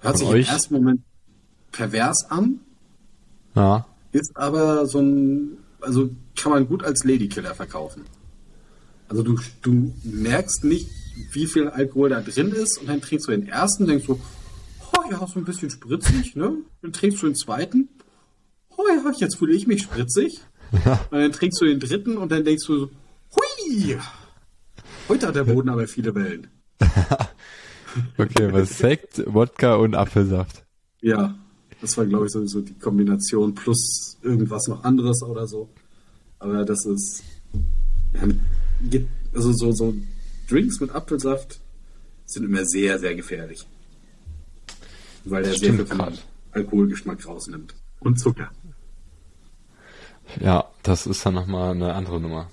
Hört 0.04 0.18
sich 0.18 0.28
euch? 0.28 0.47
im 0.47 0.54
ersten 0.54 0.74
Moment 0.76 1.01
pervers 1.72 2.26
an, 2.30 2.60
Ja. 3.56 3.86
ist 4.12 4.36
aber 4.38 4.86
so 4.86 4.99
ein, 4.99 5.58
also 5.82 6.10
kann 6.36 6.51
man 6.51 6.68
gut 6.68 6.84
als 6.84 7.04
Ladykiller 7.04 7.56
verkaufen. 7.56 8.04
Also 9.10 9.24
du, 9.24 9.39
du 9.62 9.93
merkst 10.04 10.64
nicht, 10.64 10.88
wie 11.32 11.47
viel 11.47 11.68
Alkohol 11.70 12.10
da 12.10 12.22
drin 12.22 12.51
ist 12.51 12.80
und 12.80 12.88
dann 12.89 13.01
trinkst 13.01 13.28
du 13.28 13.32
den 13.32 13.47
ersten, 13.47 13.86
denkst 13.88 14.06
du, 14.08 14.20
oh 14.93 14.99
ja, 15.12 15.26
so 15.28 15.39
ein 15.39 15.45
bisschen 15.45 15.70
spritzig, 15.70 16.36
ne? 16.36 16.58
Dann 16.82 16.93
trinkst 16.93 17.22
du 17.22 17.28
den 17.28 17.36
zweiten, 17.36 17.89
oh 18.76 18.84
ja, 18.88 19.12
jetzt 19.18 19.36
fühle 19.38 19.54
ich 19.54 19.68
mich 19.68 19.84
spritzig. 19.84 20.41
Und 20.72 20.86
dann 21.12 21.32
trinkst 21.32 21.62
du 21.62 21.66
den 21.66 21.80
dritten 21.80 22.18
und 22.18 22.32
dann 22.32 22.43
denkst 22.43 22.66
du 22.66 22.80
so, 22.80 22.89
hui, 23.36 23.97
heute 25.08 25.28
hat 25.28 25.36
der 25.36 25.43
Boden 25.43 25.70
aber 25.70 25.88
viele 25.88 26.16
Wellen. 26.16 26.47
Okay, 28.18 28.52
was 28.52 28.78
Sekt, 28.78 29.24
Wodka 29.26 29.76
und 29.76 29.96
Apfelsaft. 29.96 30.64
Ja, 31.02 31.36
das 31.82 31.98
war, 31.98 32.06
glaube 32.06 32.26
ich, 32.26 32.32
sowieso 32.32 32.62
die 32.62 32.78
Kombination 32.80 33.54
plus 33.54 34.18
irgendwas 34.22 34.68
noch 34.68 34.84
anderes 34.84 35.22
oder 35.24 35.48
so. 35.48 35.70
Aber 36.39 36.66
das 36.66 36.86
ist. 36.86 37.24
Also 39.34 39.52
so, 39.54 39.72
so 39.72 39.94
Drinks 40.50 40.80
mit 40.80 40.91
Apfelsaft 40.91 41.60
sind 42.26 42.46
immer 42.46 42.66
sehr, 42.66 43.00
sehr 43.00 43.16
gefährlich. 43.16 43.66
Weil 45.26 45.44
der 45.44 45.54
sehr 45.56 45.74
viel. 45.74 45.86
Alkoholgeschmack 46.52 47.26
rausnimmt. 47.26 47.74
Und 48.00 48.20
Zucker. 48.20 48.52
Ja, 50.39 50.66
das 50.84 51.08
ist 51.08 51.26
dann 51.26 51.34
nochmal 51.34 51.72
eine 51.72 51.94
andere 51.94 52.20
Nummer. 52.20 52.50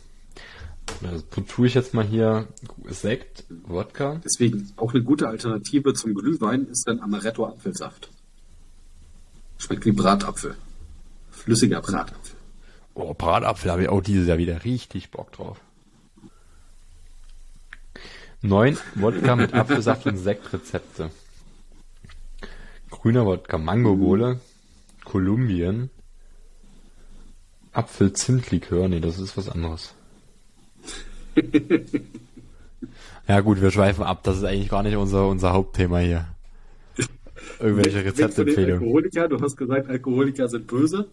Also 1.03 1.23
tue 1.47 1.67
ich 1.67 1.75
jetzt 1.75 1.95
mal 1.95 2.05
hier 2.05 2.49
Sekt, 2.89 3.45
Wodka. 3.65 4.21
Deswegen 4.25 4.73
auch 4.77 4.93
eine 4.93 5.03
gute 5.03 5.29
Alternative 5.29 5.95
zum 5.95 6.15
Glühwein 6.15 6.67
ist 6.67 6.87
dann 6.87 7.01
Amaretto 7.01 7.47
Apfelsaft. 7.47 8.11
Schmeckt 9.59 9.85
wie 9.85 9.93
Bratapfel. 9.93 10.57
Flüssiger 11.31 11.81
Bratapfel. 11.81 12.37
Oh, 12.95 13.15
Bratapfel 13.15 13.71
habe 13.71 13.83
ich 13.83 13.89
auch 13.89 14.03
dieses 14.03 14.27
Jahr 14.27 14.39
wieder 14.39 14.65
richtig 14.65 15.11
Bock 15.11 15.33
drauf. 15.33 15.61
Neun 18.43 18.79
Wodka 18.95 19.37
mit 19.37 19.53
Apfelsaft 19.55 20.07
und 20.07 20.17
Sektrezepte. 20.17 21.11
Grüner 22.91 23.27
Wodka, 23.27 23.59
Mangobowle, 23.59 24.41
Kolumbien, 25.05 25.91
Apfel-Zimtlikör, 27.73 28.89
nee, 28.89 29.01
das 29.01 29.19
ist 29.19 29.37
was 29.37 29.49
anderes. 29.49 29.95
Ja 33.29 33.41
gut, 33.41 33.61
wir 33.61 33.71
schweifen 33.71 34.05
ab, 34.05 34.23
das 34.23 34.39
ist 34.39 34.45
eigentlich 34.45 34.69
gar 34.69 34.83
nicht 34.83 34.97
unser, 34.97 35.29
unser 35.29 35.53
Hauptthema 35.53 35.99
hier. 35.99 36.27
Irgendwelche 37.59 38.05
Rezeptempfehlungen. 38.05 38.83
Alkoholiker, 38.83 39.29
du 39.29 39.41
hast 39.41 39.57
gesagt, 39.57 39.89
Alkoholiker 39.89 40.49
sind 40.49 40.67
böse. 40.67 41.09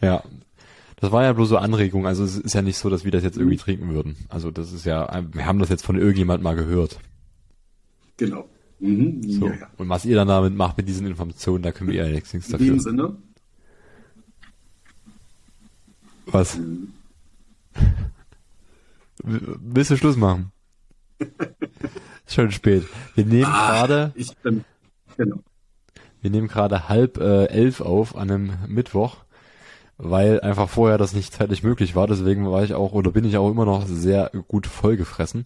Ja. 0.00 0.22
Das 1.00 1.12
war 1.12 1.22
ja 1.22 1.32
bloß 1.32 1.50
so 1.50 1.58
Anregung, 1.58 2.06
also 2.06 2.24
es 2.24 2.36
ist 2.36 2.54
ja 2.54 2.62
nicht 2.62 2.76
so, 2.76 2.90
dass 2.90 3.04
wir 3.04 3.12
das 3.12 3.22
jetzt 3.22 3.36
irgendwie 3.36 3.56
trinken 3.56 3.94
würden. 3.94 4.16
Also 4.28 4.50
das 4.50 4.72
ist 4.72 4.84
ja, 4.84 5.24
wir 5.32 5.46
haben 5.46 5.60
das 5.60 5.68
jetzt 5.68 5.84
von 5.84 5.96
irgendjemand 5.96 6.42
mal 6.42 6.56
gehört. 6.56 6.98
Genau. 8.16 8.48
Mhm. 8.80 9.22
So. 9.22 9.46
Ja, 9.46 9.54
ja. 9.54 9.70
Und 9.76 9.88
was 9.88 10.04
ihr 10.04 10.16
dann 10.16 10.26
damit 10.26 10.54
macht 10.54 10.76
mit 10.76 10.88
diesen 10.88 11.06
Informationen, 11.06 11.62
da 11.62 11.70
können 11.70 11.90
wir 11.90 12.04
ja 12.04 12.10
nichts, 12.10 12.34
nichts 12.34 12.50
In 12.50 12.58
dem 12.58 12.76
dafür. 12.78 12.80
Sinne, 12.80 13.16
Was? 16.26 16.58
Mhm. 16.58 16.92
Willst 19.24 19.90
du 19.90 19.96
Schluss 19.96 20.16
machen? 20.16 20.52
Ist 22.26 22.34
schon 22.34 22.52
spät. 22.52 22.84
Wir 23.14 23.24
nehmen 23.24 23.44
Ah. 23.46 23.70
gerade, 23.80 24.12
ich 24.14 24.36
bin, 24.38 24.64
genau. 25.16 25.38
wir 26.20 26.30
nehmen 26.30 26.48
gerade 26.48 26.88
halb 26.88 27.18
äh, 27.18 27.46
elf 27.46 27.80
auf 27.80 28.14
an 28.16 28.30
einem 28.30 28.52
Mittwoch, 28.68 29.16
weil 29.96 30.40
einfach 30.40 30.68
vorher 30.68 30.98
das 30.98 31.12
nicht 31.14 31.32
zeitlich 31.34 31.62
möglich 31.62 31.96
war. 31.96 32.06
Deswegen 32.06 32.50
war 32.50 32.62
ich 32.62 32.74
auch 32.74 32.92
oder 32.92 33.10
bin 33.10 33.24
ich 33.24 33.36
auch 33.36 33.50
immer 33.50 33.64
noch 33.64 33.86
sehr 33.86 34.30
gut 34.46 34.66
vollgefressen. 34.66 35.44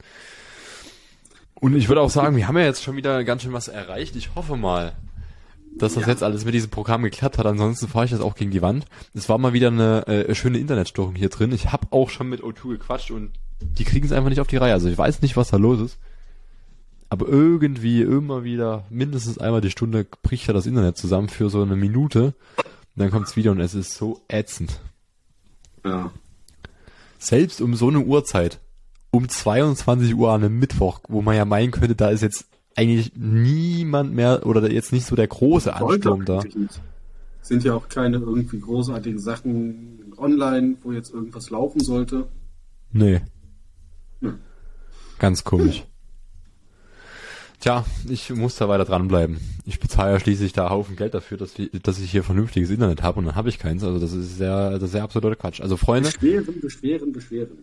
Und 1.54 1.76
ich 1.76 1.88
würde 1.88 2.00
auch 2.00 2.10
sagen, 2.10 2.36
wir 2.36 2.48
haben 2.48 2.58
ja 2.58 2.64
jetzt 2.64 2.82
schon 2.82 2.96
wieder 2.96 3.22
ganz 3.24 3.42
schön 3.42 3.52
was 3.52 3.68
erreicht. 3.68 4.16
Ich 4.16 4.34
hoffe 4.34 4.56
mal, 4.56 4.92
dass 5.78 5.94
das 5.94 6.02
Ja. 6.02 6.08
jetzt 6.10 6.22
alles 6.24 6.44
mit 6.44 6.54
diesem 6.54 6.70
Programm 6.70 7.02
geklappt 7.04 7.38
hat. 7.38 7.46
Ansonsten 7.46 7.86
fahre 7.86 8.04
ich 8.04 8.10
das 8.10 8.20
auch 8.20 8.34
gegen 8.34 8.50
die 8.50 8.62
Wand. 8.62 8.84
Es 9.14 9.28
war 9.28 9.38
mal 9.38 9.52
wieder 9.52 9.68
eine 9.68 10.06
äh, 10.08 10.34
schöne 10.34 10.58
Internetstörung 10.58 11.14
hier 11.14 11.28
drin. 11.28 11.52
Ich 11.52 11.70
habe 11.70 11.86
auch 11.92 12.10
schon 12.10 12.28
mit 12.28 12.42
O2 12.42 12.70
gequatscht 12.70 13.12
und 13.12 13.30
die 13.62 13.84
kriegen 13.84 14.06
es 14.06 14.12
einfach 14.12 14.30
nicht 14.30 14.40
auf 14.40 14.46
die 14.46 14.56
Reihe. 14.56 14.72
Also 14.72 14.88
ich 14.88 14.98
weiß 14.98 15.22
nicht, 15.22 15.36
was 15.36 15.50
da 15.50 15.56
los 15.56 15.80
ist. 15.80 15.98
Aber 17.08 17.28
irgendwie 17.28 18.00
immer 18.00 18.42
wieder, 18.42 18.84
mindestens 18.88 19.38
einmal 19.38 19.60
die 19.60 19.70
Stunde 19.70 20.06
bricht 20.22 20.46
ja 20.46 20.54
das 20.54 20.66
Internet 20.66 20.96
zusammen 20.96 21.28
für 21.28 21.50
so 21.50 21.62
eine 21.62 21.76
Minute. 21.76 22.34
Und 22.56 22.96
dann 22.96 23.10
kommt's 23.10 23.36
wieder 23.36 23.50
und 23.50 23.60
es 23.60 23.74
ist 23.74 23.94
so 23.94 24.20
ätzend. 24.28 24.80
Ja. 25.84 26.10
Selbst 27.18 27.60
um 27.60 27.74
so 27.74 27.88
eine 27.88 28.00
Uhrzeit, 28.00 28.58
um 29.10 29.28
22 29.28 30.14
Uhr 30.14 30.32
an 30.32 30.42
einem 30.42 30.58
Mittwoch, 30.58 31.00
wo 31.08 31.22
man 31.22 31.36
ja 31.36 31.44
meinen 31.44 31.70
könnte, 31.70 31.94
da 31.94 32.08
ist 32.08 32.22
jetzt 32.22 32.46
eigentlich 32.76 33.12
niemand 33.14 34.14
mehr 34.14 34.46
oder 34.46 34.70
jetzt 34.70 34.92
nicht 34.92 35.06
so 35.06 35.14
der 35.14 35.28
große 35.28 35.74
Ansturm 35.74 36.24
da. 36.24 36.42
Sind 37.42 37.64
ja 37.64 37.74
auch 37.74 37.88
keine 37.88 38.18
irgendwie 38.18 38.60
großartigen 38.60 39.18
Sachen 39.18 40.14
online, 40.16 40.76
wo 40.82 40.92
jetzt 40.92 41.12
irgendwas 41.12 41.50
laufen 41.50 41.80
sollte. 41.80 42.26
Nee. 42.92 43.20
Ganz 45.22 45.44
komisch. 45.44 45.84
Tja, 47.60 47.84
ich 48.08 48.30
muss 48.30 48.56
da 48.56 48.68
weiter 48.68 48.84
dranbleiben. 48.84 49.38
Ich 49.64 49.78
bezahle 49.78 50.14
ja 50.14 50.18
schließlich 50.18 50.52
da 50.52 50.68
Haufen 50.68 50.96
Geld 50.96 51.14
dafür, 51.14 51.38
dass, 51.38 51.56
wir, 51.56 51.68
dass 51.68 52.00
ich 52.00 52.10
hier 52.10 52.24
vernünftiges 52.24 52.70
Internet 52.70 53.04
habe 53.04 53.20
und 53.20 53.26
dann 53.26 53.36
habe 53.36 53.48
ich 53.48 53.60
keins. 53.60 53.84
Also 53.84 54.00
das 54.00 54.12
ist 54.14 54.36
sehr, 54.36 54.70
das 54.72 54.82
ist 54.82 54.90
sehr 54.90 55.04
absoluter 55.04 55.36
Quatsch. 55.36 55.60
Also 55.60 55.76
Freunde, 55.76 56.10
Beschweren, 56.10 56.60
beschweren, 56.60 57.12
beschweren. 57.12 57.58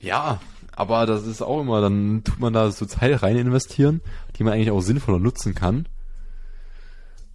ja, 0.00 0.40
aber 0.72 1.04
das 1.04 1.26
ist 1.26 1.42
auch 1.42 1.60
immer, 1.60 1.82
dann 1.82 2.24
tut 2.24 2.40
man 2.40 2.54
da 2.54 2.70
so 2.70 2.86
Zeit 2.86 3.22
rein 3.22 3.36
investieren, 3.36 4.00
die 4.38 4.44
man 4.44 4.54
eigentlich 4.54 4.70
auch 4.70 4.80
sinnvoller 4.80 5.18
nutzen 5.18 5.54
kann. 5.54 5.86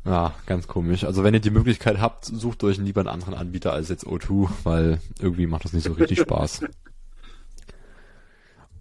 Ja, 0.05 0.33
ganz 0.47 0.67
komisch. 0.67 1.03
Also 1.03 1.23
wenn 1.23 1.35
ihr 1.35 1.39
die 1.39 1.51
Möglichkeit 1.51 2.01
habt, 2.01 2.25
sucht 2.25 2.63
euch 2.63 2.79
lieber 2.79 3.01
einen 3.01 3.09
anderen 3.09 3.35
Anbieter 3.35 3.73
als 3.73 3.89
jetzt 3.89 4.07
O2, 4.07 4.49
weil 4.63 4.99
irgendwie 5.19 5.45
macht 5.45 5.65
das 5.65 5.73
nicht 5.73 5.83
so 5.83 5.93
richtig 5.93 6.19
Spaß. 6.19 6.61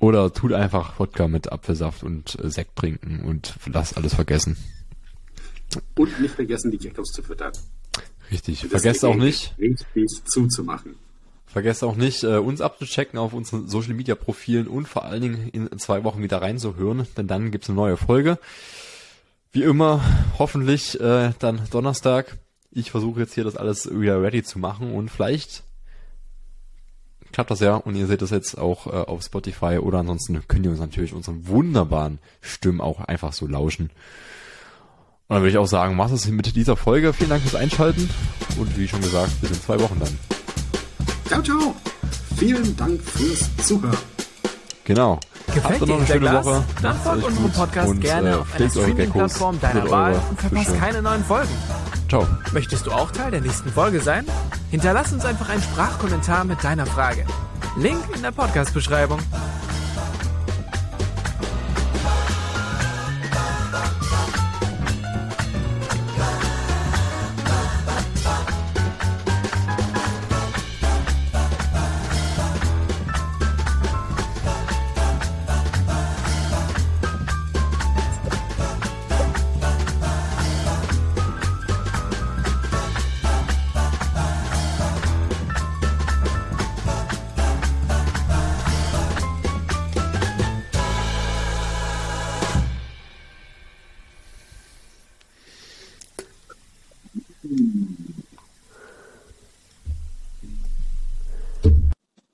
Oder 0.00 0.32
tut 0.32 0.54
einfach 0.54 0.98
Wodka 0.98 1.28
mit 1.28 1.52
Apfelsaft 1.52 2.02
und 2.02 2.36
äh, 2.42 2.50
Sekt 2.50 2.74
trinken 2.74 3.22
und 3.22 3.54
lasst 3.66 3.96
alles 3.96 4.14
vergessen. 4.14 4.56
Und 5.96 6.20
nicht 6.20 6.34
vergessen, 6.34 6.70
die 6.70 6.78
Geckos 6.78 7.12
zu 7.12 7.22
füttern. 7.22 7.52
Richtig. 8.30 8.66
Vergesst 8.66 9.04
auch 9.04 9.14
nicht, 9.14 9.54
Richtig 9.58 10.24
zuzumachen. 10.24 10.96
Vergesst 11.46 11.84
auch 11.84 11.96
nicht, 11.96 12.22
äh, 12.22 12.38
uns 12.38 12.60
abzuchecken 12.60 13.18
auf 13.18 13.32
unseren 13.34 13.68
Social 13.68 13.94
Media 13.94 14.14
Profilen 14.14 14.68
und 14.68 14.88
vor 14.88 15.04
allen 15.04 15.20
Dingen 15.20 15.48
in 15.48 15.78
zwei 15.78 16.04
Wochen 16.04 16.22
wieder 16.22 16.40
reinzuhören, 16.40 17.06
denn 17.16 17.26
dann 17.26 17.50
gibt's 17.50 17.68
eine 17.68 17.76
neue 17.76 17.96
Folge. 17.96 18.38
Wie 19.52 19.64
immer, 19.64 20.00
hoffentlich 20.38 20.98
äh, 21.00 21.32
dann 21.40 21.62
Donnerstag. 21.72 22.38
Ich 22.70 22.92
versuche 22.92 23.20
jetzt 23.20 23.34
hier 23.34 23.42
das 23.42 23.56
alles 23.56 23.90
wieder 23.90 24.22
ready 24.22 24.44
zu 24.44 24.60
machen 24.60 24.94
und 24.94 25.10
vielleicht 25.10 25.64
klappt 27.32 27.50
das 27.50 27.60
ja 27.60 27.76
und 27.76 27.94
ihr 27.94 28.06
seht 28.06 28.22
das 28.22 28.30
jetzt 28.30 28.58
auch 28.58 28.86
äh, 28.86 28.90
auf 28.90 29.22
Spotify 29.22 29.78
oder 29.78 29.98
ansonsten 29.98 30.40
könnt 30.48 30.64
ihr 30.64 30.70
uns 30.70 30.80
natürlich 30.80 31.12
unseren 31.12 31.46
wunderbaren 31.46 32.18
Stimmen 32.40 32.80
auch 32.80 33.00
einfach 33.00 33.32
so 33.32 33.46
lauschen. 33.46 33.90
Und 35.28 35.34
dann 35.36 35.42
würde 35.42 35.50
ich 35.50 35.58
auch 35.58 35.66
sagen, 35.66 35.94
mach's 35.94 36.12
es 36.12 36.26
mit 36.28 36.56
dieser 36.56 36.76
Folge. 36.76 37.12
Vielen 37.12 37.30
Dank 37.30 37.42
fürs 37.42 37.54
Einschalten 37.54 38.10
und 38.58 38.76
wie 38.76 38.88
schon 38.88 39.00
gesagt, 39.00 39.40
bis 39.40 39.50
in 39.50 39.60
zwei 39.60 39.78
Wochen 39.80 40.00
dann. 40.00 40.18
Ciao, 41.26 41.42
ciao. 41.42 41.74
Vielen 42.36 42.76
Dank 42.76 43.00
fürs 43.02 43.48
Zuhören. 43.58 43.96
Genau. 44.84 45.20
Gefällt 45.46 45.80
Habt 45.80 45.86
noch 45.86 45.96
eine 45.96 46.04
der 46.04 46.14
schöne? 46.14 46.44
Woche. 46.44 46.64
Dann 46.82 46.96
folgt 46.96 47.24
unserem 47.24 47.52
Podcast 47.52 47.88
und, 47.88 48.00
gerne 48.00 48.30
äh, 48.30 48.34
auf 48.34 48.54
einer. 48.54 48.70
Streaming-Plattform 48.70 49.60
deiner 49.60 49.90
Wahl 49.90 50.20
und 50.30 50.40
verpasst 50.40 50.78
keine 50.78 51.02
neuen 51.02 51.24
Folgen. 51.24 51.50
Ciao. 52.10 52.26
Möchtest 52.52 52.88
du 52.88 52.90
auch 52.90 53.12
Teil 53.12 53.30
der 53.30 53.40
nächsten 53.40 53.70
Folge 53.70 54.00
sein? 54.00 54.26
Hinterlass 54.72 55.12
uns 55.12 55.24
einfach 55.24 55.48
einen 55.48 55.62
Sprachkommentar 55.62 56.44
mit 56.44 56.64
deiner 56.64 56.84
Frage. 56.84 57.24
Link 57.76 58.02
in 58.12 58.20
der 58.20 58.32
Podcast-Beschreibung. 58.32 59.20